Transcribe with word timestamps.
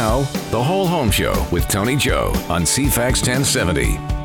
Now, 0.00 0.22
The 0.50 0.62
Whole 0.62 0.86
Home 0.86 1.10
Show 1.10 1.46
with 1.52 1.68
Tony 1.68 1.94
Joe 1.94 2.32
on 2.48 2.62
CFAX 2.62 3.20
1070. 3.20 4.19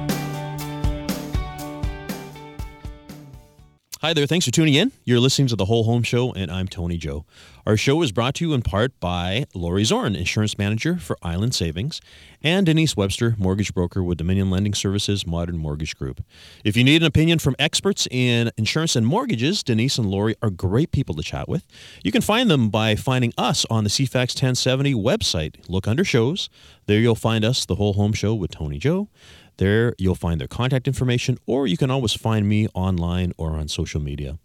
Hi 4.05 4.13
there. 4.13 4.27
Thanks 4.27 4.45
for 4.45 4.51
tuning 4.51 4.75
in. 4.75 4.91
You're 5.03 5.19
listening 5.19 5.47
to 5.47 5.55
The 5.55 5.65
Whole 5.65 5.85
Home 5.85 6.03
Show, 6.03 6.31
and 6.33 6.51
I'm 6.51 6.67
Tony 6.67 6.95
Joe. 6.95 7.25
Our 7.65 7.75
show 7.75 8.03
is 8.03 8.11
brought 8.11 8.35
to 8.35 8.45
you 8.45 8.53
in 8.53 8.61
part 8.61 8.99
by 8.99 9.47
Lori 9.55 9.83
Zorn, 9.83 10.15
insurance 10.15 10.59
manager 10.59 10.97
for 10.97 11.17
Island 11.23 11.55
Savings, 11.55 12.01
and 12.43 12.67
Denise 12.67 12.95
Webster, 12.95 13.33
mortgage 13.39 13.73
broker 13.73 14.03
with 14.03 14.19
Dominion 14.19 14.51
Lending 14.51 14.75
Services 14.75 15.25
Modern 15.25 15.57
Mortgage 15.57 15.97
Group. 15.97 16.23
If 16.63 16.77
you 16.77 16.83
need 16.83 17.01
an 17.01 17.07
opinion 17.07 17.39
from 17.39 17.55
experts 17.57 18.07
in 18.11 18.51
insurance 18.57 18.95
and 18.95 19.07
mortgages, 19.07 19.63
Denise 19.63 19.97
and 19.97 20.07
Lori 20.07 20.35
are 20.43 20.51
great 20.51 20.91
people 20.91 21.15
to 21.15 21.23
chat 21.23 21.49
with. 21.49 21.65
You 22.03 22.11
can 22.11 22.21
find 22.21 22.51
them 22.51 22.69
by 22.69 22.93
finding 22.95 23.33
us 23.39 23.65
on 23.71 23.85
the 23.85 23.89
CFAX 23.89 24.35
1070 24.35 24.93
website. 24.93 25.67
Look 25.67 25.87
under 25.87 26.03
shows. 26.03 26.47
There 26.85 26.99
you'll 26.99 27.15
find 27.15 27.43
us, 27.43 27.65
The 27.65 27.73
Whole 27.73 27.93
Home 27.93 28.13
Show 28.13 28.35
with 28.35 28.51
Tony 28.51 28.77
Joe. 28.77 29.09
There, 29.57 29.93
you'll 29.97 30.15
find 30.15 30.39
their 30.39 30.47
contact 30.47 30.87
information, 30.87 31.37
or 31.45 31.67
you 31.67 31.77
can 31.77 31.89
always 31.89 32.13
find 32.13 32.47
me 32.47 32.67
online 32.73 33.31
or 33.37 33.51
on 33.51 33.67
social 33.67 34.01
media. 34.01 34.37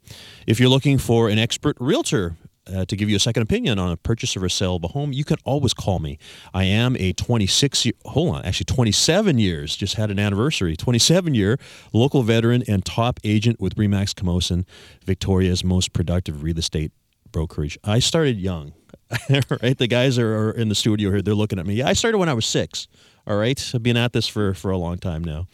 If 0.47 0.61
you're 0.61 0.69
looking 0.69 0.99
for 0.99 1.29
an 1.29 1.39
expert 1.39 1.77
realtor, 1.81 2.37
uh, 2.73 2.85
to 2.85 2.97
give 2.97 3.09
you 3.09 3.17
a 3.17 3.21
second 3.21 3.43
opinion 3.43 3.79
on 3.79 3.91
a 3.91 3.97
purchase 3.97 4.37
or 4.37 4.45
a 4.45 4.51
sale 4.51 4.77
of 4.77 4.85
a 4.85 4.89
home, 4.89 5.13
you 5.13 5.25
can 5.25 5.39
always 5.45 5.75
call 5.75 5.99
me. 5.99 6.19
I 6.55 6.65
am 6.65 6.97
a 6.97 7.13
26 7.13 7.87
year, 7.87 7.95
hold 8.05 8.35
on, 8.35 8.45
actually 8.45 8.67
27 8.67 9.39
years, 9.39 9.77
just 9.77 9.95
had 9.95 10.11
an 10.11 10.19
anniversary, 10.19 10.77
27 10.77 11.35
year 11.35 11.59
local 11.93 12.23
veteran 12.23 12.63
and 12.69 12.85
top 12.85 13.19
agent 13.25 13.61
with 13.61 13.77
Remax 13.77 14.15
Camosun, 14.15 14.65
Victoria's 15.05 15.65
most 15.65 15.93
productive 15.93 16.43
real 16.43 16.59
estate 16.59 16.93
brokerage. 17.33 17.79
I 17.85 17.99
started 17.99 18.39
young, 18.39 18.73
right? 19.31 19.77
The 19.77 19.89
guys 19.89 20.19
are, 20.19 20.37
are 20.37 20.53
in 20.53 20.69
the 20.69 20.75
studio 20.75 21.11
here, 21.11 21.23
they're 21.23 21.35
looking 21.35 21.59
at 21.59 21.67
me. 21.67 21.75
Yeah, 21.75 21.89
I 21.89 21.95
started 21.95 22.19
when 22.19 22.29
I 22.29 22.35
was 22.35 22.47
six. 22.47 22.89
All 23.31 23.37
right, 23.37 23.71
I've 23.73 23.85
been 23.85 23.97
at 23.97 24.13
this 24.13 24.27
for, 24.27 24.55
for 24.55 24.73
a 24.73 24.77
long 24.77 24.99
time 24.99 25.23
now. 25.23 25.47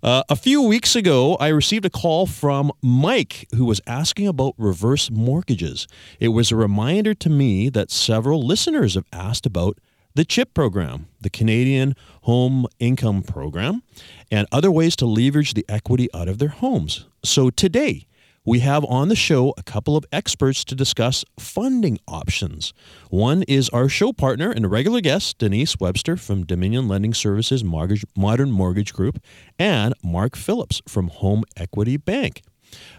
Uh, 0.00 0.22
a 0.28 0.36
few 0.36 0.62
weeks 0.62 0.94
ago, 0.94 1.34
I 1.40 1.48
received 1.48 1.84
a 1.84 1.90
call 1.90 2.24
from 2.24 2.70
Mike 2.82 3.48
who 3.56 3.64
was 3.64 3.80
asking 3.84 4.28
about 4.28 4.54
reverse 4.56 5.10
mortgages. 5.10 5.88
It 6.20 6.28
was 6.28 6.52
a 6.52 6.56
reminder 6.56 7.12
to 7.14 7.28
me 7.28 7.68
that 7.70 7.90
several 7.90 8.46
listeners 8.46 8.94
have 8.94 9.06
asked 9.12 9.44
about 9.44 9.80
the 10.14 10.24
CHIP 10.24 10.54
program, 10.54 11.08
the 11.20 11.30
Canadian 11.30 11.96
Home 12.22 12.68
Income 12.78 13.24
Program, 13.24 13.82
and 14.30 14.46
other 14.52 14.70
ways 14.70 14.94
to 14.94 15.06
leverage 15.06 15.54
the 15.54 15.66
equity 15.68 16.08
out 16.14 16.28
of 16.28 16.38
their 16.38 16.50
homes. 16.50 17.06
So 17.24 17.50
today, 17.50 18.06
we 18.44 18.60
have 18.60 18.84
on 18.86 19.08
the 19.08 19.16
show 19.16 19.52
a 19.58 19.62
couple 19.62 19.96
of 19.96 20.04
experts 20.12 20.64
to 20.64 20.74
discuss 20.74 21.24
funding 21.38 21.98
options. 22.08 22.72
One 23.10 23.42
is 23.42 23.68
our 23.68 23.88
show 23.88 24.12
partner 24.12 24.50
and 24.50 24.70
regular 24.70 25.02
guest, 25.02 25.36
Denise 25.38 25.78
Webster 25.78 26.16
from 26.16 26.46
Dominion 26.46 26.88
Lending 26.88 27.12
Services 27.12 27.62
Mortgage, 27.62 28.04
Modern 28.16 28.50
Mortgage 28.50 28.94
Group, 28.94 29.22
and 29.58 29.92
Mark 30.02 30.36
Phillips 30.36 30.80
from 30.88 31.08
Home 31.08 31.44
Equity 31.56 31.98
Bank. 31.98 32.42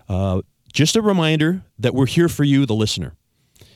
Uh, 0.08 0.42
just 0.74 0.96
a 0.96 1.02
reminder 1.02 1.64
that 1.80 1.96
we're 1.96 2.06
here 2.06 2.30
for 2.30 2.44
you, 2.44 2.66
the 2.66 2.76
listener. 2.76 3.16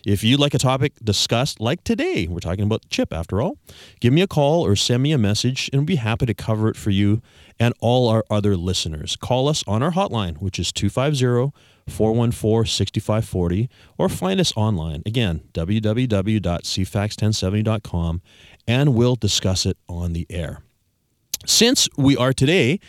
If 0.06 0.24
you'd 0.24 0.40
like 0.40 0.54
a 0.54 0.60
topic 0.60 0.94
discussed, 1.04 1.60
like 1.60 1.84
today, 1.84 2.28
we're 2.28 2.40
talking 2.40 2.64
about 2.64 2.88
CHIP 2.92 3.12
after 3.12 3.42
all, 3.42 3.58
give 4.00 4.14
me 4.14 4.22
a 4.22 4.28
call 4.28 4.64
or 4.64 4.76
send 4.76 5.02
me 5.02 5.14
a 5.14 5.18
message 5.18 5.68
and 5.74 5.82
we'll 5.82 5.88
be 5.88 5.96
happy 5.96 6.28
to 6.28 6.34
cover 6.36 6.70
it 6.70 6.76
for 6.76 6.92
you 6.92 7.24
and 7.60 7.74
all 7.80 8.08
our 8.10 8.24
other 8.30 8.56
listeners. 8.56 9.16
Call 9.16 9.48
us 9.48 9.64
on 9.68 9.82
our 9.84 9.92
hotline, 9.92 10.38
which 10.38 10.58
is 10.60 10.72
250 10.72 11.52
414 11.88 12.66
6540, 12.66 13.70
or 13.98 14.10
find 14.10 14.40
us 14.40 14.54
online. 14.56 15.02
Again, 15.06 15.42
www.cfax1070.com, 15.54 18.22
and 18.68 18.96
we'll 18.96 19.16
discuss 19.16 19.66
it 19.66 19.78
on 19.88 20.14
the 20.14 20.26
air. 20.30 20.62
Since 21.46 21.88
we 21.96 22.18
are 22.18 22.34
today 22.34 22.80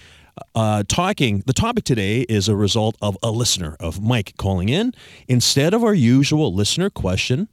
uh, 0.54 0.84
talking, 0.88 1.42
the 1.46 1.52
topic 1.52 1.84
today 1.84 2.22
is 2.22 2.48
a 2.48 2.56
result 2.56 2.96
of 3.02 3.18
a 3.22 3.30
listener, 3.30 3.76
of 3.80 4.02
Mike 4.02 4.34
calling 4.36 4.68
in. 4.68 4.92
Instead 5.28 5.74
of 5.74 5.84
our 5.84 5.94
usual 5.94 6.54
listener 6.54 6.90
question, 6.90 7.48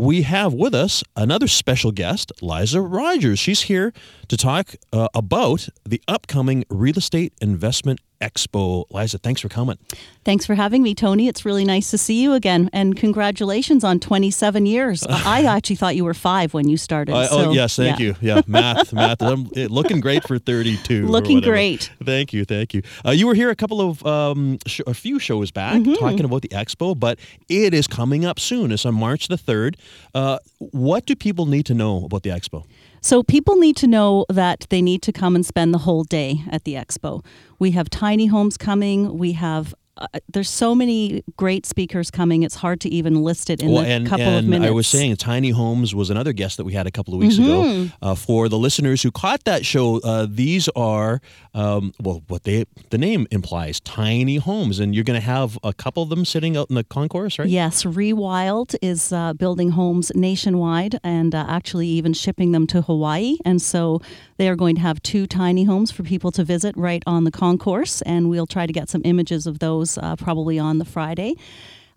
we 0.00 0.22
have 0.22 0.54
with 0.54 0.74
us 0.74 1.04
another 1.14 1.46
special 1.46 1.92
guest, 1.92 2.32
Liza 2.40 2.80
Rogers. 2.80 3.38
She's 3.38 3.62
here 3.62 3.92
to 4.28 4.36
talk 4.36 4.74
uh, 4.94 5.08
about 5.14 5.68
the 5.84 6.00
upcoming 6.08 6.64
Real 6.70 6.96
Estate 6.96 7.34
Investment 7.42 8.00
Expo. 8.20 8.84
Liza, 8.90 9.18
thanks 9.18 9.40
for 9.40 9.48
coming. 9.48 9.78
Thanks 10.24 10.44
for 10.44 10.54
having 10.54 10.82
me, 10.82 10.94
Tony. 10.94 11.26
It's 11.26 11.44
really 11.44 11.64
nice 11.64 11.90
to 11.90 11.98
see 11.98 12.22
you 12.22 12.34
again, 12.34 12.68
and 12.72 12.96
congratulations 12.96 13.82
on 13.82 13.98
27 13.98 14.66
years. 14.66 15.04
I 15.08 15.44
actually 15.44 15.76
thought 15.76 15.96
you 15.96 16.04
were 16.04 16.14
five 16.14 16.52
when 16.52 16.68
you 16.68 16.76
started. 16.76 17.14
Uh, 17.14 17.26
so, 17.26 17.38
oh 17.46 17.52
yes, 17.52 17.76
thank 17.76 17.98
yeah. 17.98 18.06
you. 18.06 18.16
Yeah, 18.20 18.42
math, 18.46 18.92
math. 18.94 19.22
I'm 19.22 19.44
looking 19.54 20.00
great 20.00 20.26
for 20.26 20.38
32. 20.38 21.06
Looking 21.06 21.40
great. 21.40 21.90
Thank 22.04 22.32
you, 22.32 22.44
thank 22.44 22.74
you. 22.74 22.82
Uh, 23.04 23.12
you 23.12 23.26
were 23.26 23.34
here 23.34 23.50
a 23.50 23.56
couple 23.56 23.80
of 23.80 24.04
um, 24.04 24.58
sh- 24.66 24.82
a 24.86 24.94
few 24.94 25.18
shows 25.18 25.50
back 25.50 25.80
mm-hmm. 25.80 25.94
talking 25.94 26.24
about 26.24 26.42
the 26.42 26.48
expo, 26.48 26.98
but 26.98 27.18
it 27.48 27.72
is 27.72 27.86
coming 27.86 28.24
up 28.24 28.38
soon. 28.38 28.70
It's 28.70 28.84
on 28.84 28.94
March 28.94 29.28
the 29.28 29.36
3rd. 29.36 29.76
Uh, 30.14 30.38
what 30.58 31.06
do 31.06 31.14
people 31.14 31.46
need 31.46 31.66
to 31.66 31.74
know 31.74 32.04
about 32.04 32.22
the 32.22 32.30
expo? 32.30 32.64
So 33.00 33.22
people 33.22 33.56
need 33.56 33.76
to 33.76 33.86
know 33.86 34.26
that 34.28 34.66
they 34.68 34.82
need 34.82 35.02
to 35.02 35.12
come 35.12 35.34
and 35.34 35.44
spend 35.44 35.72
the 35.72 35.78
whole 35.78 36.04
day 36.04 36.42
at 36.50 36.64
the 36.64 36.74
expo. 36.74 37.24
We 37.58 37.70
have 37.72 37.88
tiny 37.88 38.26
homes 38.26 38.56
coming. 38.56 39.18
We 39.18 39.32
have 39.32 39.74
uh, 40.00 40.06
there's 40.28 40.48
so 40.48 40.74
many 40.74 41.22
great 41.36 41.66
speakers 41.66 42.10
coming. 42.10 42.42
It's 42.42 42.56
hard 42.56 42.80
to 42.82 42.88
even 42.88 43.22
list 43.22 43.50
it 43.50 43.62
in 43.62 43.72
well, 43.72 43.84
a 43.84 43.86
and, 43.86 44.06
couple 44.06 44.26
and 44.26 44.38
of 44.38 44.44
minutes. 44.44 44.68
I 44.68 44.72
was 44.72 44.86
saying 44.86 45.16
Tiny 45.16 45.50
Homes 45.50 45.94
was 45.94 46.10
another 46.10 46.32
guest 46.32 46.56
that 46.56 46.64
we 46.64 46.72
had 46.72 46.86
a 46.86 46.90
couple 46.90 47.14
of 47.14 47.20
weeks 47.20 47.36
mm-hmm. 47.36 47.82
ago. 47.84 47.92
Uh, 48.02 48.14
for 48.14 48.48
the 48.48 48.58
listeners 48.58 49.02
who 49.02 49.10
caught 49.10 49.44
that 49.44 49.66
show, 49.66 50.00
uh, 50.00 50.26
these 50.28 50.68
are 50.70 51.20
um, 51.54 51.92
well, 52.00 52.22
what 52.28 52.44
they 52.44 52.64
the 52.90 52.98
name 52.98 53.26
implies, 53.30 53.80
tiny 53.80 54.36
homes, 54.36 54.78
and 54.78 54.94
you're 54.94 55.04
going 55.04 55.20
to 55.20 55.26
have 55.26 55.58
a 55.64 55.72
couple 55.72 56.02
of 56.02 56.08
them 56.08 56.24
sitting 56.24 56.56
out 56.56 56.68
in 56.70 56.76
the 56.76 56.84
concourse, 56.84 57.38
right? 57.38 57.48
Yes, 57.48 57.84
Rewild 57.84 58.74
is 58.80 59.12
uh, 59.12 59.32
building 59.34 59.70
homes 59.70 60.12
nationwide 60.14 60.98
and 61.02 61.34
uh, 61.34 61.44
actually 61.48 61.88
even 61.88 62.12
shipping 62.12 62.52
them 62.52 62.66
to 62.68 62.82
Hawaii, 62.82 63.36
and 63.44 63.60
so 63.60 64.00
they 64.36 64.48
are 64.48 64.56
going 64.56 64.76
to 64.76 64.80
have 64.80 65.02
two 65.02 65.26
tiny 65.26 65.64
homes 65.64 65.90
for 65.90 66.02
people 66.02 66.30
to 66.32 66.44
visit 66.44 66.76
right 66.76 67.02
on 67.06 67.24
the 67.24 67.30
concourse, 67.30 68.00
and 68.02 68.30
we'll 68.30 68.46
try 68.46 68.66
to 68.66 68.72
get 68.72 68.88
some 68.88 69.02
images 69.04 69.46
of 69.46 69.58
those 69.58 69.89
uh, 69.98 70.16
probably 70.16 70.58
on 70.58 70.78
the 70.78 70.84
Friday. 70.84 71.36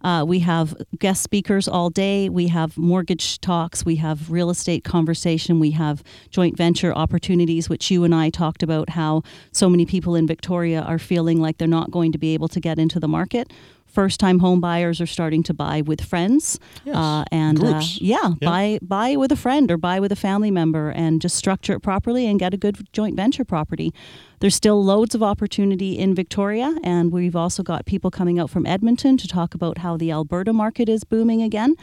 Uh, 0.04 0.26
we 0.28 0.40
have 0.40 0.76
guest 1.00 1.24
speakers 1.24 1.68
all 1.68 1.90
day. 1.90 2.28
We 2.28 2.48
have 2.50 2.78
mortgage 2.78 3.40
talks. 3.40 3.86
We 3.86 3.96
have 3.98 4.30
real 4.30 4.50
estate 4.50 4.84
conversation. 4.84 5.60
We 5.60 5.72
have 5.72 6.04
joint 6.30 6.58
venture 6.58 6.94
opportunities, 6.94 7.70
which 7.70 7.90
you 7.90 8.04
and 8.04 8.14
I 8.14 8.30
talked 8.30 8.64
about 8.64 8.90
how 8.90 9.24
so 9.54 9.70
many 9.70 9.86
people 9.86 10.16
in 10.16 10.28
Victoria 10.28 10.82
are 10.82 11.00
feeling 11.00 11.40
like 11.40 11.58
they're 11.58 11.68
not 11.70 11.90
going 11.90 12.12
to 12.12 12.18
be 12.18 12.34
able 12.34 12.50
to 12.50 12.60
get 12.60 12.80
into 12.80 13.00
the 13.00 13.08
market 13.08 13.52
first 13.94 14.20
time 14.20 14.40
home 14.40 14.60
buyers 14.60 15.00
are 15.00 15.06
starting 15.06 15.44
to 15.44 15.54
buy 15.54 15.82
with 15.82 16.04
friends 16.04 16.60
yes. 16.84 16.96
uh, 16.96 17.24
and 17.32 17.64
uh, 17.64 17.80
yeah, 17.96 18.34
yeah, 18.42 18.50
buy 18.50 18.80
buy 18.82 19.16
with 19.16 19.32
a 19.32 19.36
friend 19.36 19.70
or 19.70 19.78
buy 19.78 20.00
with 20.00 20.12
a 20.12 20.16
family 20.16 20.50
member 20.50 20.90
and 20.90 21.22
just 21.22 21.36
structure 21.36 21.74
it 21.74 21.82
properly 21.82 22.26
and 22.26 22.40
get 22.40 22.54
a 22.54 22.58
good 22.58 22.92
joint 22.92 23.16
venture 23.16 23.46
property. 23.46 23.94
There's 24.40 24.56
still 24.56 24.84
loads 24.84 25.14
of 25.14 25.22
opportunity 25.22 25.98
in 25.98 26.16
Victoria 26.16 26.76
and 26.84 27.12
we've 27.12 27.36
also 27.36 27.62
got 27.62 27.86
people 27.86 28.10
coming 28.10 28.40
out 28.40 28.50
from 28.50 28.66
Edmonton 28.66 29.16
to 29.18 29.28
talk 29.28 29.54
about 29.54 29.78
how 29.78 29.96
the 29.96 30.12
Alberta 30.12 30.52
market 30.52 30.90
is 30.90 31.04
booming 31.04 31.42
again 31.44 31.76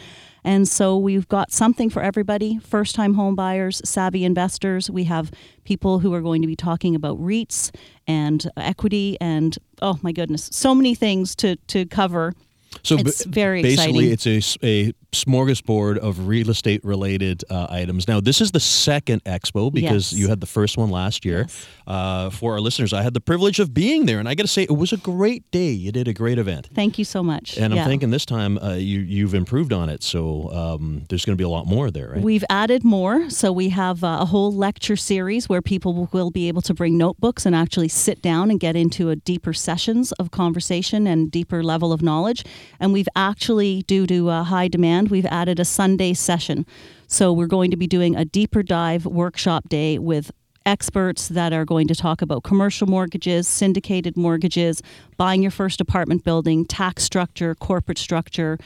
and 0.45 0.67
so 0.69 0.97
we've 0.97 1.29
got 1.29 1.53
something 1.53 1.91
for 1.91 2.03
everybody 2.03 2.59
first 2.59 2.95
time 2.95 3.15
home 3.15 3.35
buyers, 3.35 3.81
savvy 3.85 4.25
investors. 4.25 4.91
We 4.91 5.05
have 5.05 5.31
people 5.65 5.99
who 5.99 6.15
are 6.15 6.21
going 6.21 6.43
to 6.43 6.49
be 6.49 6.57
talking 6.57 6.95
about 6.95 7.19
REITs 7.19 7.75
and 8.07 8.51
equity 8.57 9.17
and, 9.21 9.57
oh 9.83 9.99
my 10.03 10.13
goodness, 10.13 10.49
so 10.53 10.75
many 10.75 10.95
things 10.95 11.35
to, 11.37 11.57
to 11.69 11.87
cover. 11.87 12.35
So 12.83 12.97
it's 12.97 13.25
b- 13.25 13.31
very 13.31 13.63
basically, 13.63 14.13
exciting. 14.13 14.43
it's 14.43 14.57
a, 14.63 14.67
a 14.67 14.93
smorgasbord 15.13 15.99
of 15.99 16.27
real 16.27 16.51
estate 16.51 16.85
related 16.85 17.45
uh, 17.51 17.67
items. 17.71 18.07
Now, 18.07 18.21
this 18.21 18.41
is 18.41 18.53
the 18.53 18.61
second 18.61 19.25
expo 19.25 19.73
because 19.73 20.13
yes. 20.13 20.21
you 20.21 20.29
had 20.29 20.41
the 20.41 20.47
first 20.47 20.77
one 20.77 20.91
last 20.91 21.25
year. 21.25 21.41
Yes. 21.41 21.67
Uh, 21.87 22.31
for 22.31 22.53
our 22.53 22.61
listeners, 22.61 22.93
I 22.93 23.03
had 23.03 23.15
the 23.15 23.21
privilege 23.21 23.59
of 23.59 23.75
being 23.75 24.07
there, 24.07 24.21
and 24.21 24.29
I 24.29 24.35
got 24.35 24.45
to 24.45 24.49
say, 24.49 24.63
it 24.63 24.77
was 24.77 24.93
a 24.93 24.97
great 24.97 25.51
day. 25.51 25.71
You 25.71 25.91
did 25.91 26.07
a 26.07 26.13
great 26.13 26.39
event. 26.39 26.69
Thank 26.73 26.99
you 26.99 27.05
so 27.05 27.23
much. 27.23 27.59
And 27.59 27.75
yeah. 27.75 27.83
I'm 27.83 27.89
thinking 27.89 28.11
this 28.11 28.25
time 28.25 28.59
uh, 28.59 28.75
you 28.75 29.01
you've 29.01 29.35
improved 29.35 29.73
on 29.73 29.89
it, 29.89 30.03
so 30.03 30.51
um, 30.53 31.05
there's 31.09 31.25
going 31.25 31.37
to 31.37 31.41
be 31.41 31.45
a 31.45 31.49
lot 31.49 31.67
more 31.67 31.91
there, 31.91 32.11
right? 32.11 32.23
We've 32.23 32.45
added 32.49 32.85
more, 32.85 33.29
so 33.31 33.51
we 33.51 33.71
have 33.71 34.05
uh, 34.05 34.19
a 34.21 34.27
whole 34.27 34.53
lecture 34.53 34.97
series 34.97 35.49
where 35.49 35.63
people 35.63 36.09
will 36.13 36.31
be 36.31 36.49
able 36.49 36.63
to 36.63 36.75
bring 36.75 36.97
notebooks 36.97 37.47
and 37.47 37.57
actually 37.57 37.89
sit 37.89 38.23
down 38.23 38.51
and 38.51 38.61
get 38.61 38.77
into 38.77 39.11
a 39.11 39.17
deeper 39.17 39.53
sessions 39.53 40.13
of 40.13 40.31
conversation 40.31 41.07
and 41.07 41.31
deeper 41.31 41.63
level 41.63 41.93
of 41.93 42.03
knowledge. 42.03 42.45
And 42.79 42.93
we've 42.93 43.09
actually, 43.17 43.83
due 43.83 44.07
to 44.07 44.29
uh, 44.29 44.45
high 44.45 44.69
demand, 44.69 45.00
we've 45.09 45.27
added 45.27 45.59
a 45.61 45.65
Sunday 45.65 46.15
session. 46.15 46.67
So 47.07 47.33
we're 47.33 47.47
going 47.47 47.71
to 47.71 47.77
be 47.77 47.87
doing 47.87 48.17
a 48.17 48.25
deeper 48.25 48.63
dive 48.63 49.07
workshop 49.07 49.69
day 49.69 49.99
with 49.99 50.31
experts 50.67 51.29
that 51.29 51.53
are 51.53 51.65
going 51.65 51.89
to 51.89 51.95
talk 51.95 52.23
about 52.23 52.43
commercial 52.45 52.87
mortgages, 52.87 53.49
syndicated 53.49 54.17
mortgages, 54.17 54.83
buying 55.17 55.43
your 55.43 55.51
first 55.51 55.81
apartment 55.81 56.23
building, 56.23 56.65
tax 56.67 57.03
structure, 57.03 57.55
corporate 57.55 57.99
structure. 57.99 58.59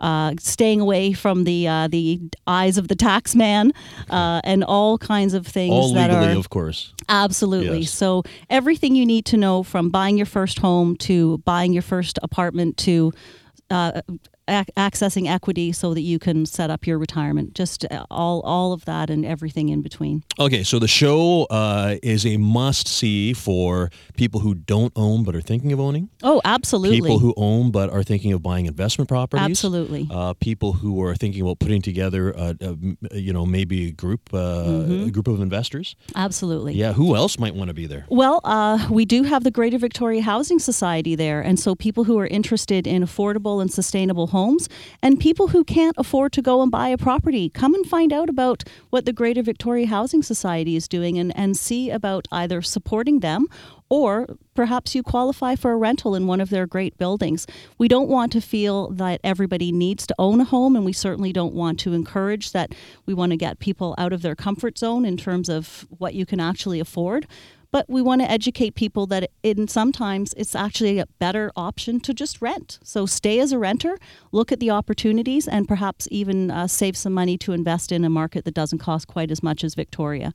uh, 0.00 0.34
staying 0.38 0.80
away 0.80 1.12
from 1.12 1.44
the 1.44 1.68
uh, 1.68 1.88
the 1.88 2.20
eyes 2.46 2.78
of 2.78 2.88
the 2.88 2.94
tax 2.94 3.34
man, 3.36 3.72
uh, 4.08 4.40
and 4.44 4.64
all 4.64 4.98
kinds 4.98 5.34
of 5.34 5.46
things 5.46 5.72
All 5.72 5.92
that 5.94 6.10
legally, 6.10 6.34
are 6.34 6.38
of 6.38 6.50
course. 6.50 6.94
Absolutely. 7.08 7.80
Yes. 7.80 7.90
So 7.90 8.22
everything 8.48 8.94
you 8.94 9.06
need 9.06 9.26
to 9.26 9.36
know 9.36 9.62
from 9.62 9.90
buying 9.90 10.16
your 10.16 10.26
first 10.26 10.58
home 10.58 10.96
to 10.98 11.38
buying 11.38 11.72
your 11.72 11.82
first 11.82 12.18
apartment 12.22 12.76
to 12.78 13.12
uh, 13.70 14.00
ac- 14.50 14.70
accessing 14.76 15.28
equity 15.28 15.72
so 15.72 15.94
that 15.94 16.00
you 16.02 16.18
can 16.18 16.44
set 16.46 16.70
up 16.70 16.86
your 16.86 16.98
retirement. 16.98 17.54
Just 17.54 17.84
uh, 17.90 18.04
all 18.10 18.40
all 18.42 18.72
of 18.72 18.84
that 18.84 19.08
and 19.10 19.24
everything 19.24 19.68
in 19.68 19.82
between. 19.82 20.22
Okay, 20.38 20.62
so 20.62 20.78
the 20.78 20.88
show 20.88 21.44
uh, 21.50 21.96
is 22.02 22.26
a 22.26 22.36
must 22.36 22.88
see 22.88 23.32
for 23.32 23.90
people 24.16 24.40
who 24.40 24.54
don't 24.54 24.92
own 24.96 25.24
but 25.24 25.34
are 25.34 25.40
thinking 25.40 25.72
of 25.72 25.80
owning. 25.80 26.08
Oh, 26.22 26.40
absolutely. 26.44 27.00
People 27.00 27.18
who 27.20 27.32
own 27.36 27.70
but 27.70 27.90
are 27.90 28.02
thinking 28.02 28.32
of 28.32 28.42
buying 28.42 28.66
investment 28.66 29.08
properties. 29.08 29.44
Absolutely. 29.48 30.08
Uh, 30.10 30.34
people 30.34 30.72
who 30.72 31.02
are 31.02 31.14
thinking 31.14 31.42
about 31.42 31.58
putting 31.58 31.82
together, 31.82 32.30
a, 32.32 32.56
a, 32.60 33.16
you 33.18 33.32
know, 33.32 33.46
maybe 33.46 33.88
a 33.88 33.92
group, 33.92 34.32
uh, 34.34 34.50
Mm-hmm. 34.60 35.08
a 35.08 35.10
group 35.10 35.28
of 35.28 35.40
investors. 35.40 35.94
absolutely. 36.16 36.74
Yeah, 36.74 36.92
who 36.92 37.14
else 37.14 37.38
might 37.38 37.54
want 37.54 37.68
to 37.68 37.74
be 37.74 37.86
there? 37.86 38.04
Well, 38.08 38.40
uh, 38.44 38.88
we 38.90 39.04
do 39.04 39.22
have 39.22 39.44
the 39.44 39.50
Greater 39.50 39.78
Victoria 39.78 40.22
Housing 40.22 40.58
Society 40.58 41.14
there. 41.14 41.40
And 41.40 41.58
so 41.58 41.74
people 41.74 42.04
who 42.04 42.18
are 42.18 42.26
interested 42.26 42.86
in 42.86 43.02
affordable 43.02 43.60
and 43.60 43.70
sustainable 43.72 44.26
homes 44.28 44.39
and 45.02 45.20
people 45.20 45.48
who 45.48 45.64
can't 45.64 45.96
afford 45.98 46.32
to 46.32 46.42
go 46.42 46.62
and 46.62 46.70
buy 46.70 46.88
a 46.88 46.98
property, 46.98 47.48
come 47.48 47.74
and 47.74 47.86
find 47.86 48.12
out 48.12 48.28
about 48.28 48.64
what 48.90 49.04
the 49.04 49.12
Greater 49.12 49.42
Victoria 49.42 49.86
Housing 49.86 50.22
Society 50.22 50.76
is 50.76 50.88
doing 50.88 51.18
and, 51.18 51.36
and 51.36 51.56
see 51.56 51.90
about 51.90 52.26
either 52.32 52.62
supporting 52.62 53.20
them 53.20 53.46
or 53.90 54.36
perhaps 54.54 54.94
you 54.94 55.02
qualify 55.02 55.56
for 55.56 55.72
a 55.72 55.76
rental 55.76 56.14
in 56.14 56.26
one 56.26 56.40
of 56.40 56.48
their 56.48 56.66
great 56.66 56.96
buildings. 56.96 57.46
We 57.76 57.88
don't 57.88 58.08
want 58.08 58.30
to 58.32 58.40
feel 58.40 58.90
that 58.92 59.20
everybody 59.24 59.72
needs 59.72 60.06
to 60.06 60.14
own 60.18 60.40
a 60.40 60.44
home, 60.44 60.76
and 60.76 60.84
we 60.84 60.92
certainly 60.92 61.32
don't 61.32 61.54
want 61.54 61.80
to 61.80 61.92
encourage 61.92 62.52
that. 62.52 62.72
We 63.04 63.14
want 63.14 63.32
to 63.32 63.36
get 63.36 63.58
people 63.58 63.96
out 63.98 64.12
of 64.12 64.22
their 64.22 64.36
comfort 64.36 64.78
zone 64.78 65.04
in 65.04 65.16
terms 65.16 65.48
of 65.48 65.86
what 65.98 66.14
you 66.14 66.24
can 66.24 66.38
actually 66.38 66.78
afford. 66.78 67.26
But 67.72 67.88
we 67.88 68.02
want 68.02 68.20
to 68.20 68.30
educate 68.30 68.74
people 68.74 69.06
that 69.06 69.30
in 69.42 69.68
sometimes 69.68 70.34
it's 70.36 70.56
actually 70.56 70.98
a 70.98 71.06
better 71.18 71.52
option 71.54 72.00
to 72.00 72.12
just 72.12 72.42
rent. 72.42 72.78
So 72.82 73.06
stay 73.06 73.38
as 73.38 73.52
a 73.52 73.58
renter, 73.58 73.96
look 74.32 74.50
at 74.50 74.58
the 74.58 74.70
opportunities, 74.70 75.46
and 75.46 75.68
perhaps 75.68 76.08
even 76.10 76.50
uh, 76.50 76.66
save 76.66 76.96
some 76.96 77.12
money 77.12 77.38
to 77.38 77.52
invest 77.52 77.92
in 77.92 78.04
a 78.04 78.10
market 78.10 78.44
that 78.44 78.54
doesn't 78.54 78.78
cost 78.78 79.06
quite 79.06 79.30
as 79.30 79.42
much 79.42 79.62
as 79.62 79.74
Victoria. 79.74 80.32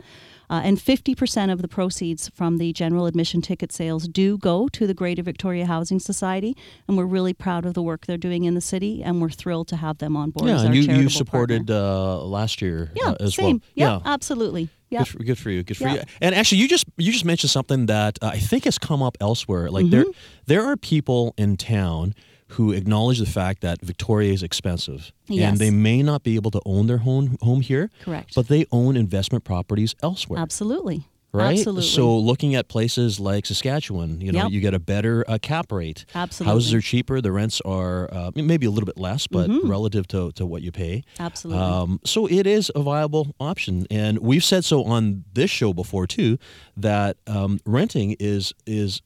Uh, 0.50 0.62
and 0.64 0.78
50% 0.78 1.52
of 1.52 1.62
the 1.62 1.68
proceeds 1.68 2.30
from 2.30 2.58
the 2.58 2.72
general 2.74 3.06
admission 3.06 3.42
ticket 3.42 3.72
sales 3.72 4.08
do 4.08 4.38
go 4.38 4.68
to 4.70 4.86
the 4.88 4.94
Greater 4.94 5.24
Victoria 5.24 5.66
Housing 5.66 6.00
Society. 6.00 6.56
And 6.88 6.98
we're 6.98 7.06
really 7.06 7.34
proud 7.34 7.66
of 7.66 7.74
the 7.74 7.82
work 7.82 8.06
they're 8.06 8.18
doing 8.18 8.44
in 8.44 8.54
the 8.56 8.62
city, 8.62 9.04
and 9.04 9.22
we're 9.22 9.30
thrilled 9.30 9.68
to 9.70 9.76
have 9.78 9.98
them 10.00 10.16
on 10.16 10.32
board 10.32 10.50
as 10.50 10.62
Yeah, 10.64 10.70
our 10.70 10.76
you, 10.76 10.82
you 11.04 11.10
supported 11.10 11.70
uh, 11.72 12.24
last 12.24 12.62
year 12.62 12.92
Yeah, 12.96 13.12
uh, 13.12 13.16
as 13.20 13.36
same. 13.36 13.58
well. 13.58 13.62
Yeah, 13.76 14.00
absolutely. 14.06 14.70
Yeah. 14.90 15.00
Good 15.00 15.08
for, 15.08 15.24
good 15.24 15.38
for 15.38 15.50
you. 15.50 15.64
Good 15.64 15.78
for 15.78 15.86
Yeah. 15.88 15.94
you. 15.96 16.02
And 16.22 16.36
actually, 16.36 16.60
you 16.60 16.68
just 16.68 16.86
you 16.98 17.12
just 17.12 17.26
mentioned 17.26 17.50
something 17.50 17.88
that 17.88 18.20
uh, 18.22 18.28
I 18.28 18.38
think 18.40 18.66
has 18.66 18.78
come 18.78 19.02
up 19.02 19.18
elsewhere. 19.20 19.72
Like 19.72 19.86
Mm-hmm. 19.86 19.92
there 19.92 20.06
there 20.46 20.64
are 20.66 20.78
people 20.78 21.34
in 21.38 21.58
town 21.58 22.14
who 22.50 22.72
acknowledge 22.72 23.20
the 23.20 23.26
fact 23.26 23.62
that 23.62 23.82
Victoria 23.82 24.32
is 24.32 24.44
expensive, 24.44 25.12
Yes. 25.28 25.50
and 25.50 25.58
they 25.58 25.72
may 25.72 26.04
not 26.04 26.24
be 26.24 26.36
able 26.36 26.52
to 26.52 26.62
own 26.66 26.88
their 26.88 27.00
home 27.00 27.38
home 27.42 27.62
here. 27.62 27.90
Correct. 28.04 28.36
But 28.36 28.48
they 28.48 28.66
own 28.72 28.96
investment 28.96 29.44
properties 29.44 29.96
elsewhere. 30.04 30.40
Absolutely. 30.40 31.08
Right. 31.34 31.58
Absolutely. 31.58 31.82
So 31.84 32.18
looking 32.18 32.56
at 32.56 32.70
places 32.70 33.20
like 33.20 33.46
Saskatchewan, 33.46 34.22
you 34.22 34.32
know, 34.32 34.44
Yep. 34.44 34.52
you 34.52 34.62
get 34.62 34.74
a 34.74 34.80
better 34.80 35.26
uh, 35.28 35.38
cap 35.42 35.70
rate. 35.70 36.06
Absolutely. 36.16 36.54
Houses 36.54 36.74
are 36.74 36.80
cheaper. 36.80 37.20
The 37.20 37.34
rents 37.34 37.60
are 37.66 38.08
uh, 38.14 38.32
maybe 38.36 38.66
a 38.66 38.70
little 38.72 38.86
bit 38.86 38.98
less, 38.98 39.28
but 39.28 39.50
Mm-hmm. 39.50 39.70
relative 39.70 40.08
to, 40.10 40.32
to 40.34 40.46
what 40.46 40.62
you 40.62 40.72
pay. 40.72 41.04
Absolutely. 41.20 41.62
Um, 41.62 42.00
so 42.06 42.26
it 42.28 42.48
is 42.48 42.72
a 42.74 42.82
viable 42.82 43.36
option, 43.42 43.86
and 43.92 44.20
we've 44.20 44.46
said 44.46 44.64
so 44.64 44.86
on 44.86 45.26
this 45.34 45.52
show 45.52 45.74
before 45.74 46.08
too 46.08 46.38
that 46.78 47.18
um, 47.28 47.60
renting 47.66 48.16
is 48.18 48.54
is 48.66 49.02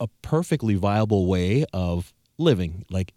a 0.00 0.08
perfectly 0.22 0.76
viable 0.76 1.26
way 1.26 1.66
of 1.74 2.14
living. 2.38 2.84
Like 2.90 3.14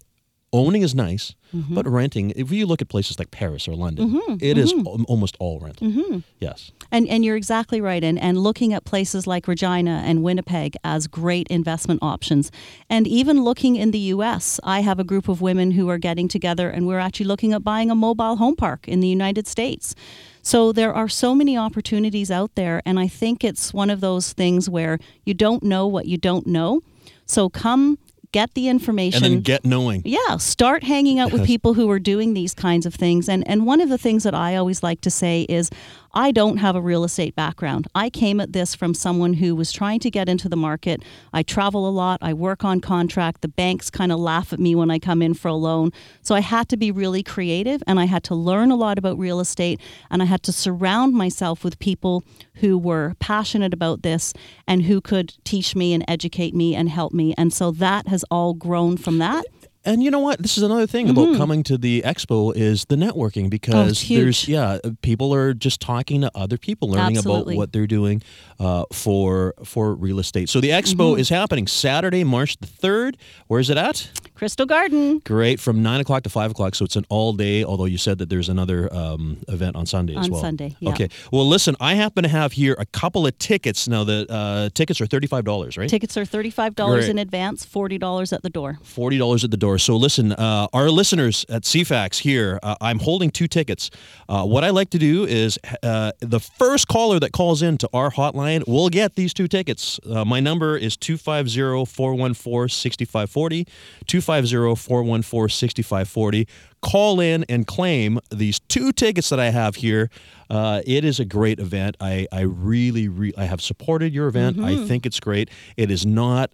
owning 0.52 0.82
is 0.82 0.94
nice, 0.94 1.34
Mm-hmm. 1.54 1.74
but 1.76 1.88
renting. 1.88 2.30
If 2.36 2.52
you 2.52 2.66
look 2.66 2.82
at 2.82 2.88
places 2.90 3.18
like 3.18 3.30
Paris 3.30 3.66
or 3.66 3.74
London, 3.74 4.20
it 4.38 4.58
is 4.58 4.70
al- 4.74 5.02
almost 5.08 5.34
all 5.40 5.58
rent. 5.60 5.80
Mm-hmm. 5.80 6.18
Yes. 6.40 6.72
And 6.92 7.08
and 7.08 7.24
you're 7.24 7.36
exactly 7.36 7.80
right. 7.80 8.04
And 8.04 8.18
and 8.18 8.36
looking 8.36 8.74
at 8.74 8.84
places 8.84 9.26
like 9.26 9.48
Regina 9.48 10.02
and 10.04 10.22
Winnipeg 10.22 10.76
as 10.84 11.06
great 11.06 11.46
investment 11.48 12.02
options. 12.02 12.50
And 12.90 13.06
even 13.06 13.44
looking 13.44 13.76
in 13.76 13.92
the 13.92 13.98
US, 14.14 14.60
I 14.62 14.80
have 14.80 14.98
a 15.00 15.04
group 15.04 15.26
of 15.26 15.40
women 15.40 15.70
who 15.70 15.88
are 15.88 15.96
getting 15.98 16.28
together 16.28 16.68
and 16.68 16.86
we're 16.86 16.98
actually 16.98 17.26
looking 17.26 17.54
at 17.54 17.64
buying 17.64 17.90
a 17.90 17.94
mobile 17.94 18.36
home 18.36 18.56
park 18.56 18.86
in 18.86 19.00
the 19.00 19.08
United 19.08 19.46
States. 19.46 19.94
So 20.42 20.70
there 20.72 20.92
are 20.94 21.08
so 21.08 21.34
many 21.34 21.56
opportunities 21.56 22.30
out 22.30 22.54
there 22.56 22.82
and 22.84 22.98
I 23.00 23.08
think 23.08 23.42
it's 23.42 23.72
one 23.72 23.88
of 23.88 24.00
those 24.02 24.34
things 24.34 24.68
where 24.68 24.98
you 25.24 25.32
don't 25.32 25.62
know 25.62 25.86
what 25.86 26.04
you 26.04 26.18
don't 26.18 26.46
know. 26.46 26.82
So 27.24 27.48
come 27.48 27.98
get 28.32 28.54
the 28.54 28.68
information 28.68 29.24
And 29.24 29.34
then 29.34 29.40
get 29.42 29.64
knowing. 29.64 30.02
yeah, 30.04 30.36
start 30.36 30.82
hanging 30.84 31.18
out 31.18 31.32
with 31.32 31.46
people 31.46 31.74
who 31.74 31.90
are 31.90 31.98
doing 31.98 32.34
these 32.34 32.54
kinds 32.54 32.86
of 32.86 32.94
things. 32.94 33.28
And 33.28 33.46
and 33.48 33.66
one 33.66 33.80
of 33.80 33.88
the 33.88 33.98
things 33.98 34.22
that 34.24 34.34
I 34.34 34.56
always 34.56 34.82
like 34.82 35.00
to 35.02 35.10
say 35.10 35.46
is 35.48 35.70
I 36.18 36.32
don't 36.32 36.56
have 36.56 36.74
a 36.74 36.80
real 36.80 37.04
estate 37.04 37.36
background. 37.36 37.86
I 37.94 38.10
came 38.10 38.40
at 38.40 38.52
this 38.52 38.74
from 38.74 38.92
someone 38.92 39.34
who 39.34 39.54
was 39.54 39.70
trying 39.70 40.00
to 40.00 40.10
get 40.10 40.28
into 40.28 40.48
the 40.48 40.56
market. 40.56 41.00
I 41.32 41.44
travel 41.44 41.88
a 41.88 41.90
lot, 41.90 42.18
I 42.20 42.34
work 42.34 42.64
on 42.64 42.80
contract. 42.80 43.40
The 43.40 43.46
banks 43.46 43.88
kind 43.88 44.10
of 44.10 44.18
laugh 44.18 44.52
at 44.52 44.58
me 44.58 44.74
when 44.74 44.90
I 44.90 44.98
come 44.98 45.22
in 45.22 45.34
for 45.34 45.46
a 45.46 45.54
loan. 45.54 45.92
So 46.22 46.34
I 46.34 46.40
had 46.40 46.68
to 46.70 46.76
be 46.76 46.90
really 46.90 47.22
creative 47.22 47.84
and 47.86 48.00
I 48.00 48.06
had 48.06 48.24
to 48.24 48.34
learn 48.34 48.72
a 48.72 48.76
lot 48.76 48.98
about 48.98 49.16
real 49.16 49.38
estate 49.38 49.80
and 50.10 50.20
I 50.20 50.24
had 50.24 50.42
to 50.42 50.52
surround 50.52 51.14
myself 51.14 51.62
with 51.62 51.78
people 51.78 52.24
who 52.54 52.76
were 52.76 53.14
passionate 53.20 53.72
about 53.72 54.02
this 54.02 54.34
and 54.66 54.82
who 54.82 55.00
could 55.00 55.34
teach 55.44 55.76
me 55.76 55.94
and 55.94 56.04
educate 56.08 56.52
me 56.52 56.74
and 56.74 56.88
help 56.88 57.12
me. 57.12 57.32
And 57.38 57.52
so 57.52 57.70
that 57.70 58.08
has 58.08 58.24
all 58.28 58.54
grown 58.54 58.96
from 58.96 59.18
that. 59.18 59.44
And 59.88 60.02
you 60.02 60.10
know 60.10 60.18
what? 60.18 60.40
This 60.42 60.56
is 60.58 60.62
another 60.62 60.86
thing 60.86 61.08
about 61.08 61.36
coming 61.36 61.62
to 61.64 61.78
the 61.78 62.02
expo 62.04 62.54
is 62.54 62.84
the 62.86 62.96
networking 62.96 63.48
because 63.50 63.98
Mm-hmm. 63.98 64.14
Oh, 64.14 64.16
there's 64.20 64.48
yeah, 64.48 64.78
people 65.02 65.32
are 65.34 65.54
just 65.54 65.80
talking 65.80 66.20
to 66.22 66.30
other 66.34 66.58
people, 66.58 66.90
learning 66.90 67.16
Absolutely. 67.16 67.54
about 67.54 67.58
what 67.58 67.72
they're 67.72 67.86
doing 67.86 68.22
uh, 68.60 68.84
for 68.92 69.54
for 69.64 69.94
real 69.94 70.18
estate. 70.18 70.48
So 70.48 70.60
the 70.60 70.70
expo 70.70 71.12
Mm-hmm. 71.12 71.20
is 71.20 71.28
happening 71.28 71.66
Saturday, 71.66 72.22
March 72.24 72.56
the 72.58 72.66
third. 72.66 73.16
Where 73.46 73.60
is 73.60 73.70
it 73.70 73.76
at? 73.78 74.10
Crystal 74.34 74.66
Garden. 74.66 75.18
Great, 75.24 75.58
from 75.58 75.82
nine 75.82 76.00
o'clock 76.00 76.22
to 76.24 76.28
five 76.30 76.50
o'clock. 76.52 76.74
So 76.74 76.84
it's 76.84 76.96
an 76.96 77.04
all 77.08 77.32
day. 77.32 77.64
Although 77.64 77.86
you 77.86 77.98
said 77.98 78.18
that 78.18 78.28
there's 78.28 78.48
another 78.48 78.92
um, 78.94 79.38
event 79.48 79.74
on 79.74 79.86
Sunday 79.86 80.14
as 80.16 80.26
On 80.26 80.32
well. 80.32 80.40
Sunday, 80.40 80.76
yeah. 80.80 80.90
Okay. 80.90 81.08
Well, 81.32 81.46
listen, 81.48 81.74
I 81.80 81.94
happen 81.94 82.22
to 82.24 82.28
have 82.28 82.52
here 82.52 82.76
a 82.78 82.86
couple 82.86 83.26
of 83.26 83.36
tickets. 83.38 83.88
Now 83.88 84.04
the 84.04 84.26
uh, 84.28 84.68
tickets 84.74 85.00
are 85.00 85.06
thirty 85.06 85.26
five 85.26 85.44
dollars, 85.44 85.76
right? 85.78 85.88
Tickets 85.88 86.16
are 86.16 86.24
$35 86.24 86.74
Great. 86.76 87.08
in 87.08 87.18
advance, 87.18 87.64
$40 87.66 88.32
at 88.32 88.42
the 88.42 88.50
door. 88.50 88.78
Forty 88.82 89.18
dollars 89.18 89.44
at 89.44 89.50
the 89.50 89.56
door. 89.56 89.77
So 89.78 89.96
listen, 89.96 90.32
uh, 90.32 90.68
our 90.72 90.90
listeners 90.90 91.46
at 91.48 91.62
CFAX 91.62 92.18
here, 92.18 92.58
uh, 92.62 92.74
I'm 92.80 92.98
holding 92.98 93.30
two 93.30 93.46
tickets. 93.48 93.90
Uh, 94.28 94.44
what 94.44 94.64
I 94.64 94.70
like 94.70 94.90
to 94.90 94.98
do 94.98 95.24
is 95.24 95.58
uh, 95.82 96.12
the 96.20 96.40
first 96.40 96.88
caller 96.88 97.20
that 97.20 97.32
calls 97.32 97.62
in 97.62 97.78
to 97.78 97.88
our 97.92 98.10
hotline 98.10 98.66
will 98.66 98.88
get 98.88 99.14
these 99.14 99.32
two 99.32 99.46
tickets. 99.48 100.00
Uh, 100.08 100.24
my 100.24 100.40
number 100.40 100.76
is 100.76 100.96
250-414-6540, 100.96 103.68
250-414-6540. 104.06 106.48
Call 106.80 107.20
in 107.20 107.44
and 107.48 107.66
claim 107.66 108.20
these 108.30 108.60
two 108.60 108.92
tickets 108.92 109.28
that 109.30 109.40
I 109.40 109.50
have 109.50 109.74
here. 109.76 110.10
Uh, 110.48 110.80
it 110.86 111.04
is 111.04 111.20
a 111.20 111.24
great 111.24 111.58
event. 111.58 111.96
I, 112.00 112.26
I 112.32 112.42
really, 112.42 113.08
re- 113.08 113.34
I 113.36 113.44
have 113.44 113.60
supported 113.60 114.14
your 114.14 114.28
event. 114.28 114.60
I 114.60 114.86
think 114.86 115.04
it's 115.04 115.18
great. 115.20 115.50
It 115.76 115.90
is 115.90 116.06
not 116.06 116.52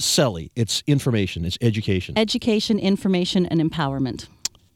selly. 0.00 0.50
It's 0.56 0.82
information. 0.86 1.44
It's 1.44 1.58
education. 1.60 2.16
Education, 2.18 2.78
information, 2.78 3.46
and 3.46 3.60
empowerment. 3.60 4.26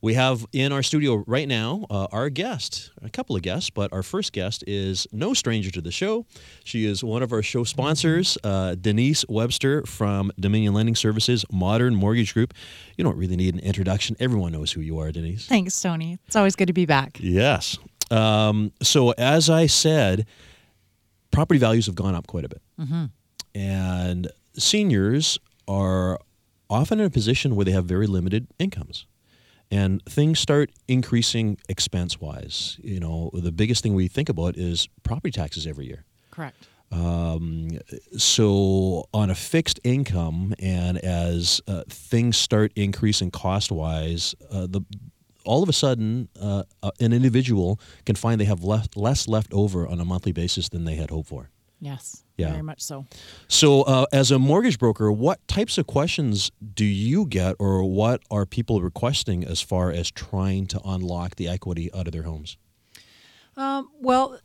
We 0.05 0.13
have 0.13 0.45
in 0.53 0.71
our 0.71 0.83
studio 0.83 1.23
right 1.25 1.47
now 1.47 1.87
uh, 1.89 2.05
our 2.11 2.29
guest, 2.29 2.91
a 3.01 3.09
couple 3.09 3.35
of 3.35 3.41
guests, 3.41 3.71
but 3.71 3.91
our 3.91 4.03
first 4.03 4.33
guest 4.33 4.63
is 4.67 5.07
no 5.11 5.33
stranger 5.33 5.71
to 5.71 5.81
the 5.81 5.89
show. 5.89 6.27
She 6.63 6.85
is 6.85 7.03
one 7.03 7.23
of 7.23 7.33
our 7.33 7.41
show 7.41 7.63
sponsors, 7.63 8.37
uh, 8.43 8.75
Denise 8.75 9.25
Webster 9.27 9.83
from 9.87 10.31
Dominion 10.39 10.75
Lending 10.75 10.93
Services 10.93 11.43
Modern 11.51 11.95
Mortgage 11.95 12.35
Group. 12.35 12.53
You 12.97 13.03
don't 13.03 13.17
really 13.17 13.35
need 13.35 13.55
an 13.55 13.61
introduction. 13.61 14.15
Everyone 14.19 14.51
knows 14.51 14.71
who 14.71 14.81
you 14.81 14.99
are, 14.99 15.11
Denise. 15.11 15.47
Thanks, 15.47 15.81
Tony. 15.81 16.19
It's 16.27 16.35
always 16.35 16.55
good 16.55 16.67
to 16.67 16.73
be 16.73 16.85
back. 16.85 17.17
Yes. 17.19 17.79
Um, 18.11 18.73
so, 18.83 19.09
as 19.17 19.49
I 19.49 19.65
said, 19.65 20.27
property 21.31 21.59
values 21.59 21.87
have 21.87 21.95
gone 21.95 22.13
up 22.13 22.27
quite 22.27 22.45
a 22.45 22.49
bit. 22.49 22.61
And 23.55 24.27
seniors 24.53 25.39
are 25.67 26.19
often 26.69 26.99
in 26.99 27.07
a 27.07 27.09
position 27.09 27.55
where 27.55 27.65
they 27.65 27.71
have 27.71 27.85
very 27.85 28.05
limited 28.05 28.45
incomes. 28.59 29.07
And 29.75 30.01
things 30.05 30.39
start 30.39 30.71
increasing 30.87 31.57
expense 31.67 32.21
wise. 32.21 32.77
You 32.81 32.99
know, 32.99 33.29
the 33.33 33.51
biggest 33.51 33.83
thing 33.83 33.93
we 33.93 34.07
think 34.07 34.29
about 34.29 34.55
is 34.55 34.87
property 35.03 35.31
taxes 35.31 35.67
every 35.67 35.85
year. 35.85 36.05
Correct. 36.31 36.67
Um, 36.91 37.79
so 38.15 39.09
on 39.13 39.29
a 39.29 39.35
fixed 39.35 39.81
income, 39.83 40.53
and 40.59 40.97
as 40.99 41.59
uh, 41.67 41.83
things 41.89 42.37
start 42.37 42.71
increasing 42.75 43.31
cost 43.31 43.71
wise, 43.71 44.33
uh, 44.49 44.67
the 44.67 44.81
all 45.43 45.61
of 45.61 45.69
a 45.69 45.73
sudden, 45.73 46.29
uh, 46.41 46.63
uh, 46.81 46.91
an 46.99 47.13
individual 47.13 47.79
can 48.05 48.15
find 48.15 48.41
they 48.41 48.45
have 48.45 48.63
left, 48.63 48.97
less 48.97 49.27
left 49.27 49.53
over 49.53 49.87
on 49.87 49.99
a 49.99 50.05
monthly 50.05 50.31
basis 50.31 50.69
than 50.69 50.85
they 50.85 50.95
had 50.95 51.09
hoped 51.11 51.29
for. 51.29 51.49
Yes. 51.79 52.23
Yeah. 52.37 52.51
Very 52.51 52.63
much 52.63 52.81
so. 52.81 53.05
So, 53.47 53.83
uh, 53.83 54.07
as 54.11 54.29
a 54.29 54.37
mortgage 54.37 54.77
broker, 54.77 55.11
what 55.11 55.45
types 55.47 55.77
of 55.77 55.87
questions 55.87 56.51
do 56.73 56.83
you 56.83 57.25
get, 57.25 57.55
or 57.59 57.83
what 57.83 58.23
are 58.29 58.45
people 58.45 58.81
requesting 58.81 59.45
as 59.45 59.61
far 59.61 59.89
as 59.89 60.11
trying 60.11 60.67
to 60.67 60.81
unlock 60.83 61.35
the 61.35 61.47
equity 61.47 61.89
out 61.93 62.07
of 62.07 62.13
their 62.13 62.23
homes? 62.23 62.57
Um, 63.55 63.89
well, 64.01 64.39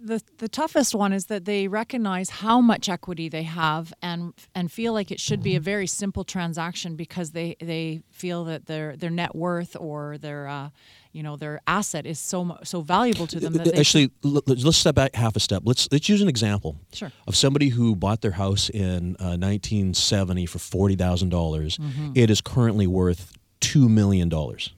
the 0.00 0.22
the 0.38 0.48
toughest 0.48 0.94
one 0.94 1.12
is 1.12 1.26
that 1.26 1.44
they 1.44 1.68
recognize 1.68 2.28
how 2.28 2.60
much 2.60 2.88
equity 2.88 3.28
they 3.28 3.44
have 3.44 3.94
and 4.02 4.34
and 4.54 4.70
feel 4.70 4.92
like 4.92 5.10
it 5.10 5.20
should 5.20 5.42
be 5.42 5.56
a 5.56 5.60
very 5.60 5.86
simple 5.86 6.22
transaction 6.24 6.96
because 6.96 7.30
they 7.30 7.56
they 7.60 8.02
feel 8.10 8.44
that 8.44 8.66
their 8.66 8.96
their 8.96 9.10
net 9.10 9.34
worth 9.34 9.76
or 9.78 10.18
their 10.18 10.48
uh, 10.48 10.70
you 11.16 11.22
know 11.22 11.36
their 11.36 11.60
asset 11.66 12.04
is 12.06 12.18
so 12.18 12.58
so 12.62 12.80
valuable 12.82 13.26
to 13.26 13.40
them 13.40 13.52
that 13.54 13.64
they 13.72 13.80
Actually, 13.80 14.10
l- 14.24 14.42
let's 14.46 14.76
step 14.76 14.94
back 14.94 15.14
half 15.14 15.34
a 15.36 15.40
step. 15.40 15.62
Let's 15.64 15.88
let's 15.90 16.08
use 16.08 16.20
an 16.22 16.28
example 16.28 16.76
Sure. 16.92 17.10
of 17.26 17.34
somebody 17.34 17.68
who 17.70 17.96
bought 17.96 18.20
their 18.20 18.32
house 18.32 18.68
in 18.68 19.16
uh, 19.18 19.36
1970 19.38 20.46
for 20.46 20.58
$40,000 20.58 22.12
It 22.14 22.30
is 22.30 22.40
currently 22.40 22.86
worth 22.86 23.32
two 23.60 23.88
million 23.88 24.28
dollars. 24.28 24.72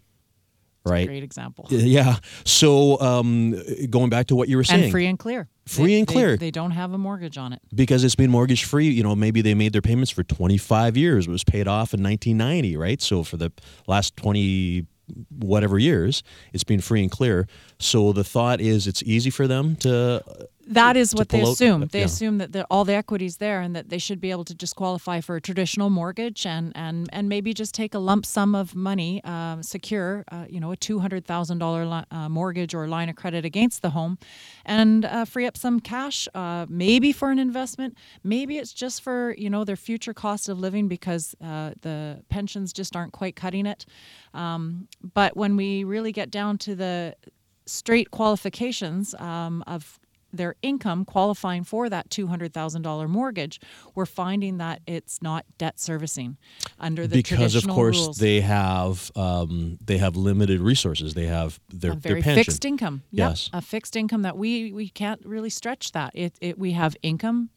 Right. 0.86 1.06
great 1.06 1.22
example. 1.24 1.66
Yeah. 1.70 2.16
So 2.44 2.98
um, 3.00 3.54
going 3.90 4.08
back 4.08 4.28
to 4.28 4.36
what 4.36 4.48
you 4.48 4.56
were 4.56 4.64
saying, 4.64 4.84
And 4.84 4.92
free 4.92 5.04
and 5.06 5.18
clear. 5.18 5.48
Free 5.66 5.86
They- 5.86 5.98
and 5.98 6.08
they- 6.08 6.12
clear. 6.14 6.36
They, 6.38 6.50
don't 6.50 6.70
have 6.70 6.94
a 6.94 6.98
mortgage 6.98 7.36
on 7.36 7.52
it. 7.52 7.60
because 7.74 8.04
it's 8.04 8.14
been 8.14 8.30
mortgage 8.30 8.64
free, 8.64 8.88
you 8.88 9.02
know, 9.02 9.14
maybe 9.14 9.42
they 9.42 9.52
made 9.54 9.72
their 9.74 9.82
payments 9.82 10.10
for 10.10 10.22
25 10.22 10.96
years. 10.96 11.26
It 11.26 11.30
was 11.30 11.44
paid 11.44 11.68
off 11.68 11.92
in 11.92 12.02
1990, 12.02 12.76
right? 12.78 13.02
So 13.02 13.22
for 13.22 13.36
the 13.36 13.50
last 13.86 14.16
20 14.16 14.86
whatever 15.30 15.78
years, 15.78 16.22
it's 16.52 16.64
been 16.64 16.80
free 16.80 17.02
and 17.02 17.10
clear. 17.10 17.46
So 17.78 18.12
the 18.12 18.24
thought 18.24 18.60
is 18.60 18.86
it's 18.86 19.02
easy 19.02 19.30
for 19.30 19.46
them 19.46 19.76
to 19.76 20.22
That 20.68 20.98
is 20.98 21.14
what 21.14 21.30
they 21.30 21.40
assume. 21.40 21.88
They 21.90 22.00
yeah. 22.00 22.04
assume 22.04 22.38
that 22.38 22.52
the, 22.52 22.64
all 22.70 22.84
the 22.84 22.92
equity's 22.92 23.38
there 23.38 23.62
and 23.62 23.74
that 23.74 23.88
they 23.88 23.96
should 23.96 24.20
be 24.20 24.30
able 24.30 24.44
to 24.44 24.54
just 24.54 24.76
qualify 24.76 25.22
for 25.22 25.36
a 25.36 25.40
traditional 25.40 25.88
mortgage 25.88 26.44
and 26.44 26.72
and 26.74 27.08
and 27.10 27.28
maybe 27.28 27.54
just 27.54 27.74
take 27.74 27.94
a 27.94 27.98
lump 27.98 28.26
sum 28.26 28.54
of 28.54 28.74
money, 28.74 29.22
uh, 29.24 29.62
secure, 29.62 30.24
uh, 30.30 30.44
you 30.48 30.60
know, 30.60 30.70
a 30.70 30.76
two 30.76 30.98
hundred 30.98 31.24
thousand 31.24 31.58
dollar 31.58 32.04
uh, 32.10 32.28
mortgage 32.28 32.74
or 32.74 32.86
line 32.86 33.08
of 33.08 33.16
credit 33.16 33.46
against 33.46 33.80
the 33.80 33.90
home, 33.90 34.18
and 34.66 35.06
uh, 35.06 35.24
free 35.24 35.46
up 35.46 35.56
some 35.56 35.80
cash, 35.80 36.28
uh, 36.34 36.66
maybe 36.68 37.12
for 37.12 37.30
an 37.30 37.38
investment. 37.38 37.96
Maybe 38.22 38.58
it's 38.58 38.74
just 38.74 39.02
for 39.02 39.34
you 39.38 39.48
know 39.48 39.64
their 39.64 39.76
future 39.76 40.12
cost 40.12 40.50
of 40.50 40.58
living 40.58 40.86
because 40.86 41.34
uh, 41.42 41.72
the 41.80 42.22
pensions 42.28 42.74
just 42.74 42.94
aren't 42.94 43.12
quite 43.12 43.36
cutting 43.36 43.64
it. 43.64 43.86
Um, 44.34 44.88
but 45.14 45.34
when 45.34 45.56
we 45.56 45.84
really 45.84 46.12
get 46.12 46.30
down 46.30 46.58
to 46.58 46.74
the 46.74 47.16
straight 47.64 48.10
qualifications 48.10 49.14
um, 49.14 49.62
of 49.66 49.98
their 50.32 50.54
income 50.62 51.04
qualifying 51.04 51.64
for 51.64 51.88
that 51.88 52.10
$200,000 52.10 53.08
mortgage, 53.08 53.60
we're 53.94 54.06
finding 54.06 54.58
that 54.58 54.80
it's 54.86 55.22
not 55.22 55.44
debt 55.56 55.80
servicing 55.80 56.36
under 56.78 57.06
the 57.06 57.16
because 57.16 57.54
of 57.54 57.66
course 57.66 57.98
rules. 57.98 58.18
they 58.18 58.40
have 58.40 59.10
um, 59.16 59.78
they 59.84 59.98
have 59.98 60.16
limited 60.16 60.60
resources. 60.60 61.14
They 61.14 61.26
have 61.26 61.58
their 61.68 61.92
a 61.92 61.94
very 61.94 62.14
their 62.16 62.22
pension. 62.22 62.44
fixed 62.44 62.64
income. 62.64 63.02
Yep, 63.12 63.30
Yes. 63.30 63.50
a 63.52 63.62
fixed 63.62 63.96
income 63.96 64.22
that 64.22 64.36
we 64.36 64.72
we 64.72 64.88
can't 64.88 65.24
really 65.24 65.50
stretch 65.50 65.92
that. 65.92 66.12
It, 66.14 66.34
it 66.40 66.58
we 66.58 66.72
have 66.72 66.96
income 67.02 67.50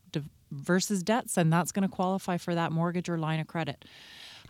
versus 0.53 1.01
debts, 1.01 1.37
and 1.37 1.51
that's 1.51 1.71
going 1.71 1.87
to 1.87 1.93
qualify 1.95 2.35
for 2.35 2.53
that 2.53 2.73
mortgage 2.73 3.07
or 3.07 3.17
line 3.17 3.39
of 3.39 3.47
credit. 3.47 3.85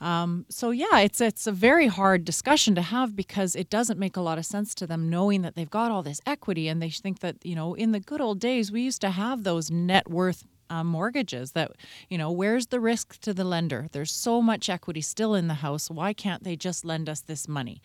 Um, 0.01 0.48
so 0.50 0.72
yeah, 0.72 1.00
it's 1.00 1.22
it's 1.22 1.46
a 1.46 1.51
very 1.51 1.86
hard 1.86 2.25
discussion 2.25 2.74
to 2.75 2.81
have 2.81 3.15
because 3.15 3.55
it 3.55 3.70
doesn't 3.70 4.00
make 4.00 4.17
a 4.17 4.22
lot 4.22 4.39
of 4.39 4.46
sense 4.46 4.74
to 4.75 4.88
them 4.88 5.10
knowing 5.10 5.43
that 5.43 5.55
they've 5.55 5.70
got 5.70 5.91
all 5.91 6.01
this 6.01 6.20
equity 6.25 6.67
and 6.67 6.81
they 6.81 6.89
think 6.89 7.20
that 7.20 7.36
you 7.43 7.55
know 7.55 7.75
in 7.75 7.91
the 7.91 8.00
good 8.00 8.20
old 8.20 8.39
days 8.39 8.72
we 8.72 8.81
used 8.81 9.01
to 9.01 9.12
have 9.12 9.43
those 9.43 9.70
net 9.70 10.10
worth 10.10 10.43
um, 10.72 10.88
mortgages 10.88 11.51
that 11.51 11.72
you 12.10 12.18
know 12.18 12.32
where's 12.32 12.68
the 12.68 12.80
risk 12.80 13.20
to 13.22 13.34
the 13.34 13.44
lender? 13.44 13.88
There's 13.92 14.12
so 14.12 14.42
much 14.42 14.70
equity 14.70 15.01
still 15.01 15.36
in 15.36 15.48
the 15.48 15.56
house. 15.66 15.90
Why 15.90 16.13
can't 16.13 16.44
they 16.44 16.56
just 16.56 16.86
lend 16.86 17.10
us 17.10 17.22
this 17.22 17.48
money? 17.48 17.82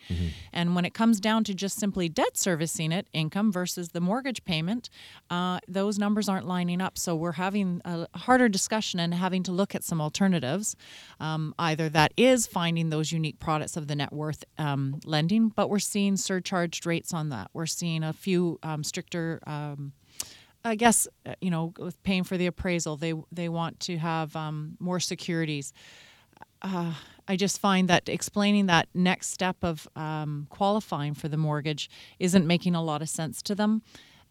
And 0.53 0.75
when 0.75 0.85
it 0.85 0.93
comes 0.93 1.19
down 1.19 1.43
to 1.45 1.53
just 1.53 1.77
simply 1.77 2.09
debt 2.09 2.37
servicing 2.37 2.91
it 2.91 3.07
income 3.13 3.51
versus 3.51 3.89
the 3.89 4.01
mortgage 4.01 4.43
payment 4.45 4.89
uh, 5.29 5.59
those 5.67 5.99
numbers 5.99 6.29
aren't 6.29 6.47
lining 6.47 6.81
up. 6.81 6.97
So 6.97 7.15
we're 7.15 7.33
having 7.33 7.81
a 7.85 8.07
harder 8.17 8.49
discussion 8.49 8.99
and 8.99 9.13
having 9.13 9.43
to 9.43 9.51
look 9.51 9.75
at 9.75 9.83
some 9.83 10.01
alternatives. 10.01 10.75
Um, 11.19 11.53
either 11.59 11.89
that 11.89 12.13
is 12.15 12.47
finding 12.47 12.89
those 12.89 13.11
unique 13.11 13.39
products 13.39 13.77
of 13.77 13.87
the 13.87 13.95
net 13.95 14.13
worth 14.13 14.43
um, 14.57 14.99
lending 15.05 15.27
but 15.55 15.69
we're 15.69 15.79
seeing 15.79 16.17
surcharged 16.17 16.85
rates 16.85 17.13
on 17.13 17.29
that. 17.29 17.49
We're 17.53 17.65
seeing 17.65 18.03
a 18.03 18.13
few 18.13 18.59
um, 18.63 18.83
stricter 18.83 19.41
um, 19.47 19.93
I 20.67 20.75
guess 20.75 21.07
uh, 21.25 21.35
you 21.41 21.49
know 21.49 21.73
with 21.77 22.01
paying 22.03 22.23
for 22.23 22.37
the 22.37 22.47
appraisal, 22.47 22.97
they 22.97 23.13
they 23.31 23.49
want 23.49 23.79
to 23.81 23.97
have 23.97 24.35
um, 24.35 24.77
more 24.79 24.99
securities. 24.99 25.73
Uh, 26.61 26.93
I 27.27 27.35
just 27.35 27.59
find 27.59 27.87
that 27.89 28.09
explaining 28.09 28.67
that 28.67 28.87
next 28.93 29.27
step 29.27 29.57
of 29.61 29.87
um, 29.95 30.47
qualifying 30.49 31.13
for 31.13 31.27
the 31.27 31.37
mortgage 31.37 31.89
isn't 32.19 32.47
making 32.47 32.73
a 32.73 32.81
lot 32.81 33.01
of 33.01 33.09
sense 33.09 33.41
to 33.43 33.55
them. 33.55 33.81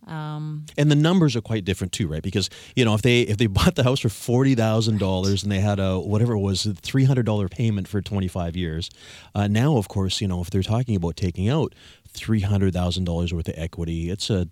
Um, 0.06 0.66
and 0.78 0.90
the 0.90 0.94
numbers 0.96 1.34
are 1.34 1.40
quite 1.40 1.64
different 1.64 1.92
too, 1.92 2.06
right? 2.06 2.22
Because 2.22 2.48
you 2.74 2.84
know 2.84 2.94
if 2.94 3.02
they 3.02 3.22
if 3.22 3.38
they 3.38 3.46
bought 3.58 3.74
the 3.74 3.84
house 3.84 4.00
for 4.00 4.08
forty 4.08 4.54
thousand 4.54 4.98
dollars 4.98 5.42
and 5.42 5.50
they 5.50 5.60
had 5.60 5.78
a 5.78 5.98
whatever 5.98 6.34
it 6.34 6.40
was 6.40 6.66
three 6.80 7.04
hundred 7.04 7.26
dollar 7.26 7.48
payment 7.48 7.88
for 7.88 8.00
twenty 8.00 8.28
five 8.28 8.56
years, 8.56 8.90
uh, 9.34 9.48
now 9.48 9.76
of 9.76 9.88
course 9.88 10.20
you 10.20 10.28
know 10.28 10.40
if 10.40 10.50
they're 10.50 10.62
talking 10.62 10.96
about 10.96 11.16
taking 11.16 11.48
out 11.48 11.74
three 12.08 12.40
hundred 12.40 12.72
thousand 12.72 13.04
dollars 13.04 13.32
worth 13.32 13.48
of 13.48 13.54
equity, 13.56 14.10
it's 14.10 14.30
a 14.30 14.48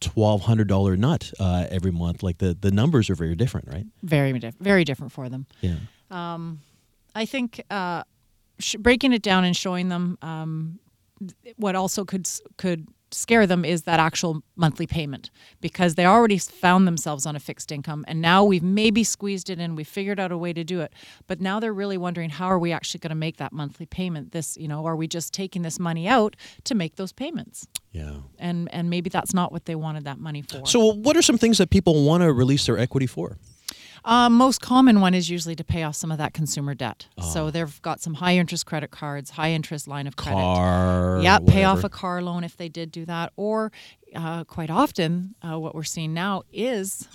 twelve 0.00 0.42
hundred 0.42 0.68
dollar 0.68 0.96
nut 0.96 1.32
uh, 1.40 1.66
every 1.70 1.90
month. 1.92 2.22
Like 2.22 2.38
the 2.38 2.54
the 2.58 2.70
numbers 2.70 3.10
are 3.10 3.14
very 3.14 3.34
different, 3.34 3.68
right? 3.68 3.86
very 4.02 4.32
diff- 4.38 4.56
very 4.60 4.84
different 4.84 5.12
for 5.12 5.28
them. 5.28 5.46
Yeah. 5.60 5.76
Um, 6.10 6.60
I 7.14 7.24
think 7.24 7.62
uh, 7.70 8.02
sh- 8.58 8.76
breaking 8.78 9.12
it 9.12 9.22
down 9.22 9.44
and 9.44 9.56
showing 9.56 9.88
them 9.88 10.18
um, 10.22 10.78
what 11.56 11.74
also 11.74 12.04
could 12.04 12.28
could 12.56 12.86
scare 13.16 13.46
them 13.46 13.64
is 13.64 13.82
that 13.82 13.98
actual 13.98 14.42
monthly 14.56 14.86
payment 14.86 15.30
because 15.60 15.94
they 15.94 16.04
already 16.04 16.36
found 16.38 16.86
themselves 16.86 17.24
on 17.26 17.34
a 17.34 17.40
fixed 17.40 17.72
income 17.72 18.04
and 18.06 18.20
now 18.20 18.44
we've 18.44 18.62
maybe 18.62 19.02
squeezed 19.02 19.48
it 19.48 19.58
in 19.58 19.74
we've 19.74 19.88
figured 19.88 20.20
out 20.20 20.30
a 20.30 20.36
way 20.38 20.52
to 20.52 20.62
do 20.64 20.80
it 20.80 20.92
but 21.26 21.40
now 21.40 21.58
they're 21.58 21.72
really 21.72 21.96
wondering 21.96 22.28
how 22.30 22.46
are 22.46 22.58
we 22.58 22.72
actually 22.72 22.98
going 23.00 23.08
to 23.10 23.14
make 23.26 23.36
that 23.38 23.52
monthly 23.52 23.86
payment 23.86 24.32
this 24.32 24.56
you 24.58 24.68
know 24.68 24.84
are 24.86 24.96
we 24.96 25.06
just 25.08 25.32
taking 25.32 25.62
this 25.62 25.78
money 25.78 26.06
out 26.06 26.36
to 26.64 26.74
make 26.74 26.96
those 26.96 27.12
payments 27.12 27.66
Yeah. 27.92 28.16
and 28.38 28.68
and 28.72 28.90
maybe 28.90 29.08
that's 29.10 29.32
not 29.32 29.50
what 29.50 29.64
they 29.64 29.74
wanted 29.74 30.04
that 30.04 30.18
money 30.18 30.42
for 30.42 30.66
So, 30.66 30.92
what 30.92 31.16
are 31.16 31.22
some 31.22 31.38
things 31.38 31.56
that 31.58 31.70
people 31.70 32.04
want 32.04 32.22
to 32.22 32.32
release 32.32 32.66
their 32.66 32.78
equity 32.78 33.06
for? 33.06 33.38
Uh, 34.06 34.30
most 34.30 34.60
common 34.60 35.00
one 35.00 35.14
is 35.14 35.28
usually 35.28 35.56
to 35.56 35.64
pay 35.64 35.82
off 35.82 35.96
some 35.96 36.12
of 36.12 36.18
that 36.18 36.32
consumer 36.32 36.74
debt. 36.74 37.08
Ah. 37.18 37.22
So 37.22 37.50
they've 37.50 37.82
got 37.82 38.00
some 38.00 38.14
high 38.14 38.36
interest 38.36 38.64
credit 38.64 38.92
cards, 38.92 39.30
high 39.30 39.50
interest 39.50 39.88
line 39.88 40.06
of 40.06 40.14
credit. 40.14 40.36
Car. 40.38 41.20
Yeah, 41.20 41.40
pay 41.40 41.64
off 41.64 41.82
a 41.82 41.88
car 41.88 42.22
loan 42.22 42.44
if 42.44 42.56
they 42.56 42.68
did 42.68 42.92
do 42.92 43.04
that. 43.06 43.32
Or 43.36 43.72
uh, 44.14 44.44
quite 44.44 44.70
often, 44.70 45.34
uh, 45.42 45.58
what 45.58 45.74
we're 45.74 45.82
seeing 45.82 46.14
now 46.14 46.42
is 46.52 47.08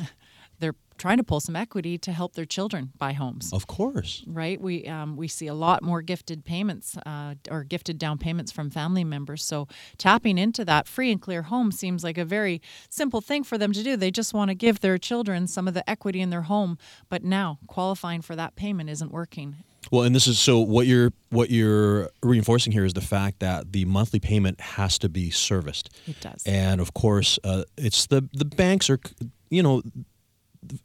trying 1.02 1.18
to 1.18 1.24
pull 1.24 1.40
some 1.40 1.56
equity 1.56 1.98
to 1.98 2.12
help 2.12 2.36
their 2.36 2.46
children 2.46 2.92
buy 3.00 3.14
homes. 3.14 3.52
Of 3.52 3.66
course. 3.66 4.24
Right, 4.28 4.62
we 4.62 4.86
um, 4.86 5.16
we 5.18 5.28
see 5.28 5.48
a 5.48 5.54
lot 5.56 5.82
more 5.82 6.04
gifted 6.04 6.46
payments 6.46 6.96
uh, 7.06 7.34
or 7.50 7.64
gifted 7.64 7.98
down 7.98 8.20
payments 8.20 8.52
from 8.52 8.70
family 8.70 9.04
members. 9.04 9.44
So 9.44 9.68
tapping 9.98 10.38
into 10.38 10.64
that 10.66 10.88
free 10.88 11.12
and 11.12 11.20
clear 11.20 11.42
home 11.42 11.72
seems 11.72 12.04
like 12.04 12.20
a 12.20 12.26
very 12.26 12.62
simple 12.90 13.20
thing 13.20 13.44
for 13.44 13.58
them 13.58 13.74
to 13.74 13.84
do. 13.84 13.98
They 13.98 14.12
just 14.12 14.32
want 14.36 14.50
to 14.50 14.56
give 14.56 14.82
their 14.82 15.00
children 15.00 15.48
some 15.48 15.68
of 15.68 15.74
the 15.74 15.90
equity 15.90 16.22
in 16.22 16.30
their 16.30 16.44
home, 16.44 16.78
but 17.10 17.24
now 17.24 17.58
qualifying 17.66 18.22
for 18.22 18.36
that 18.36 18.56
payment 18.56 18.88
isn't 18.90 19.12
working. 19.12 19.56
Well, 19.90 20.04
and 20.04 20.14
this 20.14 20.28
is 20.28 20.38
so 20.38 20.60
what 20.60 20.86
you're 20.86 21.12
what 21.32 21.50
you're 21.50 22.12
reinforcing 22.22 22.72
here 22.72 22.86
is 22.86 22.94
the 22.94 23.02
fact 23.02 23.40
that 23.40 23.74
the 23.74 23.86
monthly 23.86 24.20
payment 24.20 24.62
has 24.62 25.00
to 25.00 25.10
be 25.10 25.32
serviced. 25.32 25.90
It 26.06 26.20
does. 26.22 26.44
And 26.46 26.80
of 26.80 26.94
course, 26.94 27.40
uh, 27.44 27.64
it's 27.76 28.06
the 28.06 28.30
the 28.34 28.46
banks 28.46 28.90
are, 28.92 29.00
you 29.50 29.64
know, 29.64 29.82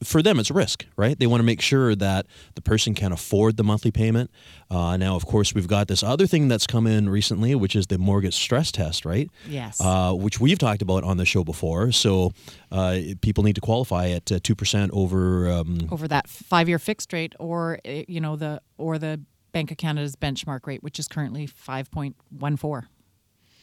for 0.02 0.22
them 0.22 0.38
it's 0.38 0.50
a 0.50 0.54
risk, 0.54 0.86
right? 0.96 1.18
They 1.18 1.26
want 1.26 1.40
to 1.40 1.44
make 1.44 1.60
sure 1.60 1.94
that 1.94 2.26
the 2.54 2.62
person 2.62 2.94
can 2.94 3.12
afford 3.12 3.56
the 3.56 3.64
monthly 3.64 3.90
payment. 3.90 4.30
Uh, 4.70 4.96
now, 4.96 5.16
of 5.16 5.26
course, 5.26 5.54
we've 5.54 5.68
got 5.68 5.88
this 5.88 6.02
other 6.02 6.26
thing 6.26 6.48
that's 6.48 6.66
come 6.66 6.86
in 6.86 7.08
recently, 7.08 7.54
which 7.54 7.76
is 7.76 7.86
the 7.86 7.98
mortgage 7.98 8.34
stress 8.34 8.72
test, 8.72 9.04
right? 9.04 9.30
Yes. 9.48 9.80
Uh, 9.80 10.12
which 10.14 10.40
we've 10.40 10.58
talked 10.58 10.82
about 10.82 11.04
on 11.04 11.18
the 11.18 11.24
show 11.24 11.44
before. 11.44 11.92
So 11.92 12.32
uh, 12.72 12.98
people 13.20 13.44
need 13.44 13.54
to 13.54 13.60
qualify 13.60 14.08
at 14.08 14.26
two 14.42 14.54
percent 14.54 14.90
over. 14.92 15.50
Um, 15.50 15.88
Over 15.90 16.08
that 16.08 16.28
five-year 16.28 16.78
fixed 16.78 17.12
rate, 17.12 17.34
or 17.38 17.78
uh, 17.84 18.02
you 18.08 18.20
know 18.20 18.36
the 18.36 18.60
or 18.78 18.98
the 18.98 19.20
Bank 19.52 19.70
of 19.70 19.76
Canada's 19.78 20.16
benchmark 20.16 20.66
rate, 20.66 20.82
which 20.82 20.98
is 20.98 21.08
currently 21.08 21.46
five 21.46 21.90
point 21.90 22.16
one 22.30 22.56
four. 22.56 22.88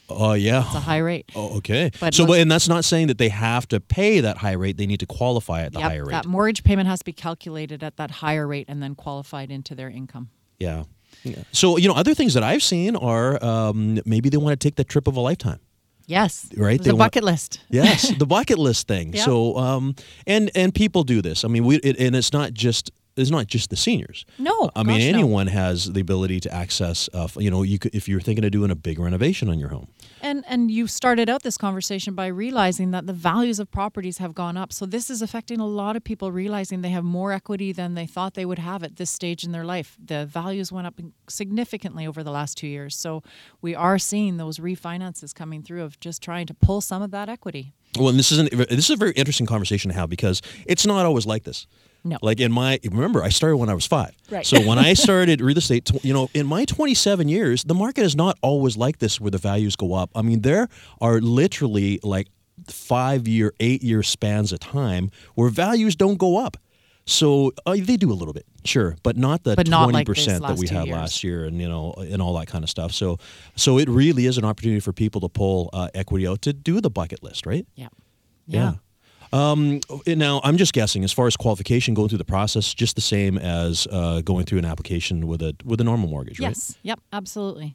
Oh 0.08 0.34
yeah. 0.34 0.64
It's 0.66 0.74
a 0.74 0.80
high 0.80 0.98
rate. 0.98 1.30
Oh, 1.34 1.56
okay. 1.58 1.90
But 2.00 2.14
so, 2.14 2.22
most- 2.24 2.28
but, 2.28 2.40
and 2.40 2.50
that's 2.50 2.68
not 2.68 2.84
saying 2.84 3.06
that 3.08 3.18
they 3.18 3.30
have 3.30 3.66
to 3.68 3.80
pay 3.80 4.20
that 4.20 4.38
high 4.38 4.52
rate. 4.52 4.76
They 4.76 4.86
need 4.86 5.00
to 5.00 5.06
qualify 5.06 5.62
at 5.62 5.72
the 5.72 5.78
Yep, 5.80 5.90
higher 5.90 6.04
rate. 6.04 6.12
that 6.12 6.26
mortgage 6.26 6.62
payment 6.64 6.88
has 6.88 6.98
to 7.00 7.04
be 7.04 7.12
calculated 7.12 7.82
at 7.82 7.96
that 7.96 8.10
higher 8.10 8.46
rate 8.46 8.66
and 8.68 8.82
then 8.82 8.94
qualified 8.94 9.50
into 9.50 9.74
their 9.74 9.88
income. 9.90 10.28
yeah. 10.58 10.84
yeah. 11.22 11.42
So, 11.52 11.78
you 11.78 11.88
know, 11.88 11.94
other 11.94 12.14
things 12.14 12.34
that 12.34 12.42
I've 12.42 12.62
seen 12.62 12.96
are 12.96 13.42
um, 13.42 13.98
maybe 14.04 14.28
they 14.28 14.36
want 14.36 14.58
to 14.60 14.68
take 14.68 14.76
the 14.76 14.84
trip 14.84 15.06
of 15.06 15.16
a 15.16 15.20
lifetime. 15.20 15.60
Yes, 16.06 16.50
Right, 16.54 16.76
The 16.78 16.84
they 16.84 16.90
a 16.90 16.94
want- 16.94 17.12
bucket 17.12 17.24
list. 17.24 17.60
Yes, 17.70 18.12
the 18.18 18.26
bucket 18.26 18.58
list 18.58 18.86
thing. 18.86 19.14
Yep. 19.14 19.24
So, 19.24 19.56
um, 19.56 19.94
and 20.26 20.50
and 20.54 20.74
people 20.74 21.02
do 21.02 21.22
this. 21.22 21.44
I 21.46 21.48
mean, 21.48 21.64
we 21.64 21.76
it, 21.76 21.98
and 21.98 22.14
it's 22.14 22.30
not 22.34 22.52
just 22.52 22.90
it's 23.16 23.30
not 23.30 23.46
just 23.46 23.70
the 23.70 23.76
seniors. 23.76 24.24
No, 24.38 24.70
I 24.74 24.82
mean 24.82 24.98
gosh, 24.98 25.12
no. 25.12 25.18
anyone 25.18 25.46
has 25.46 25.92
the 25.92 26.00
ability 26.00 26.40
to 26.40 26.52
access. 26.52 27.08
Uh, 27.14 27.28
you 27.36 27.50
know, 27.50 27.62
you 27.62 27.78
could 27.78 27.94
if 27.94 28.08
you're 28.08 28.20
thinking 28.20 28.44
of 28.44 28.50
doing 28.50 28.70
a 28.70 28.74
big 28.74 28.98
renovation 28.98 29.48
on 29.48 29.58
your 29.58 29.68
home. 29.68 29.88
And 30.20 30.44
and 30.48 30.70
you 30.70 30.86
started 30.86 31.28
out 31.28 31.42
this 31.42 31.56
conversation 31.56 32.14
by 32.14 32.26
realizing 32.26 32.90
that 32.90 33.06
the 33.06 33.12
values 33.12 33.60
of 33.60 33.70
properties 33.70 34.18
have 34.18 34.34
gone 34.34 34.56
up. 34.56 34.72
So 34.72 34.86
this 34.86 35.10
is 35.10 35.22
affecting 35.22 35.60
a 35.60 35.66
lot 35.66 35.96
of 35.96 36.02
people 36.02 36.32
realizing 36.32 36.80
they 36.80 36.90
have 36.90 37.04
more 37.04 37.32
equity 37.32 37.72
than 37.72 37.94
they 37.94 38.06
thought 38.06 38.34
they 38.34 38.46
would 38.46 38.58
have 38.58 38.82
at 38.82 38.96
this 38.96 39.10
stage 39.10 39.44
in 39.44 39.52
their 39.52 39.64
life. 39.64 39.96
The 40.04 40.26
values 40.26 40.72
went 40.72 40.86
up 40.86 41.00
significantly 41.28 42.06
over 42.06 42.22
the 42.22 42.30
last 42.30 42.58
2 42.58 42.66
years. 42.66 42.96
So 42.96 43.22
we 43.60 43.74
are 43.74 43.98
seeing 43.98 44.38
those 44.38 44.58
refinances 44.58 45.34
coming 45.34 45.62
through 45.62 45.82
of 45.82 46.00
just 46.00 46.22
trying 46.22 46.46
to 46.46 46.54
pull 46.54 46.80
some 46.80 47.02
of 47.02 47.10
that 47.12 47.28
equity. 47.28 47.74
Well, 47.98 48.08
and 48.08 48.18
this 48.18 48.32
is 48.32 48.38
an, 48.38 48.48
this 48.52 48.86
is 48.86 48.90
a 48.90 48.96
very 48.96 49.12
interesting 49.12 49.46
conversation 49.46 49.90
to 49.90 49.96
have 49.96 50.10
because 50.10 50.42
it's 50.66 50.84
not 50.84 51.06
always 51.06 51.26
like 51.26 51.44
this. 51.44 51.66
No. 52.04 52.18
Like 52.20 52.38
in 52.38 52.52
my 52.52 52.78
remember, 52.84 53.22
I 53.22 53.30
started 53.30 53.56
when 53.56 53.70
I 53.70 53.74
was 53.74 53.86
five. 53.86 54.14
Right. 54.30 54.46
So 54.46 54.60
when 54.60 54.78
I 54.78 54.92
started 55.06 55.40
real 55.40 55.56
estate, 55.56 55.90
you 56.04 56.12
know, 56.12 56.28
in 56.34 56.46
my 56.46 56.66
27 56.66 57.28
years, 57.28 57.64
the 57.64 57.74
market 57.74 58.02
is 58.02 58.14
not 58.14 58.38
always 58.42 58.76
like 58.76 58.98
this 58.98 59.20
where 59.20 59.30
the 59.30 59.38
values 59.38 59.74
go 59.74 59.94
up. 59.94 60.10
I 60.14 60.22
mean, 60.22 60.42
there 60.42 60.68
are 61.00 61.20
literally 61.20 62.00
like 62.02 62.28
five 62.68 63.26
year, 63.26 63.54
eight 63.58 63.82
year 63.82 64.02
spans 64.02 64.52
of 64.52 64.60
time 64.60 65.10
where 65.34 65.48
values 65.48 65.96
don't 65.96 66.18
go 66.18 66.36
up. 66.36 66.58
So 67.06 67.52
uh, 67.66 67.76
they 67.78 67.98
do 67.98 68.10
a 68.10 68.14
little 68.14 68.32
bit, 68.32 68.46
sure, 68.64 68.96
but 69.02 69.18
not 69.18 69.44
the 69.44 69.56
twenty 69.56 69.92
like 69.92 70.06
percent 70.06 70.42
that 70.42 70.56
we 70.56 70.66
had 70.66 70.86
years. 70.86 70.96
last 70.96 71.22
year, 71.22 71.44
and 71.44 71.60
you 71.60 71.68
know, 71.68 71.92
and 71.98 72.22
all 72.22 72.32
that 72.38 72.46
kind 72.46 72.64
of 72.64 72.70
stuff. 72.70 72.92
So, 72.92 73.18
so 73.56 73.78
it 73.78 73.90
really 73.90 74.24
is 74.24 74.38
an 74.38 74.44
opportunity 74.46 74.80
for 74.80 74.94
people 74.94 75.20
to 75.20 75.28
pull 75.28 75.68
uh, 75.74 75.88
equity 75.94 76.26
out 76.26 76.40
to 76.42 76.54
do 76.54 76.80
the 76.80 76.88
bucket 76.88 77.22
list, 77.22 77.44
right? 77.44 77.66
Yeah. 77.74 77.88
Yeah. 78.46 78.74
Um, 79.34 79.80
now, 80.06 80.40
I'm 80.44 80.56
just 80.56 80.72
guessing. 80.72 81.02
As 81.02 81.12
far 81.12 81.26
as 81.26 81.36
qualification, 81.36 81.92
going 81.92 82.08
through 82.08 82.18
the 82.18 82.24
process, 82.24 82.72
just 82.72 82.94
the 82.94 83.02
same 83.02 83.36
as 83.36 83.88
uh, 83.90 84.20
going 84.20 84.44
through 84.46 84.58
an 84.58 84.64
application 84.64 85.26
with 85.26 85.42
a 85.42 85.56
with 85.64 85.80
a 85.80 85.84
normal 85.84 86.08
mortgage, 86.08 86.38
right? 86.38 86.50
Yes. 86.50 86.78
Yep. 86.84 87.00
Absolutely. 87.12 87.74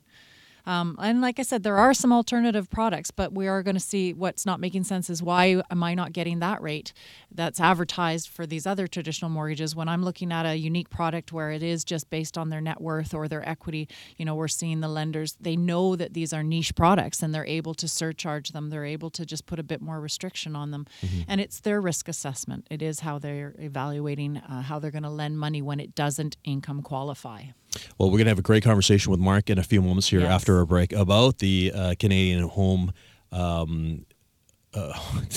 Um, 0.69 0.97
and 1.01 1.19
like 1.19 1.39
I 1.39 1.41
said, 1.41 1.63
there 1.63 1.77
are 1.77 1.95
some 1.95 2.13
alternative 2.13 2.69
products, 2.69 3.09
but 3.09 3.33
we 3.33 3.47
are 3.47 3.63
going 3.63 3.75
to 3.75 3.79
see 3.79 4.13
what's 4.13 4.45
not 4.45 4.59
making 4.59 4.83
sense 4.83 5.09
is 5.09 5.23
why 5.23 5.59
am 5.71 5.81
I 5.81 5.95
not 5.95 6.13
getting 6.13 6.37
that 6.39 6.61
rate 6.61 6.93
that's 7.31 7.59
advertised 7.59 8.29
for 8.29 8.45
these 8.45 8.67
other 8.67 8.85
traditional 8.85 9.31
mortgages 9.31 9.75
when 9.75 9.89
I'm 9.89 10.03
looking 10.03 10.31
at 10.31 10.45
a 10.45 10.55
unique 10.55 10.91
product 10.91 11.33
where 11.33 11.49
it 11.49 11.63
is 11.63 11.83
just 11.83 12.11
based 12.11 12.37
on 12.37 12.49
their 12.49 12.61
net 12.61 12.79
worth 12.81 13.15
or 13.15 13.27
their 13.27 13.47
equity. 13.49 13.89
You 14.17 14.25
know, 14.25 14.35
we're 14.35 14.47
seeing 14.47 14.79
the 14.81 14.87
lenders, 14.87 15.35
they 15.41 15.55
know 15.55 15.95
that 15.95 16.13
these 16.13 16.33
are 16.33 16.43
niche 16.43 16.75
products 16.75 17.23
and 17.23 17.33
they're 17.33 17.47
able 17.47 17.73
to 17.73 17.87
surcharge 17.87 18.49
them. 18.49 18.69
They're 18.69 18.85
able 18.85 19.09
to 19.09 19.25
just 19.25 19.47
put 19.47 19.57
a 19.57 19.63
bit 19.63 19.81
more 19.81 19.99
restriction 19.99 20.55
on 20.55 20.69
them. 20.69 20.85
And 21.27 21.41
it's 21.41 21.61
their 21.61 21.81
risk 21.81 22.07
assessment. 22.07 22.67
It 22.69 22.83
is 22.83 22.99
how 22.99 23.17
they're 23.17 23.55
evaluating 23.57 24.37
uh, 24.37 24.61
how 24.61 24.77
they're 24.77 24.91
going 24.91 25.01
to 25.01 25.09
lend 25.09 25.39
money 25.39 25.63
when 25.63 25.79
it 25.79 25.95
doesn't 25.95 26.37
income 26.43 26.83
qualify. 26.83 27.45
Well, 27.97 28.09
we're 28.09 28.17
going 28.17 28.25
to 28.25 28.31
have 28.31 28.39
a 28.39 28.43
great 28.43 28.63
conversation 28.63 29.11
with 29.11 29.19
Mark 29.19 29.49
in 29.49 29.57
a 29.57 29.63
few 29.63 29.81
moments 29.81 30.09
here 30.09 30.21
Yes. 30.21 30.29
after 30.31 30.57
our 30.57 30.65
break 30.65 30.91
about 30.93 31.37
the 31.39 31.71
uh, 31.73 31.95
Canadian 31.99 32.47
home 32.49 32.91
um, 33.31 34.05
uh, 34.73 34.93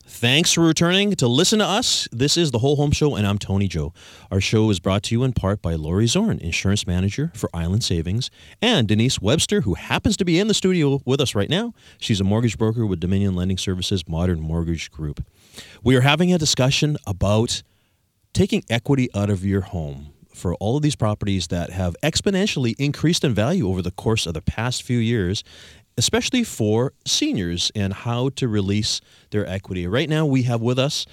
Thanks 0.08 0.54
for 0.54 0.62
returning 0.62 1.14
to 1.16 1.28
listen 1.28 1.60
to 1.60 1.66
us. 1.66 2.08
This 2.12 2.38
is 2.38 2.52
the 2.52 2.60
Whole 2.60 2.76
Home 2.78 2.92
Show, 2.92 3.16
and 3.16 3.26
I'm 3.28 3.40
Tony 3.40 3.68
Joe. 3.68 3.92
Our 4.32 4.40
show 4.40 4.70
is 4.70 4.80
brought 4.80 5.04
to 5.04 5.16
you 5.16 5.24
in 5.24 5.34
part 5.34 5.62
by 5.62 5.74
Lori 5.74 6.06
Zorn, 6.06 6.40
insurance 6.40 6.86
manager 6.88 7.32
for 7.34 7.50
Island 7.54 7.84
Savings, 7.84 8.30
and 8.62 8.88
Denise 8.88 9.20
Webster, 9.20 9.62
who 9.62 9.74
happens 9.74 10.16
to 10.18 10.24
be 10.24 10.40
in 10.40 10.48
the 10.48 10.54
studio 10.54 11.02
with 11.06 11.20
us 11.20 11.34
right 11.34 11.50
now. 11.50 11.74
She's 12.00 12.22
a 12.22 12.24
mortgage 12.24 12.58
broker 12.58 12.86
with 12.86 13.00
Dominion 13.00 13.36
Lending 13.36 13.58
Services 13.58 14.08
Modern 14.08 14.40
Mortgage 14.40 14.92
Group. 14.92 15.26
We 15.84 15.96
are 15.96 16.02
having 16.02 16.34
a 16.34 16.38
discussion 16.38 16.98
about 17.06 17.64
taking 18.34 18.64
equity 18.70 19.10
out 19.16 19.30
of 19.30 19.46
your 19.46 19.62
home 19.62 20.14
for 20.34 20.56
all 20.56 20.76
of 20.76 20.84
these 20.84 20.96
properties 20.96 21.48
that 21.48 21.70
have 21.72 21.96
exponentially 22.04 22.76
increased 22.78 23.24
in 23.24 23.34
value 23.34 23.68
over 23.70 23.82
the 23.82 23.92
course 23.92 24.26
of 24.26 24.34
the 24.34 24.42
past 24.42 24.84
few 24.84 24.98
years, 24.98 25.44
especially 25.98 26.44
for 26.44 26.94
seniors 27.06 27.72
and 27.74 27.94
how 27.94 28.30
to 28.30 28.48
release 28.48 29.00
their 29.30 29.48
equity. 29.48 29.88
Right 29.88 30.10
now, 30.10 30.26
we 30.26 30.44
have 30.44 30.62
with 30.62 30.78
us 30.78 31.06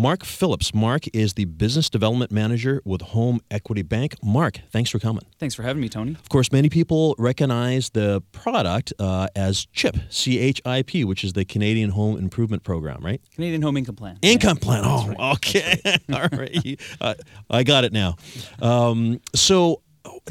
Mark 0.00 0.24
Phillips. 0.24 0.72
Mark 0.72 1.04
is 1.12 1.34
the 1.34 1.44
business 1.44 1.90
development 1.90 2.32
manager 2.32 2.80
with 2.86 3.02
Home 3.02 3.38
Equity 3.50 3.82
Bank. 3.82 4.14
Mark, 4.24 4.58
thanks 4.70 4.88
for 4.88 4.98
coming. 4.98 5.24
Thanks 5.38 5.54
for 5.54 5.62
having 5.62 5.82
me, 5.82 5.90
Tony. 5.90 6.12
Of 6.12 6.30
course, 6.30 6.50
many 6.50 6.70
people 6.70 7.14
recognize 7.18 7.90
the 7.90 8.22
product 8.32 8.94
uh, 8.98 9.28
as 9.36 9.66
CHIP, 9.74 9.98
C 10.08 10.38
H 10.38 10.62
I 10.64 10.80
P, 10.80 11.04
which 11.04 11.22
is 11.22 11.34
the 11.34 11.44
Canadian 11.44 11.90
Home 11.90 12.16
Improvement 12.16 12.62
Program, 12.64 13.04
right? 13.04 13.20
Canadian 13.34 13.60
Home 13.60 13.76
Income 13.76 13.96
Plan. 13.96 14.18
Income 14.22 14.56
Yeah, 14.62 14.64
plan. 14.64 14.82
Oh, 14.86 15.06
right. 15.08 15.34
okay. 15.36 15.98
All 16.14 16.28
right. 16.32 16.80
Uh, 16.98 17.14
I 17.50 17.62
got 17.62 17.84
it 17.84 17.92
now. 17.92 18.16
Um, 18.62 19.20
so 19.34 19.82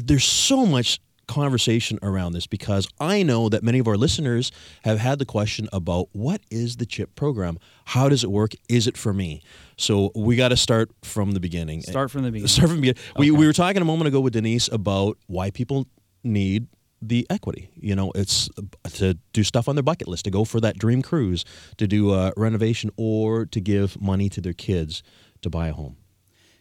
there's 0.02 0.24
so 0.24 0.66
much 0.66 0.98
conversation 1.30 1.98
around 2.02 2.32
this 2.32 2.46
because 2.46 2.88
I 2.98 3.22
know 3.22 3.48
that 3.48 3.62
many 3.62 3.78
of 3.78 3.86
our 3.86 3.96
listeners 3.96 4.50
have 4.84 4.98
had 4.98 5.18
the 5.18 5.24
question 5.24 5.68
about 5.72 6.08
what 6.12 6.40
is 6.50 6.76
the 6.76 6.86
CHIP 6.86 7.14
program? 7.14 7.58
How 7.86 8.08
does 8.08 8.24
it 8.24 8.30
work? 8.30 8.52
Is 8.68 8.86
it 8.86 8.96
for 8.96 9.14
me? 9.14 9.40
So 9.76 10.10
we 10.14 10.36
got 10.36 10.48
to 10.48 10.56
start 10.56 10.90
from 11.02 11.32
the 11.32 11.40
beginning. 11.40 11.82
Start 11.82 12.10
from 12.10 12.24
the 12.24 12.30
beginning. 12.30 12.48
Start 12.48 12.68
from 12.68 12.80
the 12.80 12.92
beginning. 12.92 13.02
We, 13.16 13.30
we 13.30 13.46
were 13.46 13.52
talking 13.52 13.80
a 13.80 13.84
moment 13.84 14.08
ago 14.08 14.20
with 14.20 14.32
Denise 14.32 14.68
about 14.68 15.18
why 15.28 15.50
people 15.50 15.86
need 16.24 16.66
the 17.00 17.26
equity. 17.30 17.70
You 17.76 17.94
know, 17.94 18.10
it's 18.14 18.50
to 18.94 19.14
do 19.32 19.44
stuff 19.44 19.68
on 19.68 19.76
their 19.76 19.82
bucket 19.82 20.08
list, 20.08 20.24
to 20.24 20.30
go 20.30 20.44
for 20.44 20.60
that 20.60 20.78
dream 20.78 21.00
cruise, 21.00 21.44
to 21.78 21.86
do 21.86 22.12
a 22.12 22.32
renovation, 22.36 22.90
or 22.96 23.46
to 23.46 23.60
give 23.60 24.00
money 24.00 24.28
to 24.30 24.40
their 24.40 24.52
kids 24.52 25.02
to 25.42 25.48
buy 25.48 25.68
a 25.68 25.72
home. 25.72 25.96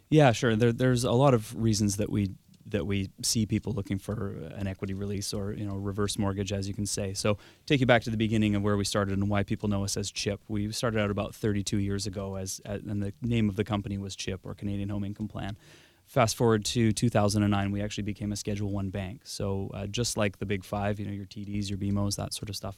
Yeah, 0.10 0.32
sure. 0.32 0.56
There, 0.56 0.72
there's 0.72 1.04
a 1.04 1.12
lot 1.12 1.34
of 1.34 1.56
reasons 1.56 1.98
that 1.98 2.10
we 2.10 2.30
that 2.72 2.86
we 2.86 3.10
see 3.22 3.46
people 3.46 3.74
looking 3.74 3.98
for 3.98 4.32
an 4.56 4.68
equity 4.68 4.94
release 4.94 5.34
or 5.34 5.54
you 5.54 5.66
know 5.66 5.76
reverse 5.76 6.18
mortgage, 6.18 6.52
as 6.52 6.68
you 6.68 6.74
can 6.74 6.86
say. 6.86 7.14
So 7.14 7.38
take 7.66 7.80
you 7.80 7.86
back 7.86 8.04
to 8.04 8.10
the 8.10 8.18
beginning 8.18 8.56
of 8.56 8.62
where 8.62 8.78
we 8.78 8.86
started 8.86 9.18
and 9.18 9.30
why 9.30 9.44
people 9.44 9.70
know 9.70 9.84
us 9.84 9.98
as 9.98 10.12
CHIP. 10.12 10.42
We 10.48 10.72
started 10.72 11.00
out 11.00 11.12
about 11.12 11.36
32 11.36 11.78
years 11.78 12.08
ago 12.08 12.36
as, 12.36 12.62
as 12.66 12.82
and 12.82 13.02
the 13.02 13.14
name 13.22 13.50
of 13.50 13.56
the 13.56 13.64
company 13.64 13.98
was 13.98 14.16
CHIP 14.16 14.42
or 14.44 14.54
Canadian 14.54 14.90
Home 14.90 15.04
Income 15.04 15.28
Plan. 15.28 15.58
Fast 16.06 16.36
forward 16.36 16.66
to 16.66 16.92
2009, 16.92 17.72
we 17.72 17.84
actually 17.84 18.04
became 18.04 18.32
a 18.32 18.36
Schedule 18.36 18.72
One 18.72 18.90
bank. 18.90 19.22
So 19.26 19.70
uh, 19.74 19.86
just 19.86 20.18
like 20.18 20.40
the 20.40 20.46
Big 20.46 20.64
Five, 20.64 21.00
you 21.00 21.06
know 21.06 21.12
your 21.12 21.26
TDs, 21.26 21.70
your 21.70 21.78
BMOs, 21.78 22.16
that 22.16 22.34
sort 22.34 22.50
of 22.50 22.56
stuff, 22.56 22.78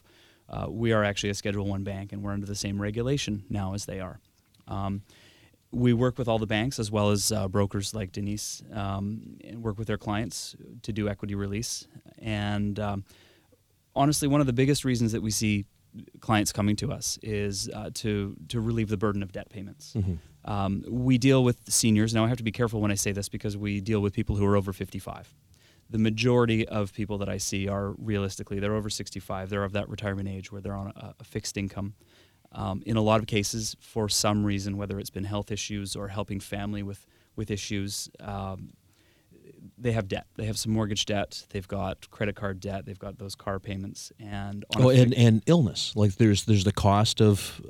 uh, 0.49 0.67
we 0.69 0.91
are 0.91 1.03
actually 1.03 1.29
a 1.29 1.33
Schedule 1.33 1.65
One 1.65 1.83
bank, 1.83 2.11
and 2.11 2.21
we're 2.21 2.33
under 2.33 2.45
the 2.45 2.55
same 2.55 2.81
regulation 2.81 3.43
now 3.49 3.73
as 3.73 3.85
they 3.85 3.99
are. 3.99 4.19
Um, 4.67 5.03
we 5.71 5.93
work 5.93 6.17
with 6.17 6.27
all 6.27 6.39
the 6.39 6.47
banks 6.47 6.79
as 6.79 6.91
well 6.91 7.11
as 7.11 7.31
uh, 7.31 7.47
brokers 7.47 7.93
like 7.93 8.11
Denise 8.11 8.61
um, 8.73 9.37
and 9.43 9.63
work 9.63 9.77
with 9.77 9.87
their 9.87 9.97
clients 9.97 10.55
to 10.83 10.91
do 10.91 11.07
equity 11.07 11.35
release. 11.35 11.87
And 12.19 12.79
um, 12.79 13.05
honestly, 13.95 14.27
one 14.27 14.41
of 14.41 14.47
the 14.47 14.53
biggest 14.53 14.83
reasons 14.85 15.11
that 15.13 15.21
we 15.21 15.31
see 15.31 15.65
clients 16.19 16.51
coming 16.51 16.75
to 16.77 16.91
us 16.91 17.19
is 17.21 17.69
uh, 17.73 17.89
to 17.93 18.35
to 18.47 18.61
relieve 18.61 18.87
the 18.89 18.97
burden 18.97 19.21
of 19.23 19.31
debt 19.31 19.49
payments. 19.49 19.93
Um, 20.45 20.83
we 20.89 21.17
deal 21.17 21.43
with 21.43 21.59
seniors. 21.69 22.13
Now, 22.13 22.25
I 22.25 22.27
have 22.29 22.37
to 22.37 22.43
be 22.43 22.51
careful 22.51 22.81
when 22.81 22.91
I 22.91 22.95
say 22.95 23.11
this 23.11 23.29
because 23.29 23.57
we 23.57 23.79
deal 23.81 23.99
with 23.99 24.13
people 24.13 24.35
who 24.37 24.45
are 24.45 24.55
over 24.55 24.73
55. 24.73 25.33
The 25.89 25.97
majority 25.97 26.65
of 26.67 26.93
people 26.93 27.17
that 27.17 27.27
I 27.27 27.37
see 27.37 27.67
are 27.67 27.91
realistically 27.97 28.59
they're 28.59 28.73
over 28.73 28.89
65. 28.89 29.49
They're 29.49 29.63
of 29.65 29.73
that 29.73 29.89
retirement 29.89 30.29
age 30.29 30.51
where 30.51 30.61
they're 30.61 30.73
on 30.75 30.93
a, 30.95 31.13
a 31.19 31.23
fixed 31.23 31.57
income. 31.57 31.93
Um, 32.53 32.83
in 32.85 32.97
a 32.97 33.01
lot 33.01 33.19
of 33.21 33.27
cases, 33.27 33.75
for 33.79 34.09
some 34.09 34.43
reason, 34.45 34.75
whether 34.77 34.99
it's 34.99 35.09
been 35.09 35.23
health 35.23 35.51
issues 35.51 35.95
or 35.95 36.09
helping 36.09 36.39
family 36.39 36.83
with 36.83 37.05
with 37.37 37.49
issues, 37.49 38.09
um, 38.19 38.71
they 39.77 39.93
have 39.93 40.07
debt. 40.09 40.27
They 40.35 40.45
have 40.45 40.57
some 40.57 40.73
mortgage 40.73 41.05
debt. 41.05 41.45
They've 41.51 41.67
got 41.67 42.09
credit 42.11 42.35
card 42.35 42.59
debt. 42.59 42.85
They've 42.85 42.99
got 42.99 43.17
those 43.17 43.35
car 43.35 43.59
payments, 43.59 44.11
and 44.19 44.65
on 44.75 44.83
Oh, 44.83 44.89
and, 44.89 45.13
and 45.13 45.41
illness. 45.45 45.93
Like 45.95 46.15
there's 46.15 46.43
there's 46.45 46.65
the 46.65 46.73
cost 46.73 47.21
of 47.21 47.61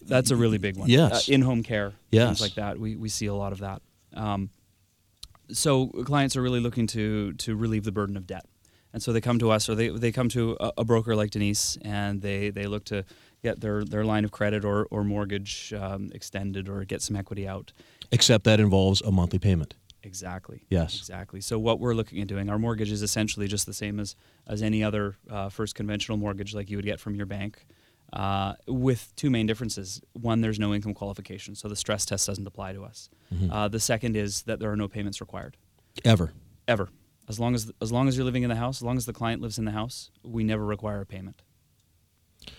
that's 0.00 0.30
a 0.30 0.36
really 0.36 0.58
big 0.58 0.76
one. 0.78 0.88
Yes. 0.88 1.28
uh, 1.28 1.32
in-home 1.32 1.62
care, 1.62 1.92
Yes. 2.10 2.26
things 2.28 2.40
like 2.40 2.54
that. 2.54 2.78
We 2.80 2.96
we 2.96 3.08
see 3.10 3.26
a 3.26 3.34
lot 3.34 3.52
of 3.52 3.58
that. 3.58 3.82
Um, 4.14 4.50
so 5.50 5.88
clients 5.88 6.36
are 6.36 6.42
really 6.42 6.60
looking 6.60 6.86
to 6.88 7.32
to 7.34 7.54
relieve 7.54 7.84
the 7.84 7.92
burden 7.92 8.16
of 8.16 8.26
debt, 8.26 8.46
and 8.92 9.02
so 9.02 9.12
they 9.12 9.20
come 9.20 9.38
to 9.40 9.50
us, 9.50 9.68
or 9.68 9.74
they 9.74 9.88
they 9.90 10.10
come 10.12 10.28
to 10.30 10.56
a, 10.58 10.72
a 10.78 10.84
broker 10.84 11.14
like 11.14 11.30
Denise, 11.30 11.76
and 11.82 12.22
they 12.22 12.50
they 12.50 12.66
look 12.66 12.84
to 12.86 13.04
get 13.42 13.60
their 13.60 13.84
their 13.84 14.04
line 14.04 14.24
of 14.24 14.30
credit 14.30 14.64
or 14.64 14.86
or 14.90 15.04
mortgage 15.04 15.72
um, 15.74 16.10
extended 16.14 16.68
or 16.68 16.84
get 16.84 17.02
some 17.02 17.16
equity 17.16 17.46
out. 17.46 17.72
except 18.10 18.44
that 18.44 18.60
involves 18.60 19.00
a 19.02 19.10
monthly 19.10 19.38
payment. 19.38 19.74
Exactly. 20.04 20.64
Yes. 20.68 20.96
Exactly. 20.98 21.40
So 21.40 21.58
what 21.60 21.78
we're 21.78 21.94
looking 21.94 22.20
at 22.20 22.26
doing, 22.26 22.50
our 22.50 22.58
mortgage 22.58 22.90
is 22.90 23.02
essentially 23.02 23.46
just 23.46 23.66
the 23.66 23.72
same 23.72 24.00
as 24.00 24.16
as 24.46 24.62
any 24.62 24.82
other 24.82 25.16
uh, 25.30 25.48
first 25.48 25.74
conventional 25.74 26.18
mortgage 26.18 26.54
like 26.54 26.70
you 26.70 26.76
would 26.76 26.84
get 26.84 26.98
from 26.98 27.14
your 27.14 27.26
bank, 27.26 27.64
uh, 28.12 28.54
with 28.66 29.12
two 29.16 29.30
main 29.30 29.46
differences. 29.46 30.00
One, 30.14 30.40
there's 30.40 30.58
no 30.58 30.74
income 30.74 30.94
qualification, 30.94 31.54
so 31.54 31.68
the 31.68 31.76
stress 31.76 32.04
test 32.04 32.26
doesn't 32.26 32.46
apply 32.46 32.72
to 32.72 32.82
us. 32.84 33.08
Uh, 33.50 33.68
the 33.68 33.80
second 33.80 34.16
is 34.16 34.42
that 34.42 34.58
there 34.60 34.70
are 34.70 34.76
no 34.76 34.88
payments 34.88 35.20
required 35.20 35.56
Ever. 36.04 36.32
ever. 36.68 36.88
As 37.28 37.38
long 37.40 37.54
as 37.54 37.70
as 37.80 37.90
long 37.92 38.08
as 38.08 38.16
you're 38.16 38.24
living 38.26 38.42
in 38.42 38.50
the 38.50 38.56
house, 38.56 38.78
as 38.78 38.82
long 38.82 38.96
as 38.96 39.06
the 39.06 39.12
client 39.12 39.40
lives 39.40 39.56
in 39.58 39.64
the 39.64 39.70
house, 39.72 40.10
we 40.24 40.42
never 40.44 40.64
require 40.64 41.00
a 41.00 41.06
payment. 41.06 41.42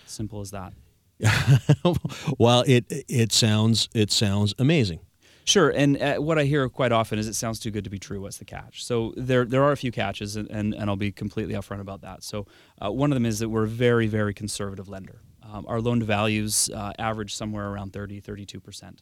Simple 0.05 0.41
as 0.41 0.51
that. 0.51 0.73
While 2.37 2.63
it 2.67 2.85
it 2.89 3.31
sounds 3.31 3.89
it 3.93 4.11
sounds 4.11 4.53
amazing. 4.59 4.99
Sure, 5.45 5.69
and 5.69 6.01
uh, 6.01 6.15
what 6.15 6.39
I 6.39 6.45
hear 6.45 6.69
quite 6.69 6.93
often 6.93 7.19
is 7.19 7.27
it 7.27 7.33
sounds 7.33 7.59
too 7.59 7.69
good 7.69 7.83
to 7.83 7.89
be 7.89 7.99
true. 7.99 8.21
What's 8.21 8.37
the 8.37 8.45
catch? 8.45 8.85
So 8.85 9.13
there, 9.17 9.43
there 9.43 9.61
are 9.61 9.73
a 9.73 9.77
few 9.77 9.91
catches, 9.91 10.37
and, 10.37 10.49
and, 10.49 10.73
and 10.73 10.89
I'll 10.89 10.95
be 10.95 11.11
completely 11.11 11.53
upfront 11.53 11.81
about 11.81 11.99
that. 12.01 12.23
So 12.23 12.47
uh, 12.83 12.91
one 12.91 13.11
of 13.11 13.15
them 13.17 13.25
is 13.25 13.39
that 13.39 13.49
we're 13.49 13.65
a 13.65 13.67
very, 13.67 14.07
very 14.07 14.33
conservative 14.33 14.87
lender. 14.87 15.19
Um, 15.43 15.65
our 15.67 15.81
loan 15.81 15.99
to 15.99 16.05
values 16.05 16.69
uh, 16.73 16.93
average 16.97 17.35
somewhere 17.35 17.69
around 17.69 17.91
30, 17.91 18.21
32 18.21 18.59
percent. 18.61 19.01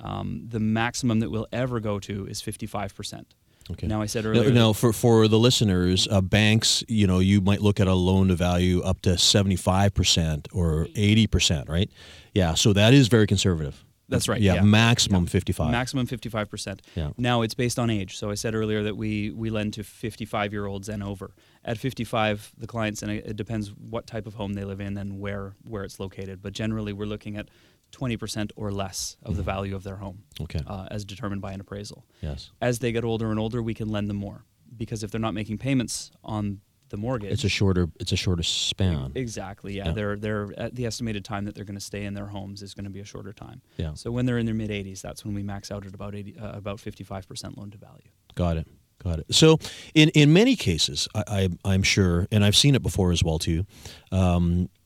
Um, 0.00 0.46
the 0.48 0.60
maximum 0.60 1.20
that 1.20 1.30
we'll 1.30 1.48
ever 1.52 1.78
go 1.78 1.98
to 2.00 2.26
is 2.26 2.40
55 2.40 2.94
percent. 2.94 3.34
Okay. 3.70 3.86
Now 3.86 4.02
I 4.02 4.06
said 4.06 4.24
earlier. 4.26 4.44
that- 4.44 4.52
no, 4.52 4.72
for 4.72 4.92
for 4.92 5.28
the 5.28 5.38
listeners, 5.38 6.08
uh, 6.10 6.20
banks, 6.20 6.82
you 6.88 7.06
know, 7.06 7.20
you 7.20 7.40
might 7.40 7.62
look 7.62 7.80
at 7.80 7.86
a 7.86 7.94
loan 7.94 8.28
to 8.28 8.34
value 8.34 8.82
up 8.82 9.00
to 9.02 9.16
seventy 9.16 9.56
five 9.56 9.94
percent 9.94 10.48
or 10.52 10.88
eighty 10.96 11.26
percent, 11.26 11.68
right? 11.68 11.90
Yeah, 12.34 12.54
so 12.54 12.72
that 12.72 12.92
is 12.94 13.08
very 13.08 13.26
conservative. 13.26 13.84
That's 14.08 14.28
right, 14.28 14.42
Yeah, 14.42 14.54
yeah. 14.56 14.62
maximum 14.62 15.24
fifty 15.24 15.52
five. 15.54 15.70
Maximum 15.70 16.06
55%. 16.06 16.80
Yeah. 16.96 17.12
Now 17.16 17.40
it's 17.40 17.54
based 17.54 17.78
on 17.78 17.88
age. 17.88 18.18
So 18.18 18.30
I 18.30 18.34
said 18.34 18.54
earlier 18.54 18.82
that 18.82 18.94
we, 18.94 19.30
we 19.30 19.48
lend 19.48 19.72
to 19.74 19.82
55 19.84 20.52
year 20.52 20.66
olds 20.66 20.90
and 20.90 21.02
over. 21.02 21.30
At 21.64 21.78
55, 21.78 22.52
the 22.58 22.66
clients, 22.66 23.00
and 23.02 23.10
it 23.10 23.24
it 23.26 23.36
depends 23.36 23.72
what 23.72 24.06
type 24.06 24.26
of 24.26 24.34
home 24.34 24.52
they 24.52 24.64
live 24.64 24.80
in 24.82 24.98
and 24.98 25.18
where, 25.18 25.54
where 25.64 25.82
it's 25.84 25.98
located, 25.98 26.42
but 26.42 26.52
generally 26.52 26.92
we're 26.92 27.06
looking 27.06 27.38
at 27.38 27.48
20% 27.92 28.50
or 28.56 28.72
less 28.72 29.16
of 29.22 29.36
the 29.36 29.42
value 29.42 29.76
of 29.76 29.84
their 29.84 29.96
home 29.96 30.24
Okay. 30.40 30.60
uh, 30.66 30.86
as 30.90 31.04
determined 31.04 31.40
by 31.42 31.52
an 31.52 31.60
appraisal. 31.60 32.04
yes, 32.20 32.50
As 32.60 32.78
they 32.80 32.90
get 32.92 33.04
older 33.04 33.30
and 33.30 33.38
older, 33.38 33.62
we 33.62 33.74
can 33.74 33.88
lend 33.88 34.08
them 34.10 34.16
more 34.16 34.44
because 34.76 35.02
if 35.02 35.10
they're 35.10 35.20
not 35.20 35.34
making 35.34 35.58
payments 35.58 36.10
on 36.24 36.60
the 36.88 36.96
mortgage, 36.96 37.32
it's 37.32 37.44
a 37.44 37.48
shorter 37.48 37.88
it's 38.00 38.12
a 38.12 38.16
shorter 38.16 38.42
span. 38.42 39.12
Exactly. 39.14 39.74
Yeah. 39.74 39.86
Yeah. 39.88 39.92
They're 39.92 40.16
they're 40.16 40.48
at 40.58 40.74
the 40.74 40.84
estimated 40.84 41.24
time 41.24 41.46
that 41.46 41.54
they're 41.54 41.64
going 41.64 41.78
to 41.78 41.84
stay 41.84 42.04
in 42.04 42.12
their 42.12 42.26
homes 42.26 42.60
is 42.60 42.74
going 42.74 42.84
to 42.84 42.90
be 42.90 43.00
a 43.00 43.04
shorter 43.04 43.32
time. 43.32 43.62
Yeah. 43.78 43.94
So 43.94 44.10
when 44.10 44.26
they're 44.26 44.38
in 44.38 44.44
their 44.46 44.54
mid 44.54 44.70
80s, 44.70 45.00
that's 45.00 45.24
when 45.24 45.34
we 45.34 45.42
max 45.42 45.70
out 45.70 45.86
at 45.86 45.94
about 45.94 46.14
80 46.14 46.38
uh, 46.38 46.52
about 46.52 46.78
55% 46.78 47.56
loan 47.56 47.70
to 47.70 47.78
value. 47.78 48.10
Got 48.34 48.58
it. 48.58 48.66
Got 49.02 49.18
it. 49.20 49.34
So, 49.34 49.58
in, 49.94 50.10
in 50.10 50.32
many 50.32 50.54
cases, 50.54 51.08
I, 51.14 51.48
I, 51.64 51.74
am 51.74 51.82
sure, 51.82 52.28
and 52.30 52.44
I've 52.44 52.54
seen 52.54 52.76
it 52.76 52.82
before 52.82 53.10
as 53.10 53.24
well 53.24 53.40
too. 53.40 53.66
Um, 54.12 54.64
uh, 54.64 54.81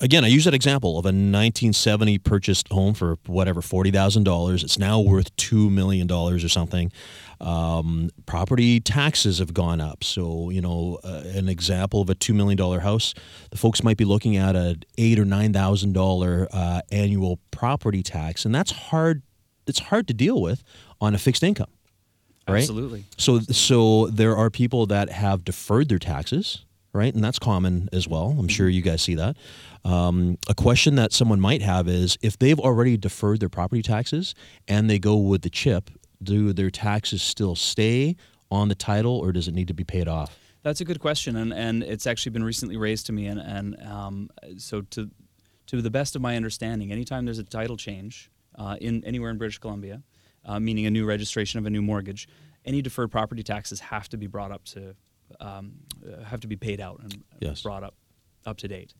again, 0.00 0.24
I 0.24 0.28
use 0.28 0.44
that 0.44 0.54
example 0.54 0.98
of 0.98 1.04
a 1.04 1.08
1970 1.08 2.18
purchased 2.18 2.68
home 2.68 2.94
for 2.94 3.18
whatever 3.26 3.62
forty 3.62 3.90
thousand 3.90 4.24
dollars. 4.24 4.64
It's 4.64 4.78
now 4.78 5.00
worth 5.00 5.34
two 5.36 5.70
million 5.70 6.06
dollars 6.06 6.44
or 6.44 6.48
something. 6.48 6.92
Um, 7.40 8.10
property 8.26 8.80
taxes 8.80 9.38
have 9.38 9.52
gone 9.52 9.80
up. 9.80 10.04
So, 10.04 10.50
you 10.50 10.60
know, 10.60 10.98
uh, 11.04 11.22
an 11.26 11.48
example 11.48 12.00
of 12.00 12.10
a 12.10 12.14
two 12.14 12.34
million 12.34 12.56
dollar 12.56 12.80
house, 12.80 13.14
the 13.50 13.58
folks 13.58 13.82
might 13.82 13.96
be 13.96 14.04
looking 14.04 14.36
at 14.36 14.56
a 14.56 14.76
eight 14.98 15.18
or 15.18 15.24
nine 15.24 15.52
thousand 15.52 15.96
uh, 15.96 16.00
dollar 16.00 16.48
annual 16.90 17.38
property 17.50 18.02
tax, 18.02 18.44
and 18.44 18.54
that's 18.54 18.70
hard. 18.70 19.22
It's 19.66 19.78
hard 19.78 20.08
to 20.08 20.14
deal 20.14 20.40
with 20.42 20.62
on 21.00 21.14
a 21.14 21.18
fixed 21.18 21.42
income 21.42 21.70
right? 22.46 22.58
Absolutely. 22.58 23.04
So 23.16 23.40
so 23.40 24.08
there 24.08 24.36
are 24.36 24.50
people 24.50 24.86
that 24.86 25.10
have 25.10 25.44
deferred 25.44 25.88
their 25.88 25.98
taxes, 25.98 26.64
right? 26.94 27.12
And 27.12 27.22
that's 27.22 27.38
common 27.38 27.88
as 27.92 28.08
well. 28.08 28.34
I'm 28.38 28.48
sure 28.48 28.68
you 28.68 28.80
guys 28.80 29.02
see 29.02 29.16
that. 29.16 29.36
Um, 29.84 30.38
a 30.48 30.54
question 30.54 30.94
that 30.94 31.12
someone 31.12 31.40
might 31.40 31.60
have 31.60 31.88
is 31.88 32.16
if 32.22 32.38
they've 32.38 32.58
already 32.58 32.96
deferred 32.96 33.40
their 33.40 33.50
property 33.50 33.82
taxes 33.82 34.34
and 34.68 34.88
they 34.88 34.98
go 34.98 35.16
with 35.16 35.42
the 35.42 35.50
chip, 35.50 35.90
do 36.22 36.52
their 36.52 36.70
taxes 36.70 37.20
still 37.20 37.56
stay 37.56 38.16
on 38.50 38.68
the 38.68 38.74
title 38.74 39.18
or 39.18 39.32
does 39.32 39.48
it 39.48 39.54
need 39.54 39.68
to 39.68 39.74
be 39.74 39.84
paid 39.84 40.08
off? 40.08 40.38
That's 40.62 40.80
a 40.80 40.84
good 40.86 40.98
question, 40.98 41.36
and, 41.36 41.52
and 41.52 41.82
it's 41.82 42.06
actually 42.06 42.30
been 42.30 42.44
recently 42.44 42.78
raised 42.78 43.04
to 43.06 43.12
me. 43.12 43.26
And, 43.26 43.38
and 43.38 43.82
um, 43.82 44.30
so, 44.56 44.80
to 44.80 45.10
to 45.66 45.82
the 45.82 45.90
best 45.90 46.16
of 46.16 46.22
my 46.22 46.36
understanding, 46.36 46.90
anytime 46.90 47.26
there's 47.26 47.38
a 47.38 47.44
title 47.44 47.76
change 47.76 48.30
uh, 48.58 48.76
in 48.80 49.04
anywhere 49.04 49.30
in 49.30 49.36
British 49.36 49.58
Columbia, 49.58 50.02
uh, 50.46 50.58
meaning 50.58 50.86
a 50.86 50.90
new 50.90 51.04
registration 51.04 51.58
of 51.58 51.66
a 51.66 51.70
new 51.70 51.82
mortgage, 51.82 52.28
any 52.64 52.80
deferred 52.80 53.10
property 53.10 53.42
taxes 53.42 53.80
have 53.80 54.08
to 54.08 54.16
be 54.16 54.26
brought 54.26 54.52
up 54.52 54.64
to 54.64 54.96
um, 55.40 55.72
uh, 56.06 56.22
have 56.24 56.40
to 56.40 56.46
be 56.46 56.56
paid 56.56 56.80
out 56.80 57.00
and 57.02 57.22
yes. 57.40 57.62
brought 57.62 57.82
up 57.82 57.94
up 58.46 58.56
to 58.58 58.68
date. 58.68 58.94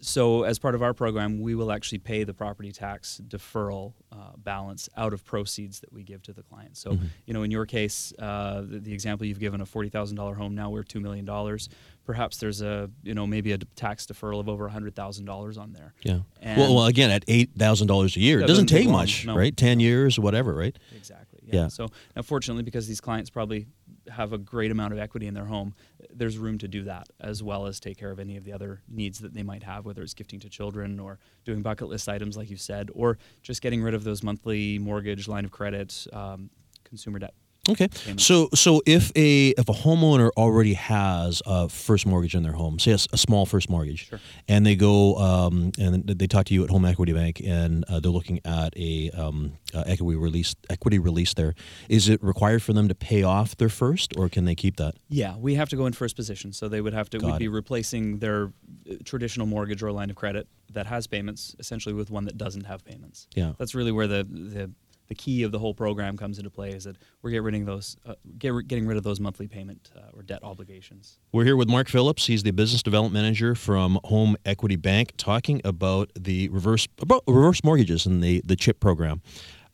So, 0.00 0.44
as 0.44 0.60
part 0.60 0.76
of 0.76 0.82
our 0.82 0.94
program, 0.94 1.40
we 1.40 1.56
will 1.56 1.72
actually 1.72 1.98
pay 1.98 2.22
the 2.22 2.32
property 2.32 2.70
tax 2.70 3.20
deferral 3.26 3.94
uh, 4.12 4.36
balance 4.36 4.88
out 4.96 5.12
of 5.12 5.24
proceeds 5.24 5.80
that 5.80 5.92
we 5.92 6.04
give 6.04 6.22
to 6.22 6.32
the 6.32 6.44
client. 6.44 6.76
So, 6.76 6.92
mm-hmm. 6.92 7.06
you 7.26 7.34
know, 7.34 7.42
in 7.42 7.50
your 7.50 7.66
case, 7.66 8.12
uh, 8.18 8.60
the, 8.60 8.78
the, 8.78 8.92
example 8.92 9.26
you've 9.26 9.40
given, 9.40 9.60
a 9.60 9.66
forty 9.66 9.88
thousand 9.88 10.16
dollar 10.16 10.34
home 10.34 10.54
now 10.54 10.70
we're 10.70 10.84
two 10.84 11.00
million 11.00 11.24
dollars. 11.24 11.68
Perhaps 12.04 12.38
there's 12.38 12.62
a, 12.62 12.88
you 13.02 13.12
know, 13.12 13.26
maybe 13.26 13.50
a 13.50 13.58
tax 13.58 14.06
deferral 14.06 14.38
of 14.38 14.48
over 14.48 14.68
hundred 14.68 14.94
thousand 14.94 15.24
dollars 15.24 15.58
on 15.58 15.72
there. 15.72 15.94
Yeah. 16.04 16.20
Well, 16.56 16.76
well, 16.76 16.86
again, 16.86 17.10
at 17.10 17.24
eight 17.26 17.50
thousand 17.58 17.88
dollars 17.88 18.16
a 18.16 18.20
year, 18.20 18.38
it 18.38 18.42
doesn't, 18.42 18.66
doesn't 18.66 18.78
take 18.78 18.88
much, 18.88 19.26
no. 19.26 19.34
right? 19.34 19.56
Ten 19.56 19.80
years, 19.80 20.16
whatever, 20.16 20.54
right? 20.54 20.76
Exactly. 20.96 21.40
Yeah. 21.42 21.62
yeah. 21.62 21.68
So, 21.68 21.88
unfortunately, 22.14 22.62
because 22.62 22.86
these 22.86 23.00
clients 23.00 23.30
probably 23.30 23.66
have 24.10 24.32
a 24.32 24.38
great 24.38 24.70
amount 24.70 24.92
of 24.92 24.98
equity 24.98 25.26
in 25.26 25.34
their 25.34 25.44
home, 25.46 25.74
there's 26.12 26.38
room 26.38 26.58
to 26.58 26.68
do 26.68 26.84
that 26.84 27.08
as 27.20 27.42
well 27.42 27.66
as 27.66 27.80
take 27.80 27.98
care 27.98 28.10
of 28.10 28.18
any 28.18 28.36
of 28.36 28.44
the 28.44 28.52
other 28.52 28.82
needs 28.88 29.18
that 29.20 29.34
they 29.34 29.42
might 29.42 29.62
have, 29.62 29.84
whether 29.84 30.02
it's 30.02 30.14
gifting 30.14 30.40
to 30.40 30.48
children 30.48 30.98
or 30.98 31.18
doing 31.44 31.62
bucket 31.62 31.88
list 31.88 32.08
items, 32.08 32.36
like 32.36 32.50
you 32.50 32.56
said, 32.56 32.90
or 32.94 33.18
just 33.42 33.62
getting 33.62 33.82
rid 33.82 33.94
of 33.94 34.04
those 34.04 34.22
monthly 34.22 34.78
mortgage, 34.78 35.28
line 35.28 35.44
of 35.44 35.50
credit, 35.50 36.06
um, 36.12 36.50
consumer 36.84 37.18
debt 37.18 37.34
Okay. 37.68 37.88
So 38.16 38.48
so 38.54 38.82
if 38.86 39.12
a 39.14 39.48
if 39.50 39.68
a 39.68 39.72
homeowner 39.72 40.30
already 40.36 40.74
has 40.74 41.42
a 41.46 41.68
first 41.68 42.06
mortgage 42.06 42.34
in 42.34 42.42
their 42.42 42.52
home, 42.52 42.78
say 42.78 42.92
a, 42.92 42.98
a 43.12 43.18
small 43.18 43.46
first 43.46 43.68
mortgage, 43.68 44.08
sure. 44.08 44.20
and 44.48 44.64
they 44.64 44.76
go 44.76 45.16
um, 45.16 45.72
and 45.78 46.04
they 46.06 46.26
talk 46.26 46.46
to 46.46 46.54
you 46.54 46.64
at 46.64 46.70
Home 46.70 46.84
Equity 46.84 47.12
Bank, 47.12 47.40
and 47.44 47.84
uh, 47.84 48.00
they're 48.00 48.10
looking 48.10 48.40
at 48.44 48.76
a 48.76 49.10
um, 49.10 49.58
uh, 49.74 49.84
equity 49.86 50.16
release 50.16 50.54
equity 50.70 50.98
release 50.98 51.34
there, 51.34 51.54
is 51.88 52.08
it 52.08 52.22
required 52.22 52.62
for 52.62 52.72
them 52.72 52.88
to 52.88 52.94
pay 52.94 53.22
off 53.22 53.56
their 53.56 53.68
first, 53.68 54.16
or 54.16 54.28
can 54.28 54.44
they 54.44 54.54
keep 54.54 54.76
that? 54.76 54.94
Yeah, 55.08 55.36
we 55.36 55.54
have 55.56 55.68
to 55.70 55.76
go 55.76 55.86
in 55.86 55.92
first 55.92 56.16
position, 56.16 56.52
so 56.52 56.68
they 56.68 56.80
would 56.80 56.94
have 56.94 57.10
to. 57.10 57.18
Got 57.18 57.26
we'd 57.26 57.34
it. 57.34 57.38
be 57.40 57.48
replacing 57.48 58.18
their 58.18 58.52
uh, 58.90 58.94
traditional 59.04 59.46
mortgage 59.46 59.82
or 59.82 59.92
line 59.92 60.10
of 60.10 60.16
credit 60.16 60.48
that 60.72 60.86
has 60.86 61.06
payments, 61.06 61.56
essentially 61.58 61.94
with 61.94 62.10
one 62.10 62.24
that 62.24 62.36
doesn't 62.36 62.64
have 62.64 62.84
payments. 62.84 63.26
Yeah. 63.34 63.52
That's 63.58 63.74
really 63.74 63.92
where 63.92 64.06
the 64.06 64.24
the 64.24 64.70
the 65.08 65.14
key 65.14 65.42
of 65.42 65.52
the 65.52 65.58
whole 65.58 65.74
program 65.74 66.16
comes 66.16 66.38
into 66.38 66.50
play 66.50 66.70
is 66.70 66.84
that 66.84 66.96
we're 67.22 67.30
getting 67.30 67.44
rid 67.44 67.54
of 67.56 67.66
those, 67.66 67.96
uh, 68.06 68.14
get, 68.38 68.52
getting 68.68 68.86
rid 68.86 68.96
of 68.96 69.02
those 69.02 69.20
monthly 69.20 69.48
payment 69.48 69.90
uh, 69.96 70.16
or 70.16 70.22
debt 70.22 70.40
obligations. 70.42 71.18
We're 71.32 71.44
here 71.44 71.56
with 71.56 71.68
Mark 71.68 71.88
Phillips. 71.88 72.26
He's 72.26 72.42
the 72.42 72.50
business 72.50 72.82
development 72.82 73.14
manager 73.14 73.54
from 73.54 73.98
Home 74.04 74.36
Equity 74.44 74.76
Bank, 74.76 75.12
talking 75.16 75.60
about 75.64 76.10
the 76.18 76.48
reverse 76.50 76.86
about 77.00 77.24
reverse 77.26 77.64
mortgages 77.64 78.06
and 78.06 78.22
the 78.22 78.42
the 78.44 78.56
CHIP 78.56 78.80
program. 78.80 79.22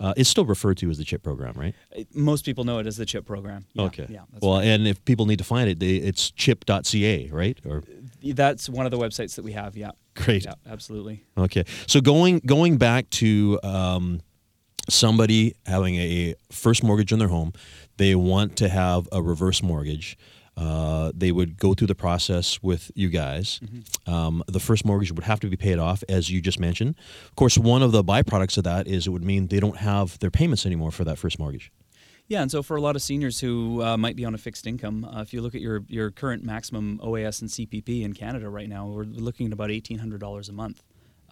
Uh, 0.01 0.13
it's 0.17 0.29
still 0.29 0.45
referred 0.45 0.77
to 0.77 0.91
as 0.91 0.99
the 0.99 1.05
CHIP 1.05 1.23
program, 1.23 1.55
right? 1.57 1.75
Uh, 1.97 2.03
most 2.13 2.45
people 2.45 2.65
know 2.65 2.79
it 2.79 2.87
as 2.87 2.97
the 2.97 3.07
CHIP 3.07 3.25
program. 3.25 3.65
Yeah, 3.75 3.85
okay. 3.85 4.07
Yeah. 4.09 4.21
well, 4.41 4.57
right. 4.57 4.67
and 4.67 4.89
if 4.89 5.05
people 5.05 5.27
need 5.27 5.39
to 5.39 5.45
find 5.45 5.69
it, 5.69 5.79
they, 5.79 5.95
it's 5.97 6.31
chip.ca, 6.33 7.31
right? 7.31 7.59
Or 7.65 7.83
that's 8.23 8.69
one 8.69 8.87
of 8.87 8.91
the 8.91 8.99
websites 8.99 9.37
that 9.37 9.45
we 9.45 9.53
have. 9.53 9.77
Yeah. 9.77 9.93
Great. 10.15 10.45
Yeah, 10.45 10.55
absolutely. 10.67 11.25
Okay. 11.39 11.65
So 11.87 12.01
going 12.01 12.41
going 12.45 12.77
back 12.77 13.11
to. 13.11 13.59
Um, 13.63 14.21
somebody 14.89 15.55
having 15.67 15.97
a 15.97 16.35
first 16.51 16.83
mortgage 16.83 17.13
on 17.13 17.19
their 17.19 17.29
home, 17.29 17.53
they 17.97 18.15
want 18.15 18.57
to 18.57 18.69
have 18.69 19.09
a 19.13 19.23
reverse 19.23 19.63
mortgage. 19.63 20.17
Uh, 20.57 21.11
they 21.15 21.33
would 21.33 21.59
go 21.59 21.75
through 21.75 21.89
the 21.89 21.95
process 21.95 22.63
with 22.63 22.91
you 22.95 23.09
guys. 23.09 23.61
Mm-hmm. 23.65 24.13
Um, 24.13 24.45
the 24.47 24.61
first 24.61 24.85
mortgage 24.85 25.11
would 25.13 25.25
have 25.25 25.41
to 25.41 25.49
be 25.49 25.57
paid 25.57 25.79
off, 25.79 26.05
as 26.09 26.31
you 26.31 26.41
just 26.41 26.61
mentioned. 26.61 26.95
Of 27.25 27.35
course, 27.35 27.59
one 27.59 27.83
of 27.83 27.91
the 27.93 28.05
byproducts 28.05 28.57
of 28.57 28.65
that 28.65 28.87
is 28.87 29.07
it 29.07 29.11
would 29.11 29.25
mean 29.25 29.49
they 29.49 29.59
don't 29.59 29.79
have 29.79 30.19
their 30.21 30.31
payments 30.31 30.65
anymore 30.65 30.93
for 30.93 31.05
that 31.05 31.19
first 31.19 31.39
mortgage. 31.39 31.73
Yeah, 32.29 32.41
and 32.41 32.51
so 32.51 32.63
for 32.63 32.77
a 32.77 32.81
lot 32.81 32.97
of 32.97 33.03
seniors 33.03 33.41
who 33.41 33.83
uh, 33.83 33.97
might 33.99 34.17
be 34.17 34.25
on 34.25 34.35
a 34.35 34.39
fixed 34.39 34.67
income, 34.67 35.05
uh, 35.05 35.21
if 35.21 35.35
you 35.35 35.43
look 35.43 35.55
at 35.55 35.61
your, 35.61 35.83
your 35.89 36.11
current 36.11 36.43
maximum 36.43 36.99
OAS 37.03 37.43
and 37.43 37.51
CPP 37.51 38.03
in 38.03 38.15
Canada 38.15 38.49
right 38.49 38.69
now, 38.69 38.87
we're 38.87 39.05
looking 39.05 39.47
at 39.47 39.53
about 39.53 39.69
$1,800 39.71 40.49
a 40.49 40.53
month. 40.53 40.83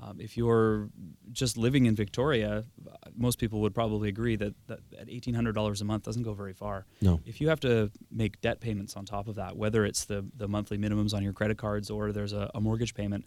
Um, 0.03 0.21
if 0.21 0.37
you're 0.37 0.89
just 1.31 1.57
living 1.57 1.87
in 1.87 1.95
Victoria, 1.95 2.65
most 3.17 3.39
people 3.39 3.61
would 3.61 3.75
probably 3.75 4.09
agree 4.09 4.37
that, 4.37 4.55
that 4.67 4.81
at 4.99 5.07
$1,800 5.07 5.81
a 5.81 5.85
month 5.85 6.03
doesn't 6.03 6.23
go 6.23 6.35
very 6.35 6.53
far. 6.53 6.87
No. 7.01 7.21
If 7.25 7.41
you 7.41 7.49
have 7.49 7.61
to 7.61 7.91
make 8.11 8.41
debt 8.41 8.61
payments 8.61 8.97
on 8.97 9.05
top 9.05 9.29
of 9.29 9.37
that, 9.37 9.57
whether 9.57 9.85
it's 9.85 10.05
the, 10.05 10.25
the 10.37 10.49
monthly 10.49 10.79
minimums 10.79 11.15
on 11.15 11.23
your 11.23 11.33
credit 11.33 11.59
cards 11.59 11.91
or 11.91 12.13
there's 12.13 12.33
a, 12.33 12.51
a 12.55 12.61
mortgage 12.61 12.95
payment, 12.95 13.25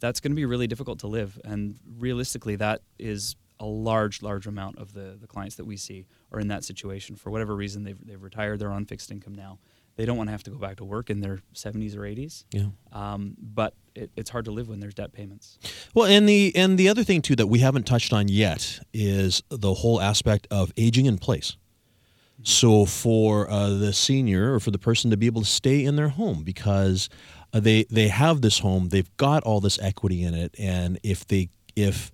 that's 0.00 0.20
going 0.20 0.30
to 0.30 0.36
be 0.36 0.44
really 0.44 0.66
difficult 0.66 1.00
to 1.00 1.06
live. 1.06 1.40
And 1.44 1.78
realistically, 1.98 2.56
that 2.56 2.82
is 2.98 3.36
a 3.58 3.66
large, 3.66 4.22
large 4.22 4.46
amount 4.46 4.78
of 4.78 4.92
the, 4.92 5.16
the 5.20 5.26
clients 5.26 5.56
that 5.56 5.64
we 5.64 5.76
see 5.76 6.06
are 6.32 6.38
in 6.38 6.48
that 6.48 6.64
situation. 6.64 7.16
For 7.16 7.30
whatever 7.30 7.56
reason, 7.56 7.84
they've, 7.84 8.06
they've 8.06 8.22
retired, 8.22 8.60
they're 8.60 8.70
on 8.70 8.84
fixed 8.84 9.10
income 9.10 9.34
now 9.34 9.58
they 9.96 10.04
don't 10.04 10.16
want 10.16 10.28
to 10.28 10.32
have 10.32 10.42
to 10.44 10.50
go 10.50 10.58
back 10.58 10.76
to 10.76 10.84
work 10.84 11.10
in 11.10 11.20
their 11.20 11.40
70s 11.54 11.96
or 11.96 12.00
80s. 12.00 12.44
Yeah. 12.50 12.66
Um, 12.92 13.36
but 13.40 13.74
it, 13.94 14.10
it's 14.16 14.30
hard 14.30 14.44
to 14.46 14.50
live 14.50 14.68
when 14.68 14.80
there's 14.80 14.94
debt 14.94 15.12
payments. 15.12 15.58
Well, 15.94 16.06
and 16.06 16.28
the 16.28 16.52
and 16.56 16.78
the 16.78 16.88
other 16.88 17.04
thing 17.04 17.22
too 17.22 17.36
that 17.36 17.46
we 17.46 17.60
haven't 17.60 17.84
touched 17.84 18.12
on 18.12 18.28
yet 18.28 18.80
is 18.92 19.42
the 19.48 19.74
whole 19.74 20.00
aspect 20.00 20.46
of 20.50 20.72
aging 20.76 21.06
in 21.06 21.18
place. 21.18 21.52
Mm-hmm. 21.52 22.44
So 22.44 22.84
for 22.86 23.48
uh, 23.48 23.70
the 23.70 23.92
senior 23.92 24.54
or 24.54 24.60
for 24.60 24.70
the 24.70 24.78
person 24.78 25.10
to 25.10 25.16
be 25.16 25.26
able 25.26 25.42
to 25.42 25.48
stay 25.48 25.84
in 25.84 25.96
their 25.96 26.08
home 26.08 26.42
because 26.42 27.08
uh, 27.52 27.60
they 27.60 27.84
they 27.84 28.08
have 28.08 28.40
this 28.40 28.58
home, 28.58 28.88
they've 28.88 29.16
got 29.16 29.44
all 29.44 29.60
this 29.60 29.78
equity 29.80 30.24
in 30.24 30.34
it, 30.34 30.54
and 30.58 30.98
if 31.02 31.26
they 31.26 31.50
if 31.76 32.10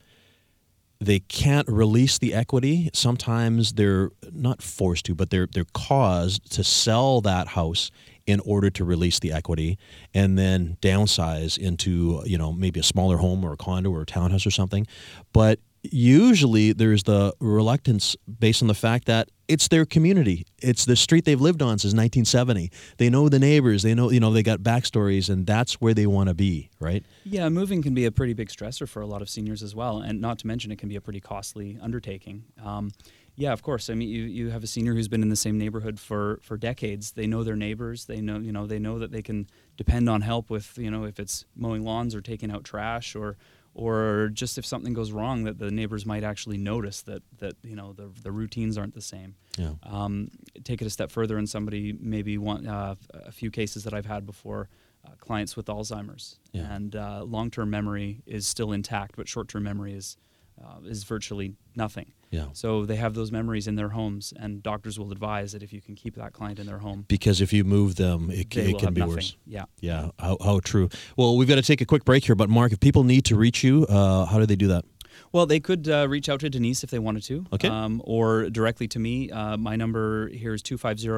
they 1.01 1.21
can't 1.21 1.67
release 1.69 2.19
the 2.19 2.35
equity. 2.35 2.91
Sometimes 2.93 3.73
they're 3.73 4.11
not 4.33 4.63
forced 4.63 5.07
to, 5.07 5.15
but 5.15 5.31
they're 5.31 5.49
they're 5.51 5.65
caused 5.73 6.51
to 6.53 6.63
sell 6.63 7.21
that 7.23 7.49
house 7.49 7.91
in 8.27 8.39
order 8.41 8.71
to 8.71 8.85
release 8.85 9.19
the 9.19 9.33
equity 9.33 9.79
and 10.15 10.39
then 10.39 10.77
downsize 10.83 11.59
into 11.59 12.23
you 12.27 12.37
know 12.37 12.53
maybe 12.53 12.79
a 12.79 12.85
smaller 12.85 13.17
home 13.17 13.45
or 13.45 13.55
a 13.55 13.57
condo 13.57 13.91
or 13.91 14.03
a 14.03 14.07
townhouse 14.07 14.47
or 14.47 14.51
something. 14.51 14.87
But 15.33 15.59
usually 15.83 16.73
there's 16.73 17.05
the 17.05 17.35
reluctance 17.41 18.15
based 18.39 18.61
on 18.61 18.69
the 18.69 18.75
fact 18.75 19.07
that 19.07 19.31
it's 19.51 19.67
their 19.67 19.85
community. 19.85 20.47
It's 20.59 20.85
the 20.85 20.95
street 20.95 21.25
they've 21.25 21.41
lived 21.41 21.61
on 21.61 21.81
since 21.81 21.93
1970. 21.93 22.71
They 22.99 23.11
know 23.11 23.29
the 23.29 23.41
neighbors. 23.41 23.83
They 23.83 23.95
know, 23.95 24.11
you 24.11 24.21
know, 24.21 24.33
they 24.33 24.45
got 24.45 24.61
backstories, 24.61 25.29
and 25.29 25.45
that's 25.45 25.81
where 25.81 25.93
they 25.93 26.07
want 26.07 26.29
to 26.29 26.35
be, 26.35 26.71
right? 26.79 27.05
Yeah, 27.25 27.49
moving 27.49 27.83
can 27.83 27.93
be 27.93 28.05
a 28.05 28.13
pretty 28.13 28.33
big 28.33 28.49
stressor 28.49 28.89
for 28.89 29.03
a 29.03 29.07
lot 29.07 29.23
of 29.23 29.29
seniors 29.29 29.65
as 29.65 29.75
well, 29.75 29.99
and 29.99 30.21
not 30.21 30.39
to 30.39 30.47
mention 30.47 30.71
it 30.71 30.79
can 30.79 30.89
be 30.89 30.95
a 30.95 31.01
pretty 31.01 31.19
costly 31.19 31.77
undertaking. 31.83 32.45
Um, 32.65 32.93
yeah, 33.35 33.53
of 33.53 33.63
course. 33.63 33.91
I 33.91 33.95
mean, 33.95 34.09
you, 34.09 34.23
you 34.23 34.51
have 34.51 34.63
a 34.63 34.69
senior 34.69 34.95
who's 34.95 35.09
been 35.09 35.23
in 35.23 35.31
the 35.31 35.37
same 35.37 35.59
neighborhood 35.59 35.99
for, 35.99 36.39
for 36.43 36.57
decades. 36.57 37.13
They 37.13 37.27
know 37.27 37.43
their 37.43 37.57
neighbors. 37.57 38.05
They 38.05 38.21
know, 38.21 38.39
you 38.39 38.53
know, 38.53 38.67
they 38.67 38.79
know 38.79 39.01
that 39.01 39.11
they 39.11 39.23
can 39.23 39.49
depend 39.77 40.09
on 40.09 40.21
help 40.21 40.49
with, 40.49 40.79
you 40.79 40.91
know, 40.91 41.05
if 41.05 41.19
it's 41.19 41.45
mowing 41.57 41.83
lawns 41.83 42.15
or 42.15 42.21
taking 42.21 42.53
out 42.53 42.63
trash 42.63 43.17
or 43.17 43.37
or 43.75 44.31
just 44.33 44.59
if 44.59 44.67
something 44.67 44.93
goes 44.93 45.13
wrong 45.13 45.45
that 45.45 45.59
the 45.59 45.71
neighbors 45.71 46.05
might 46.05 46.25
actually 46.25 46.59
notice 46.59 47.03
that 47.03 47.23
that 47.39 47.55
you 47.63 47.77
know 47.77 47.93
the, 47.93 48.11
the 48.23 48.33
routines 48.33 48.77
aren't 48.77 48.95
the 48.95 49.01
same 49.01 49.35
yeah. 49.57 49.73
um, 49.85 50.31
take 50.65 50.81
it 50.83 50.87
a 50.87 50.91
step 50.91 51.11
further 51.11 51.39
and 51.39 51.49
somebody 51.49 51.97
maybe 52.01 52.37
want 52.39 52.67
uh, 52.67 52.95
a 53.15 53.33
few 53.33 53.51
cases 53.51 53.85
that 53.85 53.95
i've 53.95 54.07
had 54.07 54.27
before 54.27 54.69
uh, 55.07 55.11
clients 55.19 55.57
with 55.57 55.67
alzheimer's 55.67 56.39
yeah. 56.53 56.75
and 56.75 56.97
uh, 56.97 57.23
long-term 57.25 57.71
memory 57.71 58.23
is 58.27 58.47
still 58.47 58.73
intact 58.73 59.17
but 59.17 59.29
short-term 59.29 59.63
memory 59.63 59.95
is 59.95 60.17
uh, 60.65 60.81
is 60.87 61.05
virtually 61.05 61.55
nothing. 61.77 62.13
Yeah. 62.31 62.47
So 62.53 62.85
they 62.85 62.97
have 62.97 63.15
those 63.15 63.33
memories 63.33 63.67
in 63.67 63.75
their 63.75 63.89
homes, 63.89 64.33
and 64.39 64.63
doctors 64.63 64.99
will 64.99 65.11
advise 65.11 65.51
that 65.53 65.63
if 65.63 65.73
you 65.73 65.81
can 65.81 65.95
keep 65.97 66.15
that 66.17 66.33
client 66.33 66.59
in 66.61 66.67
their 66.67 66.79
home, 66.79 67.05
Because 67.09 67.41
if 67.41 67.53
you 67.53 67.65
move 67.65 67.97
them, 67.97 68.31
it, 68.31 68.55
it 68.57 68.79
can 68.79 68.95
be 68.95 69.01
nothing. 69.01 69.15
worse. 69.17 69.37
Yeah. 69.47 69.65
Yeah, 69.81 70.11
how, 70.19 70.37
how 70.45 70.61
true. 70.61 70.89
Well, 71.17 71.37
we've 71.37 71.49
got 71.49 71.57
to 71.57 71.63
take 71.63 71.81
a 71.81 71.87
quick 71.87 72.05
break 72.05 72.25
here, 72.25 72.37
but 72.37 72.49
Mark, 72.49 72.73
if 72.73 72.79
people 72.81 73.03
need 73.05 73.25
to 73.27 73.37
reach 73.37 73.65
you, 73.65 73.85
uh, 73.89 74.27
how 74.27 74.39
do 74.39 74.47
they 74.47 74.57
do 74.57 74.69
that? 74.69 74.85
Well, 75.33 75.47
they 75.47 75.61
could 75.61 75.89
uh, 75.89 76.07
reach 76.09 76.29
out 76.29 76.41
to 76.41 76.51
Denise 76.51 76.85
if 76.85 76.91
they 76.91 76.99
wanted 76.99 77.23
to. 77.25 77.47
Okay. 77.53 77.69
Um, 77.69 78.01
or 78.05 78.49
directly 78.51 78.87
to 78.89 78.99
me. 78.99 79.31
Uh, 79.31 79.57
my 79.57 79.77
number 79.77 80.29
here 80.29 80.55
is 80.55 80.63
250 80.63 81.09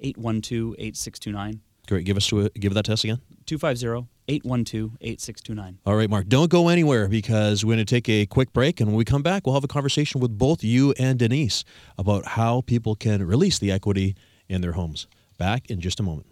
812 0.00 0.74
8629. 0.78 1.60
Great. 1.86 2.04
Give 2.04 2.16
us 2.16 2.26
to 2.28 2.48
give 2.50 2.74
that 2.74 2.84
to 2.86 2.92
us 2.94 3.04
again. 3.04 3.20
250 3.46 4.08
812 4.28 4.96
8629. 5.00 5.78
All 5.84 5.96
right, 5.96 6.08
Mark. 6.08 6.28
Don't 6.28 6.50
go 6.50 6.68
anywhere 6.68 7.08
because 7.08 7.64
we're 7.64 7.74
going 7.74 7.84
to 7.84 7.94
take 7.94 8.08
a 8.08 8.26
quick 8.26 8.52
break, 8.52 8.80
and 8.80 8.88
when 8.88 8.96
we 8.96 9.04
come 9.04 9.22
back, 9.22 9.46
we'll 9.46 9.54
have 9.54 9.64
a 9.64 9.68
conversation 9.68 10.20
with 10.20 10.36
both 10.36 10.64
you 10.64 10.92
and 10.98 11.18
Denise 11.18 11.64
about 11.98 12.24
how 12.24 12.62
people 12.62 12.94
can 12.94 13.24
release 13.26 13.58
the 13.58 13.70
equity 13.70 14.16
in 14.48 14.60
their 14.60 14.72
homes. 14.72 15.06
Back 15.38 15.70
in 15.70 15.80
just 15.80 16.00
a 16.00 16.02
moment. 16.02 16.26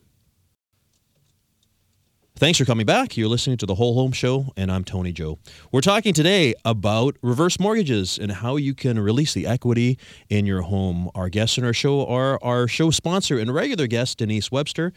Thanks 2.36 2.58
for 2.58 2.64
coming 2.64 2.86
back. 2.86 3.16
You're 3.16 3.28
listening 3.28 3.58
to 3.58 3.66
the 3.66 3.74
Whole 3.74 3.94
Home 3.94 4.10
Show, 4.10 4.52
and 4.56 4.72
I'm 4.72 4.82
Tony 4.82 5.12
Joe. 5.12 5.38
We're 5.70 5.80
talking 5.80 6.12
today 6.12 6.54
about 6.64 7.16
reverse 7.22 7.60
mortgages 7.60 8.18
and 8.18 8.32
how 8.32 8.56
you 8.56 8.74
can 8.74 8.98
release 8.98 9.32
the 9.32 9.46
equity 9.46 9.98
in 10.28 10.44
your 10.46 10.62
home. 10.62 11.08
Our 11.14 11.28
guests 11.28 11.56
in 11.56 11.64
our 11.64 11.74
show 11.74 12.04
are 12.06 12.42
our 12.42 12.66
show 12.66 12.90
sponsor 12.90 13.38
and 13.38 13.54
regular 13.54 13.86
guest, 13.86 14.18
Denise 14.18 14.50
Webster 14.50 14.92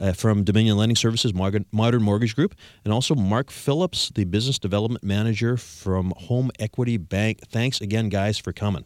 uh, 0.00 0.12
from 0.12 0.44
Dominion 0.44 0.76
Lending 0.76 0.96
Services 0.96 1.34
Modern 1.34 1.66
Modern 1.72 2.02
Mortgage 2.02 2.34
Group, 2.34 2.54
and 2.84 2.92
also 2.92 3.14
Mark 3.14 3.50
Phillips, 3.50 4.10
the 4.14 4.24
Business 4.24 4.58
Development 4.58 5.02
Manager 5.04 5.56
from 5.56 6.12
Home 6.16 6.50
Equity 6.58 6.96
Bank. 6.96 7.40
Thanks 7.48 7.80
again, 7.80 8.08
guys, 8.08 8.38
for 8.38 8.52
coming. 8.52 8.84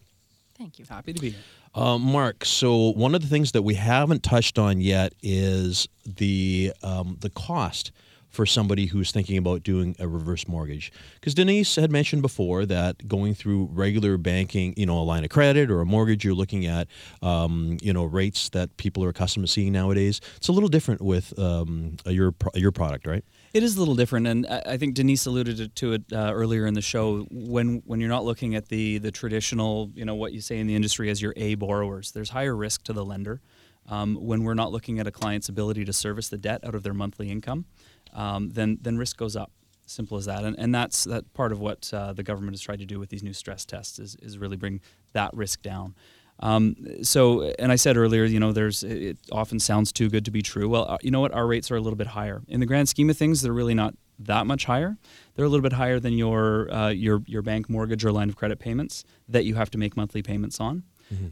Thank 0.56 0.78
you. 0.78 0.84
Happy 0.88 1.12
to 1.12 1.20
be 1.20 1.30
here. 1.30 1.40
Uh, 1.74 1.98
Mark, 1.98 2.44
so 2.44 2.90
one 2.90 3.14
of 3.14 3.22
the 3.22 3.28
things 3.28 3.52
that 3.52 3.62
we 3.62 3.74
haven't 3.74 4.24
touched 4.24 4.58
on 4.58 4.80
yet 4.80 5.14
is 5.22 5.88
the 6.04 6.72
um, 6.82 7.16
the 7.20 7.30
cost 7.30 7.92
for 8.30 8.46
somebody 8.46 8.86
who's 8.86 9.10
thinking 9.10 9.36
about 9.36 9.62
doing 9.62 9.94
a 9.98 10.08
reverse 10.08 10.46
mortgage. 10.48 10.92
Because 11.14 11.34
Denise 11.34 11.76
had 11.76 11.90
mentioned 11.90 12.22
before 12.22 12.64
that 12.66 13.06
going 13.08 13.34
through 13.34 13.68
regular 13.72 14.16
banking, 14.16 14.72
you 14.76 14.86
know, 14.86 14.98
a 14.98 15.02
line 15.02 15.24
of 15.24 15.30
credit 15.30 15.70
or 15.70 15.80
a 15.80 15.86
mortgage, 15.86 16.24
you're 16.24 16.34
looking 16.34 16.66
at, 16.66 16.88
um, 17.22 17.76
you 17.82 17.92
know, 17.92 18.04
rates 18.04 18.48
that 18.50 18.76
people 18.76 19.04
are 19.04 19.08
accustomed 19.08 19.46
to 19.46 19.52
seeing 19.52 19.72
nowadays. 19.72 20.20
It's 20.36 20.48
a 20.48 20.52
little 20.52 20.68
different 20.68 21.00
with 21.02 21.36
um, 21.38 21.96
your 22.06 22.34
your 22.54 22.72
product, 22.72 23.06
right? 23.06 23.24
It 23.52 23.64
is 23.64 23.76
a 23.76 23.80
little 23.80 23.96
different, 23.96 24.28
and 24.28 24.46
I 24.46 24.76
think 24.76 24.94
Denise 24.94 25.26
alluded 25.26 25.74
to 25.74 25.92
it 25.92 26.02
uh, 26.12 26.32
earlier 26.32 26.66
in 26.66 26.74
the 26.74 26.82
show. 26.82 27.26
When 27.30 27.82
when 27.84 27.98
you're 27.98 28.08
not 28.08 28.24
looking 28.24 28.54
at 28.54 28.68
the 28.68 28.98
the 28.98 29.10
traditional, 29.10 29.90
you 29.94 30.04
know, 30.04 30.14
what 30.14 30.32
you 30.32 30.40
say 30.40 30.58
in 30.58 30.68
the 30.68 30.76
industry 30.76 31.10
as 31.10 31.20
your 31.20 31.34
A 31.36 31.56
borrowers, 31.56 32.12
there's 32.12 32.30
higher 32.30 32.54
risk 32.54 32.84
to 32.84 32.92
the 32.92 33.04
lender. 33.04 33.40
Um, 33.88 34.14
when 34.14 34.44
we're 34.44 34.54
not 34.54 34.70
looking 34.70 35.00
at 35.00 35.06
a 35.08 35.10
client's 35.10 35.48
ability 35.48 35.84
to 35.84 35.92
service 35.92 36.28
the 36.28 36.38
debt 36.38 36.60
out 36.64 36.76
of 36.76 36.84
their 36.84 36.94
monthly 36.94 37.28
income, 37.28 37.64
um, 38.12 38.50
then 38.50 38.78
then 38.80 38.98
risk 38.98 39.16
goes 39.16 39.36
up. 39.36 39.50
Simple 39.86 40.16
as 40.18 40.26
that, 40.26 40.44
and 40.44 40.56
and 40.56 40.72
that's 40.72 41.02
that 41.04 41.32
part 41.34 41.50
of 41.50 41.58
what 41.58 41.90
uh, 41.92 42.12
the 42.12 42.22
government 42.22 42.54
has 42.54 42.60
tried 42.60 42.78
to 42.78 42.86
do 42.86 43.00
with 43.00 43.08
these 43.08 43.24
new 43.24 43.32
stress 43.32 43.64
tests 43.64 43.98
is 43.98 44.16
is 44.22 44.38
really 44.38 44.56
bring 44.56 44.80
that 45.14 45.34
risk 45.34 45.62
down. 45.62 45.96
Um, 46.38 46.76
so, 47.02 47.42
and 47.58 47.70
I 47.72 47.76
said 47.76 47.96
earlier, 47.96 48.24
you 48.24 48.38
know, 48.40 48.52
there's 48.52 48.82
it 48.84 49.18
often 49.32 49.58
sounds 49.58 49.92
too 49.92 50.08
good 50.08 50.24
to 50.24 50.30
be 50.30 50.42
true. 50.42 50.68
Well, 50.68 50.86
uh, 50.88 50.98
you 51.02 51.10
know 51.10 51.20
what? 51.20 51.32
Our 51.32 51.46
rates 51.46 51.70
are 51.70 51.76
a 51.76 51.80
little 51.80 51.96
bit 51.96 52.06
higher 52.08 52.42
in 52.46 52.60
the 52.60 52.66
grand 52.66 52.88
scheme 52.88 53.10
of 53.10 53.16
things. 53.16 53.42
They're 53.42 53.52
really 53.52 53.74
not 53.74 53.94
that 54.20 54.46
much 54.46 54.66
higher. 54.66 54.96
They're 55.34 55.44
a 55.44 55.48
little 55.48 55.62
bit 55.62 55.72
higher 55.72 55.98
than 55.98 56.12
your 56.14 56.72
uh, 56.72 56.90
your 56.90 57.22
your 57.26 57.42
bank 57.42 57.68
mortgage 57.68 58.04
or 58.04 58.12
line 58.12 58.28
of 58.28 58.36
credit 58.36 58.58
payments 58.58 59.04
that 59.28 59.44
you 59.44 59.56
have 59.56 59.70
to 59.70 59.78
make 59.78 59.96
monthly 59.96 60.22
payments 60.22 60.60
on. 60.60 60.84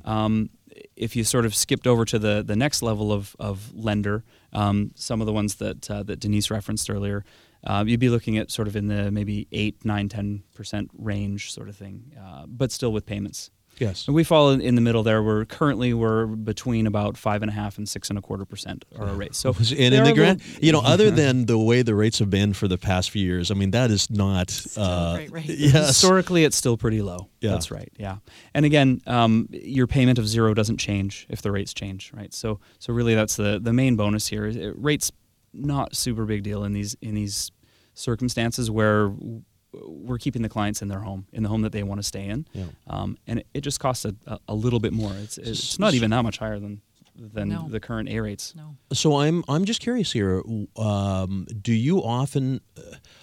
Um, 0.04 0.50
if 0.96 1.16
you 1.16 1.24
sort 1.24 1.44
of 1.46 1.54
skipped 1.54 1.86
over 1.86 2.04
to 2.04 2.18
the 2.18 2.42
the 2.46 2.56
next 2.56 2.82
level 2.82 3.12
of 3.12 3.36
of 3.38 3.72
lender, 3.74 4.24
um, 4.52 4.92
some 4.94 5.20
of 5.20 5.26
the 5.26 5.32
ones 5.32 5.56
that 5.56 5.90
uh, 5.90 6.02
that 6.04 6.20
Denise 6.20 6.50
referenced 6.50 6.90
earlier. 6.90 7.24
Uh, 7.64 7.84
you'd 7.86 7.98
be 7.98 8.08
looking 8.08 8.38
at 8.38 8.52
sort 8.52 8.68
of 8.68 8.76
in 8.76 8.86
the 8.86 9.10
maybe 9.10 9.48
8, 9.50 9.84
9, 9.84 10.08
10% 10.08 10.88
range 10.96 11.52
sort 11.52 11.68
of 11.68 11.76
thing, 11.76 12.12
uh, 12.16 12.44
but 12.46 12.70
still 12.70 12.92
with 12.92 13.04
payments. 13.04 13.50
Yes. 13.80 14.06
And 14.06 14.14
we 14.14 14.24
fall 14.24 14.50
in, 14.50 14.60
in 14.60 14.74
the 14.74 14.80
middle 14.80 15.02
there. 15.02 15.22
We're 15.22 15.44
currently 15.44 15.94
we're 15.94 16.26
between 16.26 16.86
about 16.86 17.16
five 17.16 17.42
and 17.42 17.50
a 17.50 17.54
half 17.54 17.78
and 17.78 17.88
six 17.88 18.08
and 18.10 18.18
a 18.18 18.22
quarter 18.22 18.44
percent 18.44 18.84
are 18.98 19.06
our 19.08 19.14
rates. 19.14 19.38
So 19.38 19.50
and 19.50 19.94
in 19.94 20.04
the 20.04 20.12
grand, 20.12 20.40
little- 20.44 20.64
you 20.64 20.72
know, 20.72 20.80
other 20.80 21.10
than 21.22 21.46
the 21.46 21.58
way 21.58 21.82
the 21.82 21.94
rates 21.94 22.18
have 22.18 22.30
been 22.30 22.52
for 22.54 22.68
the 22.68 22.78
past 22.78 23.10
few 23.10 23.24
years, 23.24 23.50
I 23.50 23.54
mean, 23.54 23.70
that 23.72 23.90
is 23.90 24.10
not. 24.10 24.48
uh. 24.76 25.18
Yes. 25.34 25.88
historically 25.88 26.44
it's 26.44 26.56
still 26.56 26.76
pretty 26.76 27.02
low. 27.02 27.28
Yeah. 27.40 27.50
That's 27.52 27.70
right. 27.70 27.90
Yeah. 27.98 28.16
And 28.54 28.64
again, 28.64 29.00
um, 29.06 29.48
your 29.52 29.86
payment 29.86 30.18
of 30.18 30.26
zero 30.28 30.54
doesn't 30.54 30.78
change 30.78 31.26
if 31.28 31.42
the 31.42 31.52
rates 31.52 31.72
change, 31.74 32.10
right? 32.14 32.32
So 32.34 32.60
so 32.78 32.92
really 32.92 33.14
that's 33.14 33.36
the 33.36 33.58
the 33.62 33.72
main 33.72 33.96
bonus 33.96 34.26
here. 34.28 34.46
Is 34.46 34.56
it, 34.56 34.74
rates 34.76 35.12
not 35.54 35.96
super 35.96 36.24
big 36.24 36.42
deal 36.42 36.64
in 36.64 36.72
these 36.72 36.96
in 37.00 37.14
these 37.14 37.50
circumstances 37.94 38.70
where 38.70 39.08
w- 39.08 39.42
we're 39.86 40.18
keeping 40.18 40.42
the 40.42 40.48
clients 40.48 40.82
in 40.82 40.88
their 40.88 41.00
home, 41.00 41.26
in 41.32 41.42
the 41.42 41.48
home 41.48 41.62
that 41.62 41.72
they 41.72 41.82
want 41.82 41.98
to 41.98 42.02
stay 42.02 42.26
in, 42.26 42.46
Yeah. 42.52 42.64
um, 42.88 43.16
and 43.26 43.40
it, 43.40 43.46
it 43.54 43.60
just 43.62 43.80
costs 43.80 44.04
a, 44.04 44.14
a, 44.26 44.38
a 44.48 44.54
little 44.54 44.80
bit 44.80 44.92
more. 44.92 45.12
It's 45.14 45.38
it's 45.38 45.78
not 45.78 45.94
even 45.94 46.10
that 46.10 46.22
much 46.22 46.38
higher 46.38 46.58
than 46.58 46.80
than 47.16 47.48
No. 47.48 47.66
the 47.68 47.80
current 47.80 48.08
A 48.08 48.20
rates. 48.20 48.54
No. 48.56 48.76
So 48.92 49.16
I'm 49.16 49.42
I'm 49.48 49.64
just 49.64 49.80
curious 49.80 50.12
here. 50.12 50.42
Um, 50.76 51.46
do 51.62 51.72
you 51.72 51.98
often, 52.02 52.60
uh, 52.76 52.80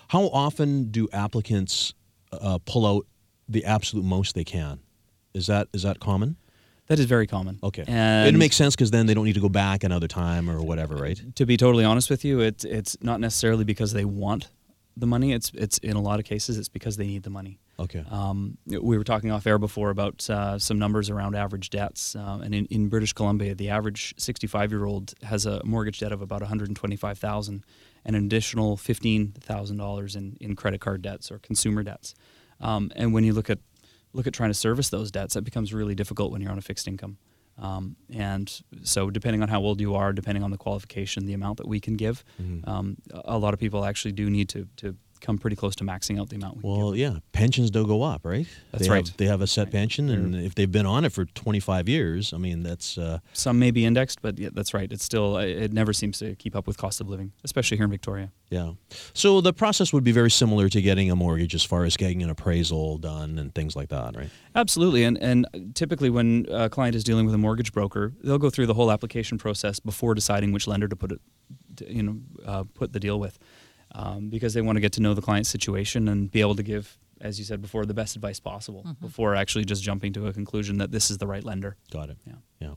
how 0.10 0.24
often 0.30 0.91
do 0.91 1.08
applicants 1.13 1.94
uh, 2.32 2.60
pull 2.65 2.86
out 2.86 3.06
the 3.48 3.63
absolute 3.65 4.04
most 4.06 4.36
they 4.36 4.44
can? 4.44 4.80
Is 5.34 5.48
that 5.48 5.68
is 5.74 5.84
that 5.84 6.00
common? 6.00 6.36
That 6.88 7.00
is 7.00 7.06
very 7.06 7.26
common. 7.26 7.58
Okay, 7.63 7.84
and 7.88 8.36
it 8.36 8.38
makes 8.38 8.56
sense 8.56 8.76
because 8.76 8.91
then 8.91 9.08
they 9.08 9.13
don't 9.15 9.26
need 9.26 9.34
to 9.34 9.39
go 9.41 9.50
back 9.50 9.84
another 9.84 10.08
time 10.08 10.50
or 10.50 10.62
whatever, 10.62 10.96
right? 10.96 11.20
to 11.36 11.46
be 11.46 11.58
totally 11.58 11.84
honest 11.84 12.10
with 12.12 12.24
you, 12.24 12.41
it's 12.41 12.63
it's 12.63 12.96
not 13.02 13.20
necessarily 13.20 13.63
because 13.63 13.94
they 13.94 14.06
want 14.06 14.50
the 14.97 15.08
money. 15.08 15.34
It's 15.34 15.51
it's 15.53 15.77
in 15.79 15.95
a 15.95 16.01
lot 16.01 16.19
of 16.19 16.25
cases 16.25 16.58
it's 16.58 16.69
because 16.69 16.97
they 16.97 17.08
need 17.08 17.23
the 17.23 17.29
money. 17.29 17.60
Okay. 17.77 18.03
Um, 18.10 18.58
we 18.67 18.97
were 18.97 19.03
talking 19.03 19.31
off 19.31 19.45
air 19.45 19.58
before 19.58 19.89
about 19.89 20.29
uh, 20.29 20.58
some 20.58 20.79
numbers 20.79 21.10
around 21.10 21.36
average 21.36 21.69
debts, 21.69 22.15
um, 22.15 22.41
and 22.41 22.55
in, 22.55 22.65
in 22.67 22.88
British 22.88 23.13
Columbia, 23.13 23.53
the 23.53 23.69
average 23.69 24.13
65 24.17 24.71
year 24.71 24.86
old 24.86 25.13
has 25.23 25.45
a 25.45 25.63
mortgage 25.65 25.99
debt 25.99 26.12
of 26.12 26.21
about 26.21 26.41
125,000, 26.41 27.65
and 28.05 28.15
an 28.15 28.25
additional 28.25 28.77
15,000 28.77 29.77
dollars 29.77 30.15
in 30.15 30.38
in 30.39 30.55
credit 30.55 30.81
card 30.81 31.01
debts 31.01 31.31
or 31.31 31.39
consumer 31.39 31.84
debts. 31.84 32.15
Um, 32.62 32.91
and 32.95 33.13
when 33.13 33.23
you 33.23 33.34
look 33.34 33.49
at 33.49 33.60
look 34.13 34.27
at 34.27 34.34
trying 34.34 34.49
to 34.49 34.55
service 34.55 34.89
those 34.89 35.12
debts, 35.12 35.34
that 35.34 35.43
becomes 35.43 35.73
really 35.73 35.95
difficult 35.95 36.31
when 36.31 36.41
you're 36.41 36.51
on 36.51 36.58
a 36.58 36.62
fixed 36.62 36.88
income. 36.88 37.17
Um, 37.58 37.96
and 38.13 38.52
so, 38.84 39.10
depending 39.10 39.41
on 39.41 39.48
how 39.48 39.62
old 39.62 39.80
you 39.80 39.96
are, 39.96 40.12
depending 40.13 40.44
on 40.44 40.52
the 40.52 40.58
qualification, 40.58 41.26
the 41.26 41.34
amount 41.34 41.58
that 41.58 41.68
we 41.68 41.80
can 41.80 41.96
give, 41.96 42.24
Mm-hmm. 42.41 42.70
um, 42.70 42.98
a 43.24 43.38
lot 43.38 43.54
of 43.54 43.60
people 43.60 43.86
actually 43.86 44.12
do 44.12 44.30
need 44.30 44.50
to, 44.50 44.68
to 44.78 44.96
come 45.21 45.38
pretty 45.38 45.56
close 45.56 45.75
to 45.78 45.84
maxing 45.84 46.19
out 46.19 46.30
the 46.30 46.36
amount 46.36 46.58
we. 46.58 46.69
Well, 46.69 46.95
yeah, 46.95 47.17
pensions 47.32 47.71
don't 47.71 47.88
go 47.88 48.04
up, 48.04 48.21
right? 48.25 48.47
That's 48.71 48.86
they 48.86 48.89
right. 48.89 49.08
Have, 49.08 49.17
they 49.17 49.25
have 49.25 49.41
a 49.41 49.47
set 49.47 49.65
Right. 49.67 49.71
pension, 49.73 50.10
and 50.10 50.36
if 50.36 50.56
they've 50.56 50.71
been 50.71 50.86
on 50.86 51.06
it 51.06 51.12
for 51.12 51.25
25 51.25 51.88
years, 51.89 52.34
I 52.34 52.38
mean, 52.38 52.63
that's 52.63 52.97
uh, 52.97 53.19
Some 53.34 53.58
may 53.60 53.71
be 53.71 53.86
indexed, 53.86 54.21
but 54.21 54.38
yeah, 54.39 54.49
that's 54.54 54.73
right. 54.73 54.91
It's 54.91 55.04
still 55.04 55.38
it 55.38 55.73
never 55.73 55.93
seems 55.93 56.19
to 56.19 56.36
keep 56.36 56.56
up 56.56 56.67
with 56.67 56.78
cost 56.78 57.01
of 57.01 57.10
living, 57.10 57.32
especially 57.43 57.78
here 57.78 57.86
in 57.86 57.91
Victoria. 57.91 58.32
yeah. 58.49 58.71
So 59.13 59.41
the 59.41 59.54
process 59.54 59.91
would 59.93 60.04
be 60.04 60.12
very 60.12 60.32
similar 60.32 60.69
to 60.69 60.82
getting 60.82 61.10
a 61.12 61.15
mortgage, 61.15 61.56
as 61.56 61.63
far 61.63 61.86
as 61.86 61.97
getting 61.97 62.21
an 62.23 62.30
appraisal 62.30 62.97
done 62.97 63.39
and 63.39 63.54
things 63.56 63.75
like 63.75 63.89
that, 63.89 64.15
right? 64.15 64.30
Absolutely, 64.56 65.04
and 65.04 65.17
and 65.17 65.47
typically 65.75 66.10
when 66.10 66.45
a 66.49 66.69
client 66.69 66.95
is 66.95 67.04
dealing 67.04 67.25
with 67.25 67.34
a 67.36 67.38
mortgage 67.38 67.71
broker, 67.73 68.13
they'll 68.23 68.38
go 68.38 68.49
through 68.49 68.67
the 68.67 68.73
whole 68.73 68.91
application 68.91 69.38
process 69.38 69.80
before 69.80 70.13
deciding 70.13 70.51
which 70.51 70.67
lender 70.67 70.88
to 70.88 70.95
put 70.95 71.12
it, 71.12 71.21
to, 71.78 71.91
you 71.93 72.04
know, 72.04 72.17
uh, 72.45 72.63
put 72.73 72.93
the 72.93 72.99
deal 72.99 73.19
with, 73.19 73.38
um, 73.95 74.29
because 74.29 74.53
they 74.53 74.62
want 74.62 74.75
to 74.75 74.81
get 74.81 74.91
to 74.93 75.01
know 75.01 75.13
the 75.13 75.21
client's 75.21 75.49
situation 75.49 76.08
and 76.08 76.29
be 76.29 76.41
able 76.41 76.55
to 76.55 76.63
give, 76.63 76.97
as 77.21 77.39
you 77.39 77.45
said 77.45 77.62
before, 77.62 77.86
the 77.86 77.93
best 77.93 78.15
advice 78.15 78.39
possible 78.39 78.86
before 79.01 79.36
actually 79.36 79.63
just 79.63 79.81
jumping 79.81 80.12
to 80.13 80.27
a 80.27 80.34
conclusion 80.34 80.77
that 80.79 80.91
this 80.91 81.10
is 81.10 81.17
the 81.17 81.27
right 81.27 81.43
lender. 81.43 81.77
Got 81.91 82.10
it. 82.10 82.17
Yeah. 82.27 82.34
Yeah. 82.60 82.73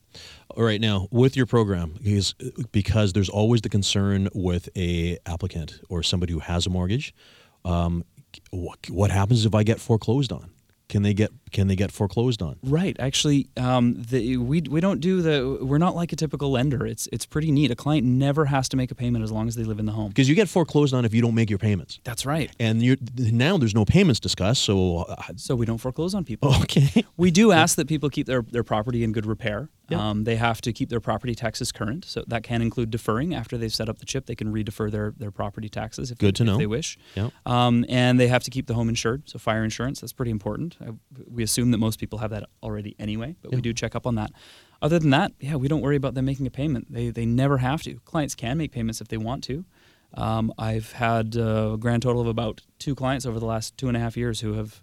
All 0.50 0.62
right. 0.62 0.80
Now, 0.80 1.08
with 1.10 1.36
your 1.36 1.46
program, 1.46 1.94
because 2.02 2.34
because 2.72 3.12
there's 3.12 3.28
always 3.28 3.62
the 3.62 3.68
concern 3.68 4.28
with 4.34 4.68
a 4.76 5.18
applicant 5.26 5.80
or 5.88 6.02
somebody 6.02 6.32
who 6.32 6.38
has 6.40 6.66
a 6.66 6.70
mortgage, 6.70 7.14
um, 7.64 8.04
what, 8.50 8.78
what 8.88 9.10
happens 9.10 9.44
if 9.44 9.54
I 9.54 9.62
get 9.64 9.80
foreclosed 9.80 10.32
on? 10.32 10.50
Can 10.88 11.02
they 11.02 11.14
get 11.14 11.30
can 11.52 11.68
they 11.68 11.76
get 11.76 11.90
foreclosed 11.92 12.42
on? 12.42 12.56
Right. 12.62 12.96
Actually, 12.98 13.48
um, 13.56 13.94
the, 13.98 14.36
we 14.36 14.60
we 14.62 14.80
don't 14.80 15.00
do 15.00 15.22
the. 15.22 15.58
We're 15.64 15.78
not 15.78 15.94
like 15.94 16.12
a 16.12 16.16
typical 16.16 16.50
lender. 16.50 16.86
It's 16.86 17.08
it's 17.12 17.26
pretty 17.26 17.50
neat. 17.50 17.70
A 17.70 17.76
client 17.76 18.06
never 18.06 18.46
has 18.46 18.68
to 18.70 18.76
make 18.76 18.90
a 18.90 18.94
payment 18.94 19.24
as 19.24 19.32
long 19.32 19.48
as 19.48 19.54
they 19.56 19.64
live 19.64 19.78
in 19.78 19.86
the 19.86 19.92
home. 19.92 20.08
Because 20.08 20.28
you 20.28 20.34
get 20.34 20.48
foreclosed 20.48 20.94
on 20.94 21.04
if 21.04 21.14
you 21.14 21.22
don't 21.22 21.34
make 21.34 21.50
your 21.50 21.58
payments. 21.58 22.00
That's 22.04 22.24
right. 22.26 22.50
And 22.58 22.82
you 22.82 22.96
now 23.16 23.56
there's 23.58 23.74
no 23.74 23.84
payments 23.84 24.20
discussed, 24.20 24.62
so 24.62 24.98
uh, 25.08 25.16
So 25.36 25.54
we 25.56 25.66
don't 25.66 25.78
foreclose 25.78 26.14
on 26.14 26.24
people. 26.24 26.54
okay. 26.62 27.04
We 27.16 27.30
do 27.32 27.50
ask 27.50 27.74
that 27.76 27.88
people 27.88 28.10
keep 28.10 28.26
their, 28.28 28.42
their 28.42 28.62
property 28.62 29.02
in 29.02 29.10
good 29.12 29.26
repair. 29.26 29.68
Yeah. 29.88 30.10
Um, 30.10 30.24
they 30.24 30.36
have 30.36 30.60
to 30.60 30.72
keep 30.72 30.88
their 30.88 31.00
property 31.00 31.34
taxes 31.34 31.72
current. 31.72 32.04
So 32.04 32.22
that 32.28 32.42
can 32.44 32.62
include 32.62 32.90
deferring. 32.90 33.34
After 33.34 33.56
they've 33.58 33.74
set 33.74 33.88
up 33.88 33.98
the 33.98 34.04
CHIP, 34.04 34.26
they 34.26 34.34
can 34.36 34.52
re-defer 34.52 34.88
their, 34.90 35.14
their 35.16 35.30
property 35.32 35.68
taxes 35.68 36.10
if, 36.12 36.18
Good 36.18 36.36
to 36.36 36.42
if 36.42 36.46
know. 36.46 36.58
they 36.58 36.66
wish. 36.66 36.96
Yeah. 37.16 37.30
Um, 37.46 37.84
and 37.88 38.20
they 38.20 38.28
have 38.28 38.44
to 38.44 38.50
keep 38.50 38.66
the 38.66 38.74
home 38.74 38.88
insured. 38.88 39.28
So 39.28 39.38
fire 39.38 39.64
insurance, 39.64 40.00
that's 40.00 40.12
pretty 40.12 40.30
important. 40.30 40.76
I, 40.80 40.90
we 41.38 41.44
assume 41.44 41.70
that 41.70 41.78
most 41.78 41.98
people 41.98 42.18
have 42.18 42.30
that 42.32 42.44
already 42.62 42.94
anyway, 42.98 43.36
but 43.40 43.50
Yeah. 43.52 43.56
we 43.56 43.62
do 43.62 43.72
check 43.72 43.94
up 43.94 44.06
on 44.06 44.14
that. 44.16 44.30
Other 44.82 44.98
than 44.98 45.10
that, 45.10 45.32
yeah, 45.40 45.56
we 45.56 45.68
don't 45.68 45.80
worry 45.80 45.96
about 45.96 46.14
them 46.14 46.24
making 46.26 46.46
a 46.46 46.50
payment. 46.50 46.92
They, 46.92 47.10
they 47.10 47.24
never 47.26 47.58
have 47.58 47.82
to. 47.84 47.94
Clients 48.04 48.34
can 48.34 48.58
make 48.58 48.70
payments 48.72 49.00
if 49.00 49.08
they 49.08 49.16
want 49.16 49.42
to. 49.44 49.64
Um, 50.14 50.52
I've 50.58 50.92
had 50.92 51.36
a 51.36 51.76
grand 51.78 52.02
total 52.02 52.20
of 52.22 52.26
about 52.28 52.62
two 52.78 52.94
clients 52.94 53.24
over 53.26 53.38
the 53.38 53.46
last 53.46 53.76
two 53.76 53.88
and 53.88 53.96
a 53.96 54.00
half 54.00 54.16
years 54.16 54.40
who 54.40 54.54
have 54.54 54.82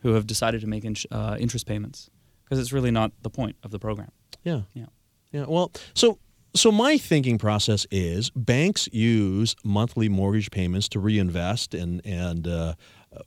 who 0.00 0.12
have 0.14 0.26
decided 0.26 0.60
to 0.60 0.66
make 0.66 0.84
ins- 0.84 1.06
uh, 1.10 1.36
interest 1.40 1.66
payments 1.66 2.10
because 2.44 2.58
it's 2.60 2.72
really 2.72 2.90
not 2.90 3.10
the 3.22 3.30
point 3.30 3.56
of 3.64 3.70
the 3.70 3.78
program. 3.78 4.10
Yeah. 4.44 4.60
Yeah. 4.74 4.86
Yeah. 5.32 5.46
Well, 5.48 5.72
so 5.94 6.18
so 6.54 6.70
my 6.70 6.98
thinking 6.98 7.38
process 7.38 7.86
is 7.90 8.30
banks 8.30 8.88
use 8.92 9.56
monthly 9.64 10.08
mortgage 10.08 10.50
payments 10.50 10.88
to 10.90 11.00
reinvest 11.00 11.74
and 11.74 12.00
and 12.04 12.46
uh, 12.46 12.74
uh, 13.16 13.20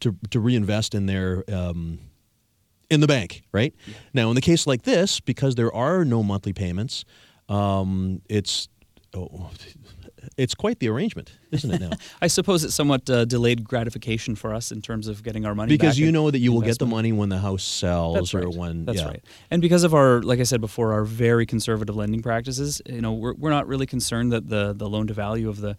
to 0.00 0.14
to 0.30 0.38
reinvest 0.40 0.94
in 0.94 1.06
their 1.06 1.44
um, 1.50 1.98
in 2.90 3.00
the 3.00 3.06
bank, 3.06 3.42
right? 3.52 3.74
Now, 4.12 4.28
in 4.28 4.34
the 4.34 4.40
case 4.40 4.66
like 4.66 4.82
this, 4.82 5.20
because 5.20 5.54
there 5.54 5.72
are 5.74 6.04
no 6.04 6.22
monthly 6.22 6.52
payments, 6.52 7.04
um, 7.48 8.20
it's 8.28 8.68
oh, 9.14 9.50
it's 10.36 10.54
quite 10.54 10.78
the 10.80 10.88
arrangement, 10.88 11.32
isn't 11.50 11.70
it? 11.70 11.80
Now, 11.80 11.90
I 12.22 12.26
suppose 12.26 12.64
it's 12.64 12.74
somewhat 12.74 13.08
uh, 13.08 13.24
delayed 13.24 13.64
gratification 13.64 14.34
for 14.34 14.54
us 14.54 14.70
in 14.72 14.82
terms 14.82 15.08
of 15.08 15.22
getting 15.22 15.46
our 15.46 15.54
money 15.54 15.76
back. 15.76 15.80
because 15.80 15.98
you 15.98 16.12
know 16.12 16.30
that 16.30 16.38
you 16.38 16.52
will 16.52 16.60
get 16.60 16.78
the 16.78 16.86
money 16.86 17.12
when 17.12 17.28
the 17.28 17.38
house 17.38 17.62
sells 17.62 18.14
That's 18.14 18.34
or 18.34 18.48
right. 18.48 18.54
when 18.54 18.84
That's 18.84 19.00
yeah. 19.00 19.06
right. 19.06 19.24
And 19.50 19.62
because 19.62 19.84
of 19.84 19.94
our, 19.94 20.22
like 20.22 20.40
I 20.40 20.44
said 20.44 20.60
before, 20.60 20.92
our 20.92 21.04
very 21.04 21.46
conservative 21.46 21.96
lending 21.96 22.22
practices, 22.22 22.82
you 22.86 23.00
know, 23.00 23.12
we're, 23.12 23.34
we're 23.34 23.50
not 23.50 23.66
really 23.66 23.86
concerned 23.86 24.32
that 24.32 24.48
the 24.48 24.72
the 24.72 24.88
loan 24.88 25.06
to 25.06 25.14
value 25.14 25.48
of 25.48 25.60
the, 25.60 25.76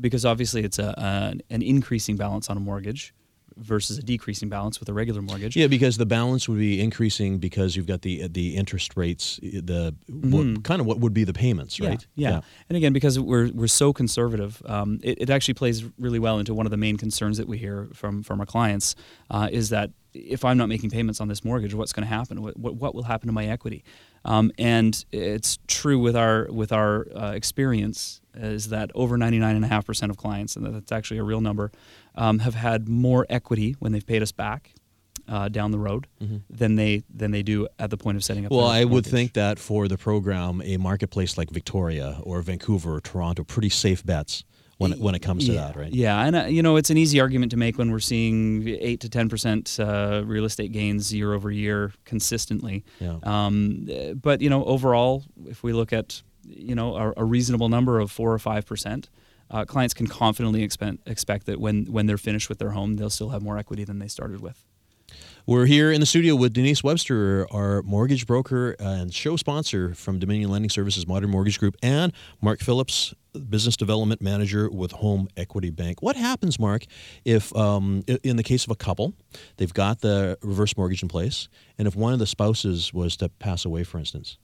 because 0.00 0.24
obviously 0.24 0.62
it's 0.62 0.78
a 0.78 0.94
an, 0.98 1.42
an 1.50 1.62
increasing 1.62 2.16
balance 2.16 2.48
on 2.48 2.56
a 2.56 2.60
mortgage 2.60 3.14
versus 3.56 3.98
a 3.98 4.02
decreasing 4.02 4.48
balance 4.48 4.80
with 4.80 4.88
a 4.88 4.92
regular 4.92 5.22
mortgage. 5.22 5.56
Yeah, 5.56 5.66
because 5.66 5.96
the 5.96 6.06
balance 6.06 6.48
would 6.48 6.58
be 6.58 6.80
increasing 6.80 7.38
because 7.38 7.76
you've 7.76 7.86
got 7.86 8.02
the 8.02 8.28
the 8.28 8.56
interest 8.56 8.96
rates, 8.96 9.38
the 9.42 9.94
what, 10.08 10.64
kind 10.64 10.80
of 10.80 10.86
what 10.86 10.98
would 11.00 11.14
be 11.14 11.24
the 11.24 11.32
payments, 11.32 11.72
Mm-hmm. 11.72 11.84
Yeah, 11.84 11.90
right? 11.90 12.06
Yeah. 12.14 12.40
And 12.68 12.76
again, 12.76 12.92
because 12.92 13.18
we're 13.18 13.50
we're 13.52 13.66
so 13.66 13.92
conservative, 13.92 14.62
um, 14.66 15.00
it, 15.02 15.22
it 15.22 15.30
actually 15.30 15.54
plays 15.54 15.84
really 15.98 16.18
well 16.18 16.38
into 16.38 16.54
one 16.54 16.66
of 16.66 16.70
the 16.70 16.76
main 16.76 16.96
concerns 16.96 17.38
that 17.38 17.48
we 17.48 17.58
hear 17.58 17.88
from 17.92 18.22
from 18.22 18.40
our 18.40 18.46
clients 18.46 18.94
uh, 19.30 19.48
is 19.50 19.70
that 19.70 19.90
if 20.14 20.44
I'm 20.44 20.58
not 20.58 20.68
making 20.68 20.90
payments 20.90 21.20
on 21.20 21.28
this 21.28 21.44
mortgage, 21.44 21.74
what's 21.74 21.92
going 21.92 22.06
to 22.06 22.14
happen? 22.14 22.42
What, 22.42 22.56
what 22.58 22.76
what 22.76 22.94
will 22.94 23.04
happen 23.04 23.28
to 23.28 23.32
my 23.32 23.46
equity? 23.46 23.84
Um, 24.24 24.52
and 24.58 25.04
it's 25.10 25.58
true 25.66 25.98
with 25.98 26.16
our 26.16 26.46
with 26.50 26.72
our 26.72 27.06
uh, 27.14 27.32
experience 27.32 28.20
is 28.34 28.68
that 28.70 28.90
over 28.94 29.18
99.5% 29.18 30.10
of 30.10 30.16
clients, 30.16 30.56
and 30.56 30.64
that's 30.74 30.92
actually 30.92 31.18
a 31.18 31.22
real 31.22 31.40
number, 31.40 31.70
um, 32.14 32.40
have 32.40 32.54
had 32.54 32.88
more 32.88 33.26
equity 33.28 33.76
when 33.78 33.92
they've 33.92 34.06
paid 34.06 34.22
us 34.22 34.32
back. 34.32 34.72
Uh, 35.28 35.48
down 35.48 35.70
the 35.70 35.78
road, 35.78 36.08
than 36.50 36.74
they 36.74 37.04
than 37.08 37.30
they 37.30 37.44
do 37.44 37.68
at 37.78 37.90
the 37.90 37.96
point 37.96 38.16
of 38.16 38.24
setting 38.24 38.44
up. 38.44 38.50
Mm-hmm. 38.50 38.58
Well, 38.58 38.66
I 38.66 38.84
would 38.84 39.06
think 39.06 39.34
that 39.34 39.60
for 39.60 39.86
the 39.86 39.96
program, 39.96 40.60
a 40.64 40.78
marketplace 40.78 41.38
like 41.38 41.48
Victoria 41.48 42.18
or 42.24 42.42
Vancouver 42.42 42.96
or 42.96 43.00
Toronto, 43.00 43.44
pretty 43.44 43.68
safe 43.68 44.04
bets 44.04 44.42
when 44.82 44.92
it, 44.92 44.98
when 44.98 45.14
it 45.14 45.20
comes 45.20 45.46
to 45.46 45.52
yeah, 45.52 45.60
that, 45.60 45.76
right? 45.76 45.92
Yeah, 45.92 46.20
and 46.24 46.36
uh, 46.36 46.44
you 46.44 46.62
know 46.62 46.76
it's 46.76 46.90
an 46.90 46.96
easy 46.96 47.20
argument 47.20 47.50
to 47.52 47.56
make 47.56 47.78
when 47.78 47.90
we're 47.90 48.00
seeing 48.00 48.66
eight 48.68 49.00
to 49.00 49.08
ten 49.08 49.28
percent 49.28 49.78
uh, 49.80 50.22
real 50.24 50.44
estate 50.44 50.72
gains 50.72 51.14
year 51.14 51.32
over 51.32 51.50
year 51.50 51.92
consistently. 52.04 52.84
Yeah. 52.98 53.18
Um, 53.22 53.88
but 54.20 54.40
you 54.40 54.50
know 54.50 54.64
overall, 54.64 55.24
if 55.46 55.62
we 55.62 55.72
look 55.72 55.92
at 55.92 56.22
you 56.44 56.74
know 56.74 56.96
a, 56.96 57.12
a 57.18 57.24
reasonable 57.24 57.68
number 57.68 58.00
of 58.00 58.10
four 58.10 58.32
or 58.32 58.38
five 58.38 58.66
percent. 58.66 59.08
Uh, 59.52 59.64
clients 59.64 59.94
can 59.94 60.06
confidently 60.06 60.62
expect, 60.62 61.06
expect 61.06 61.46
that 61.46 61.60
when, 61.60 61.84
when 61.86 62.06
they're 62.06 62.18
finished 62.18 62.48
with 62.48 62.58
their 62.58 62.70
home, 62.70 62.96
they'll 62.96 63.10
still 63.10 63.28
have 63.28 63.42
more 63.42 63.58
equity 63.58 63.84
than 63.84 63.98
they 63.98 64.08
started 64.08 64.40
with. 64.40 64.64
We're 65.44 65.66
here 65.66 65.90
in 65.90 66.00
the 66.00 66.06
studio 66.06 66.36
with 66.36 66.52
Denise 66.52 66.84
Webster, 66.84 67.46
our 67.50 67.82
mortgage 67.82 68.26
broker 68.28 68.76
and 68.78 69.12
show 69.12 69.36
sponsor 69.36 69.92
from 69.92 70.20
Dominion 70.20 70.50
Lending 70.50 70.70
Services 70.70 71.06
Modern 71.06 71.30
Mortgage 71.30 71.58
Group, 71.58 71.76
and 71.82 72.12
Mark 72.40 72.60
Phillips, 72.60 73.12
business 73.50 73.76
development 73.76 74.22
manager 74.22 74.70
with 74.70 74.92
Home 74.92 75.28
Equity 75.36 75.70
Bank. 75.70 76.00
What 76.00 76.14
happens, 76.14 76.60
Mark, 76.60 76.84
if 77.24 77.54
um, 77.56 78.04
in 78.22 78.36
the 78.36 78.44
case 78.44 78.64
of 78.64 78.70
a 78.70 78.76
couple, 78.76 79.14
they've 79.56 79.74
got 79.74 80.00
the 80.00 80.38
reverse 80.42 80.76
mortgage 80.76 81.02
in 81.02 81.08
place, 81.08 81.48
and 81.76 81.88
if 81.88 81.96
one 81.96 82.12
of 82.12 82.20
the 82.20 82.26
spouses 82.26 82.94
was 82.94 83.16
to 83.16 83.28
pass 83.28 83.64
away, 83.64 83.82
for 83.82 83.98
instance? 83.98 84.38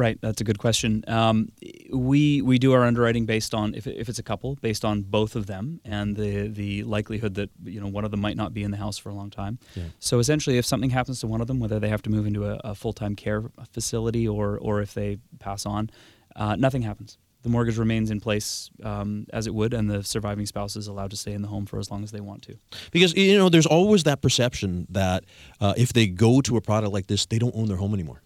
Right, 0.00 0.18
that's 0.22 0.40
a 0.40 0.44
good 0.44 0.58
question. 0.58 1.04
Um, 1.08 1.50
we 1.92 2.40
we 2.40 2.58
do 2.58 2.72
our 2.72 2.84
underwriting 2.84 3.26
based 3.26 3.52
on 3.52 3.74
if, 3.74 3.86
if 3.86 4.08
it's 4.08 4.18
a 4.18 4.22
couple, 4.22 4.56
based 4.62 4.82
on 4.82 5.02
both 5.02 5.36
of 5.36 5.44
them 5.44 5.78
and 5.84 6.16
the 6.16 6.48
the 6.48 6.84
likelihood 6.84 7.34
that 7.34 7.50
you 7.64 7.82
know 7.82 7.86
one 7.86 8.06
of 8.06 8.10
them 8.10 8.20
might 8.22 8.38
not 8.38 8.54
be 8.54 8.62
in 8.62 8.70
the 8.70 8.78
house 8.78 8.96
for 8.96 9.10
a 9.10 9.14
long 9.14 9.28
time. 9.28 9.58
Yeah. 9.74 9.82
So 9.98 10.18
essentially, 10.18 10.56
if 10.56 10.64
something 10.64 10.88
happens 10.88 11.20
to 11.20 11.26
one 11.26 11.42
of 11.42 11.48
them, 11.48 11.60
whether 11.60 11.78
they 11.78 11.90
have 11.90 12.00
to 12.04 12.10
move 12.10 12.26
into 12.26 12.46
a, 12.46 12.58
a 12.64 12.74
full 12.74 12.94
time 12.94 13.14
care 13.14 13.42
facility 13.74 14.26
or 14.26 14.56
or 14.56 14.80
if 14.80 14.94
they 14.94 15.18
pass 15.38 15.66
on, 15.66 15.90
uh, 16.34 16.56
nothing 16.56 16.80
happens. 16.80 17.18
The 17.42 17.50
mortgage 17.50 17.76
remains 17.76 18.10
in 18.10 18.20
place 18.20 18.70
um, 18.82 19.26
as 19.34 19.46
it 19.46 19.52
would, 19.52 19.74
and 19.74 19.90
the 19.90 20.02
surviving 20.02 20.46
spouse 20.46 20.76
is 20.76 20.86
allowed 20.86 21.10
to 21.10 21.18
stay 21.18 21.32
in 21.32 21.42
the 21.42 21.48
home 21.48 21.66
for 21.66 21.78
as 21.78 21.90
long 21.90 22.04
as 22.04 22.10
they 22.10 22.20
want 22.20 22.40
to. 22.44 22.56
Because 22.90 23.14
you 23.14 23.36
know, 23.36 23.50
there's 23.50 23.66
always 23.66 24.04
that 24.04 24.22
perception 24.22 24.86
that 24.88 25.24
uh, 25.60 25.74
if 25.76 25.92
they 25.92 26.06
go 26.06 26.40
to 26.40 26.56
a 26.56 26.62
product 26.62 26.90
like 26.90 27.06
this, 27.06 27.26
they 27.26 27.38
don't 27.38 27.54
own 27.54 27.68
their 27.68 27.76
home 27.76 27.92
anymore. 27.92 28.22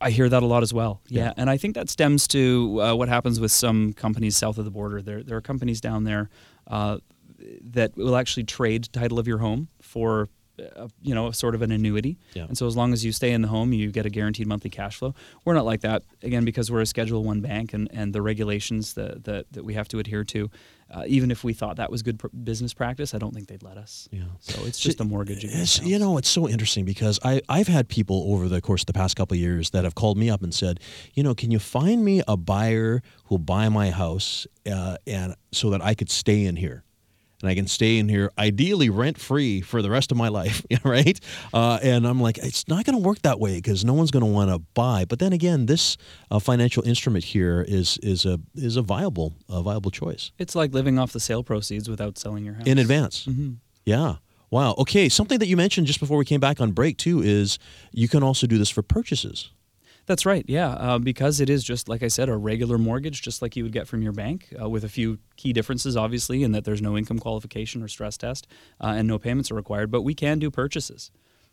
I 0.00 0.10
hear 0.10 0.28
that 0.28 0.42
a 0.42 0.46
lot 0.46 0.62
as 0.62 0.72
well. 0.72 1.00
Yeah, 1.08 1.24
Yeah. 1.24 1.32
and 1.36 1.50
I 1.50 1.56
think 1.56 1.74
that 1.74 1.88
stems 1.90 2.26
to 2.28 2.80
uh, 2.82 2.94
what 2.94 3.08
happens 3.08 3.40
with 3.40 3.52
some 3.52 3.92
companies 3.92 4.36
south 4.36 4.58
of 4.58 4.64
the 4.64 4.70
border. 4.70 5.02
There, 5.02 5.22
there 5.22 5.36
are 5.36 5.42
companies 5.42 5.80
down 5.80 6.04
there 6.04 6.30
uh, 6.66 6.98
that 7.72 7.96
will 7.96 8.16
actually 8.16 8.44
trade 8.44 8.88
title 8.92 9.18
of 9.18 9.26
your 9.28 9.38
home 9.38 9.68
for, 9.82 10.28
uh, 10.58 10.88
you 11.02 11.14
know, 11.14 11.30
sort 11.30 11.54
of 11.54 11.62
an 11.62 11.70
annuity. 11.70 12.18
Yeah. 12.34 12.44
And 12.48 12.56
so 12.56 12.66
as 12.66 12.76
long 12.76 12.92
as 12.92 13.04
you 13.04 13.12
stay 13.12 13.32
in 13.32 13.42
the 13.42 13.48
home, 13.48 13.72
you 13.72 13.90
get 13.92 14.06
a 14.06 14.10
guaranteed 14.10 14.46
monthly 14.46 14.70
cash 14.70 14.96
flow. 14.96 15.14
We're 15.44 15.54
not 15.54 15.66
like 15.66 15.82
that 15.82 16.02
again 16.22 16.44
because 16.44 16.70
we're 16.70 16.80
a 16.80 16.86
Schedule 16.86 17.22
One 17.24 17.40
bank, 17.40 17.74
and, 17.74 17.88
and 17.92 18.14
the 18.14 18.22
regulations 18.22 18.94
that, 18.94 19.24
that 19.24 19.46
that 19.52 19.64
we 19.64 19.74
have 19.74 19.88
to 19.88 19.98
adhere 19.98 20.24
to. 20.24 20.50
Uh, 20.88 21.02
even 21.06 21.32
if 21.32 21.42
we 21.42 21.52
thought 21.52 21.76
that 21.76 21.90
was 21.90 22.02
good 22.02 22.18
pr- 22.18 22.28
business 22.28 22.72
practice, 22.72 23.12
I 23.12 23.18
don't 23.18 23.34
think 23.34 23.48
they'd 23.48 23.62
let 23.62 23.76
us. 23.76 24.08
Yeah. 24.12 24.22
So 24.38 24.64
it's 24.64 24.78
just 24.78 25.00
a 25.00 25.04
mortgage. 25.04 25.44
It's, 25.44 25.82
you 25.82 25.98
know, 25.98 26.16
it's 26.16 26.28
so 26.28 26.48
interesting 26.48 26.84
because 26.84 27.18
I, 27.24 27.42
I've 27.48 27.66
had 27.66 27.88
people 27.88 28.32
over 28.32 28.48
the 28.48 28.60
course 28.60 28.82
of 28.82 28.86
the 28.86 28.92
past 28.92 29.16
couple 29.16 29.34
of 29.34 29.40
years 29.40 29.70
that 29.70 29.82
have 29.82 29.96
called 29.96 30.16
me 30.16 30.30
up 30.30 30.42
and 30.42 30.54
said, 30.54 30.78
you 31.14 31.24
know, 31.24 31.34
can 31.34 31.50
you 31.50 31.58
find 31.58 32.04
me 32.04 32.22
a 32.28 32.36
buyer 32.36 33.02
who'll 33.24 33.38
buy 33.38 33.68
my 33.68 33.90
house 33.90 34.46
uh, 34.70 34.96
and 35.06 35.34
so 35.52 35.70
that 35.70 35.82
I 35.82 35.94
could 35.94 36.10
stay 36.10 36.44
in 36.44 36.56
here? 36.56 36.84
And 37.46 37.52
I 37.52 37.54
can 37.54 37.68
stay 37.68 37.98
in 37.98 38.08
here, 38.08 38.32
ideally 38.36 38.90
rent 38.90 39.18
free 39.20 39.60
for 39.60 39.80
the 39.80 39.88
rest 39.88 40.10
of 40.10 40.18
my 40.18 40.26
life, 40.26 40.66
right? 40.82 41.20
Uh, 41.54 41.78
and 41.80 42.04
I'm 42.04 42.20
like, 42.20 42.38
it's 42.38 42.66
not 42.66 42.84
going 42.84 43.00
to 43.00 43.02
work 43.06 43.22
that 43.22 43.38
way 43.38 43.54
because 43.58 43.84
no 43.84 43.92
one's 43.94 44.10
going 44.10 44.24
to 44.24 44.30
want 44.32 44.50
to 44.50 44.58
buy. 44.74 45.04
But 45.04 45.20
then 45.20 45.32
again, 45.32 45.66
this 45.66 45.96
uh, 46.28 46.40
financial 46.40 46.82
instrument 46.82 47.24
here 47.26 47.64
is 47.68 47.98
is 47.98 48.26
a 48.26 48.40
is 48.56 48.74
a 48.76 48.82
viable 48.82 49.34
a 49.48 49.62
viable 49.62 49.92
choice 49.92 50.32
It's 50.38 50.56
like 50.56 50.74
living 50.74 50.98
off 50.98 51.12
the 51.12 51.20
sale 51.20 51.44
proceeds 51.44 51.88
without 51.88 52.18
selling 52.18 52.44
your 52.44 52.54
house 52.54 52.66
in 52.66 52.78
advance. 52.78 53.26
Mhm. 53.26 53.58
Yeah. 53.84 54.16
Wow. 54.50 54.74
Okay. 54.78 55.08
Something 55.08 55.38
that 55.38 55.46
you 55.46 55.56
mentioned 55.56 55.86
just 55.86 56.00
before 56.00 56.18
we 56.18 56.24
came 56.24 56.40
back 56.40 56.60
on 56.60 56.72
break 56.72 56.96
too 56.96 57.22
is 57.22 57.60
you 57.92 58.08
can 58.08 58.24
also 58.24 58.48
do 58.48 58.58
this 58.58 58.70
for 58.70 58.82
purchases. 58.82 59.52
That's 60.06 60.24
right. 60.24 60.44
Yeah, 60.48 60.70
uh, 60.70 60.98
because 60.98 61.40
it 61.40 61.50
is 61.50 61.64
just 61.64 61.88
like 61.88 62.02
I 62.02 62.08
said, 62.08 62.28
a 62.28 62.36
regular 62.36 62.78
mortgage, 62.78 63.22
just 63.22 63.42
like 63.42 63.56
you 63.56 63.64
would 63.64 63.72
get 63.72 63.88
from 63.88 64.02
your 64.02 64.12
bank, 64.12 64.48
uh, 64.60 64.68
with 64.68 64.84
a 64.84 64.88
few 64.88 65.18
key 65.36 65.52
differences, 65.52 65.96
obviously, 65.96 66.42
in 66.44 66.52
that 66.52 66.64
there's 66.64 66.80
no 66.82 66.96
income 66.96 67.18
qualification 67.18 67.82
or 67.82 67.88
stress 67.88 68.16
test, 68.16 68.46
uh, 68.80 68.94
and 68.96 69.08
no 69.08 69.18
payments 69.18 69.50
are 69.50 69.54
required. 69.56 69.90
But 69.90 70.02
we 70.02 70.14
can 70.14 70.38
do 70.38 70.50
purchases. 70.50 71.10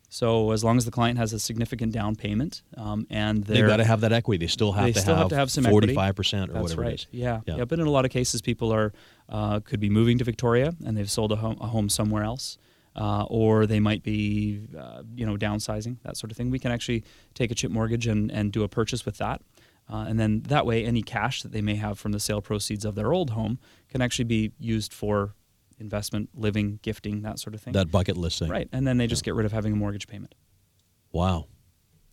So 0.09 0.51
as 0.51 0.63
long 0.63 0.77
as 0.77 0.85
the 0.85 0.91
client 0.91 1.17
has 1.17 1.33
a 1.33 1.39
significant 1.39 1.91
down 1.91 2.15
payment, 2.15 2.61
um, 2.77 3.07
and 3.09 3.43
They've 3.43 3.65
got 3.65 3.77
to 3.77 3.83
have 3.83 4.01
that 4.01 4.13
equity. 4.13 4.45
They 4.45 4.47
still 4.49 4.71
have, 4.71 4.85
They 4.85 4.91
to, 4.93 4.99
still 4.99 5.15
have 5.15 5.23
have 5.23 5.29
to 5.29 5.35
have 5.37 5.51
some 5.51 5.65
equity. 5.65 5.87
forty-five 5.87 6.15
percent 6.15 6.51
or 6.51 6.53
That's 6.53 6.63
whatever 6.63 6.81
right. 6.83 6.91
it 6.91 6.93
is. 7.01 7.07
Yeah. 7.09 7.41
Yeah. 7.47 7.55
yeah, 7.57 7.65
But 7.65 7.79
in 7.79 7.87
a 7.87 7.89
lot 7.89 8.05
of 8.05 8.11
cases, 8.11 8.39
people 8.39 8.71
are 8.71 8.93
uh, 9.29 9.61
could 9.61 9.79
be 9.79 9.89
moving 9.89 10.19
to 10.19 10.23
Victoria 10.23 10.75
and 10.85 10.95
they've 10.95 11.09
sold 11.09 11.31
a 11.31 11.37
home, 11.37 11.57
a 11.59 11.65
home 11.65 11.89
somewhere 11.89 12.23
else, 12.23 12.59
uh, 12.95 13.23
or 13.23 13.65
they 13.65 13.79
might 13.79 14.03
be, 14.03 14.61
uh, 14.77 15.03
you 15.15 15.25
know, 15.25 15.35
downsizing 15.37 15.97
that 16.03 16.17
sort 16.17 16.31
of 16.31 16.37
thing. 16.37 16.49
We 16.51 16.59
can 16.59 16.71
actually 16.71 17.03
take 17.33 17.51
a 17.51 17.55
CHIP 17.55 17.71
mortgage 17.71 18.07
and, 18.07 18.31
and 18.31 18.51
do 18.51 18.63
a 18.63 18.67
purchase 18.67 19.05
with 19.05 19.17
that, 19.17 19.41
uh, 19.91 20.05
and 20.07 20.19
then 20.19 20.41
that 20.43 20.65
way, 20.65 20.85
any 20.85 21.01
cash 21.01 21.41
that 21.43 21.51
they 21.51 21.61
may 21.61 21.75
have 21.75 21.99
from 21.99 22.11
the 22.11 22.19
sale 22.19 22.41
proceeds 22.41 22.85
of 22.85 22.95
their 22.95 23.13
old 23.13 23.31
home 23.31 23.59
can 23.89 24.01
actually 24.01 24.25
be 24.25 24.51
used 24.59 24.93
for. 24.93 25.33
investment, 25.79 26.29
living, 26.35 26.79
gifting, 26.81 27.23
that 27.23 27.39
sort 27.39 27.53
of 27.55 27.61
thing. 27.61 27.73
That 27.73 27.91
bucket 27.91 28.15
list 28.15 28.39
thing. 28.39 28.49
right, 28.49 28.69
and 28.71 28.85
then 28.87 28.97
they 28.97 29.07
just 29.07 29.23
get 29.25 29.33
rid 29.33 29.45
of 29.45 29.51
having 29.51 29.73
a 29.73 29.75
mortgage 29.75 30.07
payment. 30.07 30.33
Wow. 31.11 31.47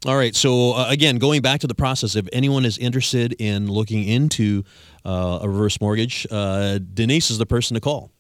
All 0.06 0.16
right. 0.16 0.34
So 0.34 0.72
uh, 0.72 0.86
again, 0.88 1.18
going 1.18 1.42
back 1.42 1.60
to 1.60 1.66
the 1.66 1.74
process, 1.74 2.16
if 2.16 2.26
anyone 2.32 2.64
is 2.64 2.78
interested 2.78 3.36
in 3.38 3.70
looking 3.70 4.02
into 4.04 4.64
uh, 5.04 5.40
a 5.42 5.48
reverse 5.48 5.78
mortgage, 5.80 6.26
uh, 6.30 6.78
Denise 6.78 7.30
is 7.30 7.36
the 7.38 7.46
person 7.46 7.74
to 7.74 7.80
call. 7.80 8.10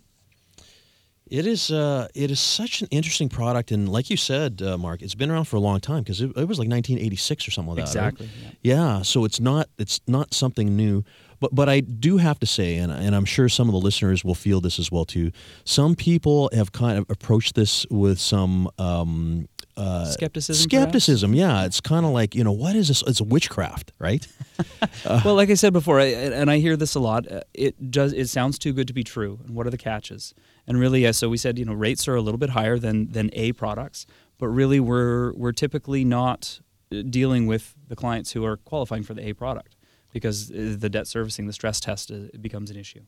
It 1.30 1.46
is 1.46 1.72
uh, 1.72 2.08
it 2.16 2.32
is 2.32 2.40
such 2.40 2.82
an 2.82 2.88
interesting 2.92 3.30
product, 3.30 3.72
and 3.72 3.88
like 3.88 4.10
you 4.10 4.18
said, 4.18 4.62
uh, 4.62 4.78
Mark, 4.78 5.02
it's 5.02 5.16
been 5.16 5.30
around 5.32 5.46
for 5.46 5.58
a 5.58 5.60
long 5.60 5.80
time 5.80 6.02
because 6.04 6.22
it, 6.22 6.30
it 6.36 6.48
was 6.48 6.58
like 6.60 6.68
1986 6.70 7.48
or 7.48 7.52
something 7.52 7.76
like 7.76 7.86
that. 7.86 8.00
right? 8.00 8.08
Exactly, 8.14 8.30
Yeah. 8.64 9.02
So 9.04 9.26
it's 9.26 9.40
not 9.40 9.70
it's 9.78 10.02
not 10.08 10.34
something 10.34 10.76
new, 10.76 11.04
but 11.40 11.54
but 11.54 11.70
I 11.70 11.82
do 11.82 12.18
have 12.18 12.40
to 12.40 12.46
say, 12.48 12.78
and 12.78 12.92
and 12.92 13.16
I'm 13.16 13.26
sure 13.26 13.48
some 13.50 13.68
of 13.70 13.74
the 13.74 13.80
listeners 13.80 14.26
will 14.26 14.36
feel 14.36 14.60
this 14.60 14.80
as 14.80 14.92
well 14.92 15.06
too. 15.06 15.32
Some 15.66 15.96
people 15.96 16.50
have 16.54 16.72
kind 16.72 16.98
of 16.98 17.06
approached 17.10 17.54
this 17.56 17.86
with 17.92 18.20
some. 18.20 18.70
Um, 18.80 19.48
uh, 19.78 20.04
Skepticism, 20.04 20.70
Skepticism, 20.70 21.34
yeah. 21.34 21.64
It's 21.64 21.80
kind 21.80 22.06
of 22.06 22.12
like 22.12 22.36
you 22.36 22.44
know 22.44 22.52
what 22.52 22.76
is 22.76 22.90
this? 22.90 23.02
It's 23.08 23.22
witchcraft, 23.22 23.94
right? 23.98 24.28
well, 25.06 25.36
like 25.36 25.50
I 25.50 25.54
said 25.54 25.72
before, 25.72 26.02
I, 26.02 26.06
and 26.08 26.52
I 26.52 26.58
hear 26.58 26.76
this 26.76 26.96
a 26.96 27.00
lot. 27.00 27.32
uh, 27.32 27.42
It 27.54 27.90
does. 27.90 28.12
It 28.12 28.28
sounds 28.28 28.60
too 28.60 28.74
good 28.74 28.88
to 28.88 28.94
be 28.94 29.06
true. 29.06 29.40
And 29.46 29.56
what 29.56 29.66
are 29.68 29.70
the 29.70 29.78
catches? 29.78 30.34
And 30.70 30.80
really, 30.80 31.02
yeah. 31.02 31.12
So 31.12 31.28
we 31.28 31.38
said, 31.38 31.58
you 31.58 31.66
know, 31.66 31.74
rates 31.74 32.08
are 32.08 32.16
a 32.16 32.22
little 32.22 32.38
bit 32.38 32.52
higher 32.52 32.78
than 32.78 33.12
than 33.12 33.32
A 33.34 33.52
products, 33.54 34.06
but 34.38 34.48
really, 34.48 34.80
we're 34.80 35.34
we're 35.34 35.52
typically 35.52 36.06
not 36.06 36.62
uh, 36.92 37.02
dealing 37.02 37.48
with 37.48 37.76
the 37.88 37.96
clients 37.96 38.32
who 38.34 38.46
are 38.46 38.56
qualifying 38.56 39.04
for 39.04 39.16
the 39.16 39.28
A 39.28 39.34
product 39.34 39.76
because 40.14 40.52
uh, 40.52 40.76
the 40.78 40.90
debt 40.90 41.08
servicing, 41.08 41.48
the 41.48 41.54
stress 41.54 41.80
test, 41.80 42.12
uh, 42.12 42.38
becomes 42.40 42.70
an 42.70 42.78
issue. 42.78 43.02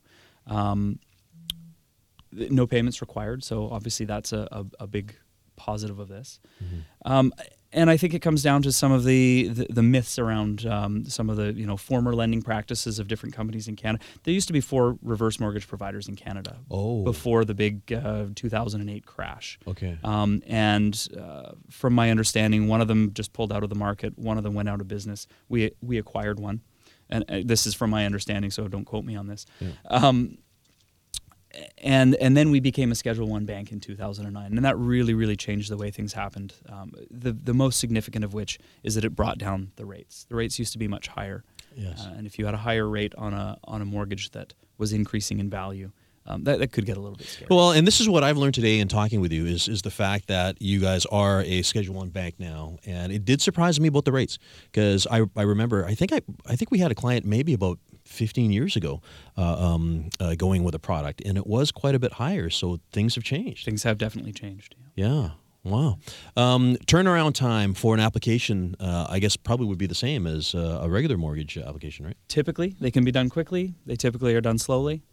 Um, 0.47 0.99
no 2.31 2.65
payments 2.65 2.99
required, 2.99 3.43
so 3.43 3.69
obviously 3.69 4.05
that's 4.07 4.33
a, 4.33 4.47
a, 4.51 4.65
a 4.81 4.87
big 4.87 5.15
positive 5.55 5.99
of 5.99 6.07
this. 6.07 6.39
Um, 7.05 7.31
and 7.73 7.89
I 7.89 7.97
think 7.97 8.13
it 8.13 8.19
comes 8.21 8.43
down 8.43 8.61
to 8.63 8.71
some 8.71 8.91
of 8.91 9.03
the 9.03 9.47
the, 9.49 9.67
the 9.69 9.83
myths 9.83 10.19
around 10.19 10.65
um, 10.65 11.05
some 11.05 11.29
of 11.29 11.37
the 11.37 11.53
you 11.53 11.65
know 11.65 11.77
former 11.77 12.13
lending 12.13 12.41
practices 12.41 12.99
of 12.99 13.07
different 13.07 13.35
companies 13.35 13.67
in 13.67 13.75
Canada. 13.75 14.03
There 14.23 14.33
used 14.33 14.47
to 14.47 14.53
be 14.53 14.61
four 14.61 14.97
reverse 15.01 15.39
mortgage 15.39 15.67
providers 15.67 16.07
in 16.07 16.15
Canada 16.15 16.57
Oh. 16.69 17.03
before 17.03 17.45
the 17.45 17.53
big 17.53 17.91
uh, 17.93 18.25
2008 18.35 19.05
crash. 19.05 19.59
Okay. 19.67 19.97
Um, 20.03 20.41
and 20.47 21.07
uh, 21.19 21.51
from 21.69 21.93
my 21.93 22.11
understanding, 22.11 22.67
one 22.67 22.81
of 22.81 22.87
them 22.87 23.13
just 23.13 23.33
pulled 23.33 23.51
out 23.53 23.63
of 23.63 23.69
the 23.69 23.75
market. 23.75 24.17
One 24.17 24.37
of 24.37 24.43
them 24.43 24.53
went 24.53 24.69
out 24.69 24.81
of 24.81 24.87
business. 24.87 25.27
We 25.49 25.71
we 25.81 25.97
acquired 25.97 26.39
one, 26.39 26.61
and 27.09 27.23
uh, 27.29 27.41
this 27.45 27.65
is 27.65 27.73
from 27.73 27.89
my 27.89 28.05
understanding, 28.05 28.51
so 28.51 28.67
don't 28.67 28.85
quote 28.85 29.05
me 29.05 29.15
on 29.15 29.27
this. 29.27 29.45
Um, 29.89 30.37
and 31.77 32.15
and 32.15 32.35
then 32.37 32.51
we 32.51 32.59
became 32.59 32.91
a 32.91 32.95
Schedule 32.95 33.27
One 33.27 33.45
bank 33.45 33.71
in 33.71 33.79
2009, 33.79 34.55
and 34.55 34.65
that 34.65 34.77
really 34.77 35.13
really 35.13 35.35
changed 35.35 35.69
the 35.69 35.77
way 35.77 35.91
things 35.91 36.13
happened. 36.13 36.53
Um, 36.69 36.93
the 37.09 37.31
the 37.33 37.53
most 37.53 37.79
significant 37.79 38.23
of 38.25 38.33
which 38.33 38.59
is 38.83 38.95
that 38.95 39.03
it 39.05 39.15
brought 39.15 39.37
down 39.37 39.71
the 39.75 39.85
rates. 39.85 40.25
The 40.29 40.35
rates 40.35 40.57
used 40.59 40.73
to 40.73 40.79
be 40.79 40.87
much 40.87 41.07
higher, 41.07 41.43
Yes. 41.75 42.05
uh, 42.05 42.13
and 42.17 42.25
if 42.27 42.37
you 42.39 42.45
had 42.45 42.53
a 42.53 42.57
higher 42.59 42.87
rate 42.87 43.13
on 43.17 43.33
a 43.33 43.57
on 43.65 43.81
a 43.81 43.85
mortgage 43.85 44.31
that 44.31 44.53
was 44.77 44.93
increasing 44.93 45.39
in 45.39 45.49
value, 45.49 45.91
um, 46.25 46.43
that 46.43 46.59
that 46.59 46.71
could 46.71 46.85
get 46.85 46.97
a 46.97 46.99
little 46.99 47.17
bit 47.17 47.27
scary. 47.27 47.47
Well, 47.49 47.71
and 47.71 47.85
this 47.85 47.99
is 47.99 48.07
what 48.07 48.23
I've 48.23 48.37
learned 48.37 48.53
today 48.53 48.79
in 48.79 48.87
talking 48.87 49.21
with 49.21 49.31
you 49.31 49.45
is 49.45 49.67
is 49.67 49.81
the 49.81 49.91
fact 49.91 50.27
that 50.27 50.61
you 50.61 50.79
guys 50.79 51.05
are 51.07 51.41
a 51.41 51.61
Schedule 51.61 51.95
One 51.95 52.09
bank 52.09 52.35
now, 52.39 52.77
and 52.85 53.11
it 53.11 53.25
did 53.25 53.41
surprise 53.41 53.79
me 53.79 53.87
about 53.87 54.05
the 54.05 54.11
rates 54.11 54.37
because 54.71 55.07
I, 55.09 55.23
I 55.35 55.41
remember 55.43 55.85
I 55.85 55.95
think 55.95 56.13
I 56.13 56.21
I 56.45 56.55
think 56.55 56.71
we 56.71 56.79
had 56.79 56.91
a 56.91 56.95
client 56.95 57.25
maybe 57.25 57.53
about 57.53 57.79
15 58.05 58.51
years 58.51 58.75
ago 58.75 59.01
uh, 59.37 59.73
um, 59.73 60.09
uh, 60.19 60.35
going 60.35 60.63
with 60.63 60.75
a 60.75 60.79
product, 60.79 61.21
and 61.25 61.37
it 61.37 61.47
was 61.47 61.71
quite 61.71 61.95
a 61.95 61.99
bit 61.99 62.13
higher. 62.13 62.49
So 62.49 62.79
things 62.91 63.15
have 63.15 63.23
changed. 63.23 63.65
Things 63.65 63.83
have 63.83 63.97
definitely 63.97 64.33
changed. 64.33 64.75
yeah. 64.95 65.29
Yeah. 65.63 65.71
Wow. 65.71 65.99
Um, 66.35 66.75
turnaround 66.87 67.35
time 67.35 67.75
for 67.75 67.93
an 67.93 67.99
application, 67.99 68.75
uh, 68.79 69.05
I 69.07 69.19
guess, 69.19 69.37
probably 69.37 69.67
would 69.67 69.77
be 69.77 69.85
the 69.85 69.93
same 69.93 70.25
as 70.25 70.55
uh, 70.55 70.79
a 70.81 70.89
regular 70.89 71.17
mortgage 71.17 71.55
application, 71.55 72.03
right? 72.05 72.17
typically 72.27 72.75
they 72.79 72.89
can 72.89 73.03
be 73.03 73.11
done 73.11 73.29
quickly 73.29 73.75
they 73.85 73.95
typically 73.95 74.33
are 74.33 74.41
done 74.41 74.57
slowly 74.57 75.03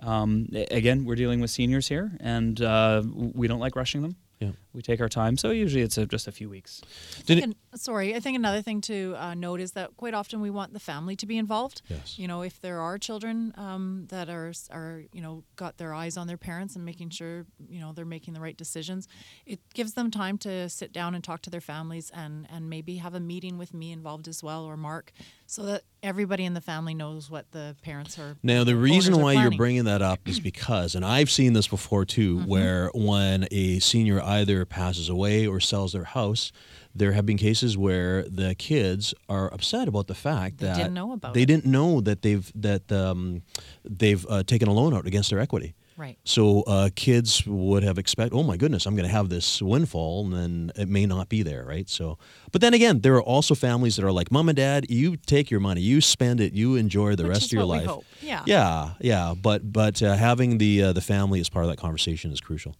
um, 0.00 0.46
again 0.70 1.04
we're 1.04 1.14
dealing 1.14 1.40
with 1.40 1.50
seniors 1.50 1.88
here 1.88 2.12
and 2.20 2.60
uh, 2.60 3.02
we 3.14 3.48
don't 3.48 3.60
like 3.60 3.76
rushing 3.76 4.02
them 4.02 4.16
Yeah. 4.40 4.52
We 4.76 4.82
take 4.82 5.00
our 5.00 5.08
time 5.08 5.36
so 5.36 5.50
usually 5.50 5.82
it's 5.82 5.98
a, 5.98 6.06
just 6.06 6.28
a 6.28 6.32
few 6.32 6.48
weeks 6.48 6.82
Did 7.26 7.42
And, 7.42 7.54
sorry, 7.74 8.14
I 8.14 8.20
think 8.20 8.36
another 8.36 8.62
thing 8.62 8.80
to 8.82 9.14
uh, 9.18 9.34
note 9.34 9.60
is 9.60 9.72
that 9.72 9.96
quite 9.96 10.14
often 10.14 10.40
we 10.40 10.50
want 10.50 10.72
the 10.72 10.80
family 10.80 11.16
to 11.16 11.26
be 11.26 11.38
involved. 11.38 11.82
Yes. 11.88 12.18
You 12.18 12.28
know, 12.28 12.42
if 12.42 12.60
there 12.60 12.80
are 12.80 12.98
children 12.98 13.52
um, 13.56 14.06
that 14.08 14.28
are 14.28 14.52
are 14.70 15.02
you 15.12 15.20
know 15.20 15.44
got 15.56 15.76
their 15.78 15.92
eyes 15.94 16.16
on 16.16 16.26
their 16.26 16.36
parents 16.36 16.76
and 16.76 16.84
making 16.84 17.10
sure 17.10 17.46
you 17.68 17.80
know 17.80 17.92
they're 17.92 18.04
making 18.04 18.34
the 18.34 18.40
right 18.40 18.56
decisions, 18.56 19.08
it 19.46 19.60
gives 19.74 19.94
them 19.94 20.10
time 20.10 20.38
to 20.38 20.68
sit 20.68 20.92
down 20.92 21.14
and 21.14 21.22
talk 21.24 21.42
to 21.42 21.50
their 21.50 21.60
families 21.60 22.10
and 22.14 22.46
and 22.50 22.68
maybe 22.68 22.96
have 22.96 23.14
a 23.14 23.20
meeting 23.20 23.58
with 23.58 23.72
me 23.74 23.92
involved 23.92 24.28
as 24.28 24.42
well 24.42 24.64
or 24.64 24.76
Mark, 24.76 25.12
so 25.46 25.62
that 25.62 25.82
everybody 26.02 26.44
in 26.44 26.54
the 26.54 26.60
family 26.60 26.94
knows 26.94 27.30
what 27.30 27.50
the 27.52 27.76
parents 27.82 28.18
are. 28.18 28.36
Now, 28.42 28.64
the 28.64 28.76
reason 28.76 29.20
why 29.20 29.32
you're 29.32 29.50
bringing 29.50 29.84
that 29.84 30.02
up 30.02 30.20
is 30.28 30.38
because, 30.40 30.94
and 30.94 31.04
I've 31.04 31.30
seen 31.30 31.52
this 31.52 31.68
before 31.68 32.04
too, 32.04 32.36
Mm-hmm. 32.36 32.50
where 32.50 32.90
when 32.94 33.46
a 33.50 33.78
senior 33.78 34.20
either 34.22 34.64
passes 34.68 35.08
away 35.08 35.46
or 35.46 35.60
sells 35.60 35.92
their 35.92 36.04
house, 36.04 36.52
there 36.94 37.12
have 37.12 37.26
been 37.26 37.38
cases 37.38 37.76
where 37.76 38.22
the 38.22 38.54
kids 38.54 39.14
are 39.28 39.52
upset 39.52 39.88
about 39.88 40.06
the 40.06 40.14
fact 40.14 40.58
They 40.58 40.66
that 40.66 40.76
didn't 40.76 40.94
know 40.94 41.12
about 41.12 41.34
they 41.34 41.42
it. 41.42 41.46
didn't 41.46 41.66
know 41.66 42.00
that 42.00 42.22
they've 42.22 42.50
that 42.54 42.90
um, 42.92 43.42
they've 43.84 44.24
uh, 44.28 44.42
taken 44.44 44.68
a 44.68 44.72
loan 44.72 44.94
out 44.94 45.06
against 45.06 45.30
their 45.30 45.38
equity. 45.40 45.74
Right. 45.98 46.18
So 46.24 46.60
uh, 46.66 46.90
kids 46.94 47.46
would 47.46 47.82
have 47.82 47.96
expect, 47.96 48.34
oh 48.34 48.42
my 48.42 48.58
goodness, 48.58 48.84
I'm 48.84 48.94
going 48.96 49.08
to 49.08 49.12
have 49.14 49.30
this 49.30 49.62
windfall, 49.62 50.26
and 50.26 50.32
then 50.34 50.72
it 50.76 50.88
may 50.90 51.06
not 51.06 51.30
be 51.30 51.42
there, 51.42 51.64
right? 51.64 51.88
So, 51.88 52.18
but 52.52 52.60
then 52.60 52.74
again, 52.74 53.00
there 53.00 53.14
are 53.14 53.22
also 53.22 53.54
families 53.54 53.96
that 53.96 54.04
are 54.04 54.12
like, 54.12 54.30
mom 54.30 54.50
and 54.50 54.56
dad, 54.56 54.90
you 54.90 55.16
take 55.16 55.50
your 55.50 55.60
money, 55.60 55.80
you 55.80 56.02
spend 56.02 56.38
it, 56.42 56.52
you 56.52 56.76
enjoy 56.76 57.16
the 57.16 57.22
Which 57.22 57.30
rest 57.32 57.46
of 57.46 57.52
your 57.52 57.64
life. 57.64 57.90
Yeah. 58.20 58.42
yeah, 58.46 58.90
yeah. 59.00 59.32
But 59.40 59.72
but 59.72 60.02
uh, 60.02 60.16
having 60.16 60.58
the 60.58 60.82
uh, 60.82 60.92
the 60.92 61.00
family 61.00 61.40
as 61.40 61.48
part 61.48 61.64
of 61.64 61.70
that 61.70 61.78
conversation 61.78 62.30
is 62.30 62.42
crucial. 62.42 62.76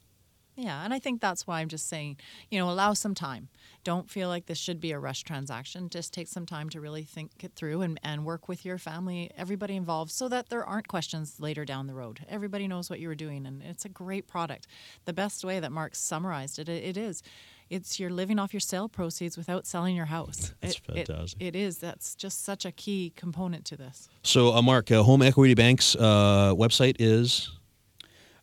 Yeah, 0.57 0.83
and 0.85 0.95
I 0.95 0.99
think 0.99 1.21
that's 1.21 1.47
why 1.47 1.61
I'm 1.61 1.69
just 1.69 1.87
saying, 1.89 2.17
you 2.51 2.59
know, 2.59 2.71
allow 2.71 2.95
some 2.95 3.15
time. 3.15 3.49
Don't 3.85 4.11
feel 4.11 4.29
like 4.29 4.47
this 4.47 4.59
should 4.59 4.81
be 4.81 4.91
a 4.93 4.99
rush 4.99 5.23
transaction. 5.23 5.89
Just 5.91 6.13
take 6.15 6.29
some 6.29 6.47
time 6.47 6.71
to 6.71 6.81
really 6.81 7.05
think 7.05 7.31
it 7.43 7.53
through 7.55 7.83
and, 7.83 8.01
and 8.03 8.25
work 8.25 8.49
with 8.49 8.65
your 8.65 8.79
family, 8.79 9.31
everybody 9.37 9.77
involved, 9.77 10.11
so 10.11 10.29
that 10.29 10.49
there 10.49 10.65
aren't 10.65 10.89
questions 10.89 11.39
later 11.39 11.65
down 11.65 11.87
the 11.87 11.95
road. 11.95 12.25
Everybody 12.29 12.67
knows 12.67 12.89
what 12.89 13.01
you 13.01 13.09
were 13.09 13.15
doing, 13.15 13.47
and 13.47 13.63
it's 13.63 13.85
a 13.85 13.89
great 13.91 14.27
product. 14.27 14.67
The 15.05 15.13
best 15.13 15.45
way 15.45 15.61
that 15.61 15.73
Mark 15.73 15.95
summarized 15.95 16.59
it, 16.59 16.69
it, 16.69 16.83
it 16.85 16.97
is. 16.97 17.23
It's 17.69 17.99
you're 18.01 18.11
living 18.11 18.39
off 18.39 18.53
your 18.55 18.61
sale 18.61 18.89
proceeds 18.89 19.37
without 19.37 19.67
selling 19.67 19.95
your 19.97 20.07
house. 20.07 20.55
That's 20.61 20.77
It- 20.77 20.83
it- 20.97 21.07
fantastic. 21.09 21.43
it 21.43 21.55
is. 21.57 21.79
That's 21.79 22.15
just 22.15 22.45
such 22.45 22.65
a 22.65 22.73
key 22.73 23.13
component 23.17 23.65
to 23.67 23.77
this. 23.77 24.09
So, 24.23 24.55
uh, 24.55 24.63
Mark, 24.63 24.91
uh, 24.91 25.03
Home 25.03 25.21
Equity 25.23 25.55
Bank's 25.55 25.97
uh, 25.97 26.55
website 26.57 26.97
is 27.01 27.51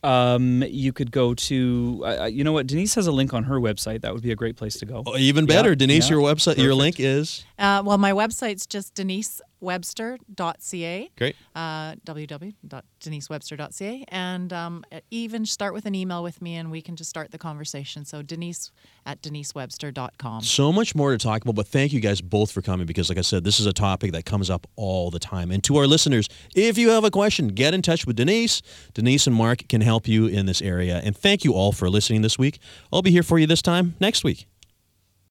um, 0.04 0.64
you 0.68 0.91
could 0.91 1.12
go 1.12 1.34
to 1.34 2.04
uh, 2.06 2.26
you 2.26 2.43
know 2.43 2.51
what 2.51 2.68
denise 2.68 2.95
has 2.95 3.08
a 3.08 3.12
link 3.12 3.34
on 3.34 3.43
her 3.43 3.60
website 3.60 4.01
that 4.01 4.14
would 4.14 4.24
be 4.24 4.32
a 4.32 4.36
great 4.36 4.56
place 4.56 4.76
to 4.76 4.86
go 4.86 5.04
oh, 5.06 5.18
even 5.18 5.45
better. 5.45 5.70
Yeah, 5.70 5.76
Denise, 5.76 6.10
yeah. 6.10 6.16
your 6.16 6.24
website, 6.24 6.58
your 6.58 6.76
link 6.76 6.99
is 6.99 7.45
Uh, 7.60 7.84
well, 7.86 7.97
my 7.97 8.12
website's 8.12 8.66
just 8.66 8.95
denisewebster.ca. 8.95 11.10
great. 11.18 11.36
uh, 11.56 11.95
www.denisewebster.ca 12.06 14.06
and 14.08 14.54
um, 14.54 14.84
even 15.12 15.45
start 15.45 15.74
with 15.74 15.86
an 15.86 15.95
email 15.95 16.24
with 16.24 16.41
me 16.41 16.56
and 16.56 16.72
we 16.72 16.82
can 16.82 16.95
just 16.95 17.10
start 17.10 17.32
the 17.32 17.38
conversation. 17.38 18.06
So 18.06 18.22
Denise 18.22 18.72
at 19.06 19.22
denisewebster.com. 19.22 20.43
So 20.43 20.72
much 20.72 20.95
more 20.95 21.12
to 21.12 21.18
talk 21.18 21.41
about, 21.43 21.56
but 21.56 21.68
thank 21.68 21.93
you 21.93 21.99
guys 21.99 22.22
both 22.22 22.51
for 22.51 22.62
coming 22.62 22.86
because, 22.88 23.10
like 23.10 23.18
I 23.18 23.22
said, 23.22 23.43
this 23.43 23.60
is 23.60 23.66
a 23.66 23.74
topic 23.74 24.12
that 24.14 24.26
comes 24.26 24.49
up 24.49 24.66
all 24.76 25.12
the 25.12 25.20
time. 25.20 25.51
And 25.51 25.64
to 25.66 25.78
our 25.78 25.88
listeners, 25.88 26.28
if 26.56 26.78
you 26.78 26.89
have 26.89 27.04
a 27.04 27.12
question, 27.12 27.49
get 27.49 27.74
in 27.74 27.82
touch 27.82 28.06
with 28.08 28.16
Denise. 28.16 28.62
Denise 28.93 29.28
and 29.28 29.36
Mark 29.36 29.68
can 29.68 29.82
help 29.82 30.08
you 30.08 30.28
in 30.28 30.45
this 30.45 30.62
area. 30.62 31.01
And 31.04 31.16
thank 31.16 31.43
you 31.43 31.54
all 31.54 31.72
for 31.72 31.89
listening 31.89 32.22
this 32.22 32.38
week. 32.39 32.60
I'll 32.91 33.01
be 33.01 33.12
here 33.12 33.24
for 33.24 33.39
you 33.39 33.47
this 33.47 33.62
time 33.62 33.95
next 33.99 34.24
week. 34.24 34.47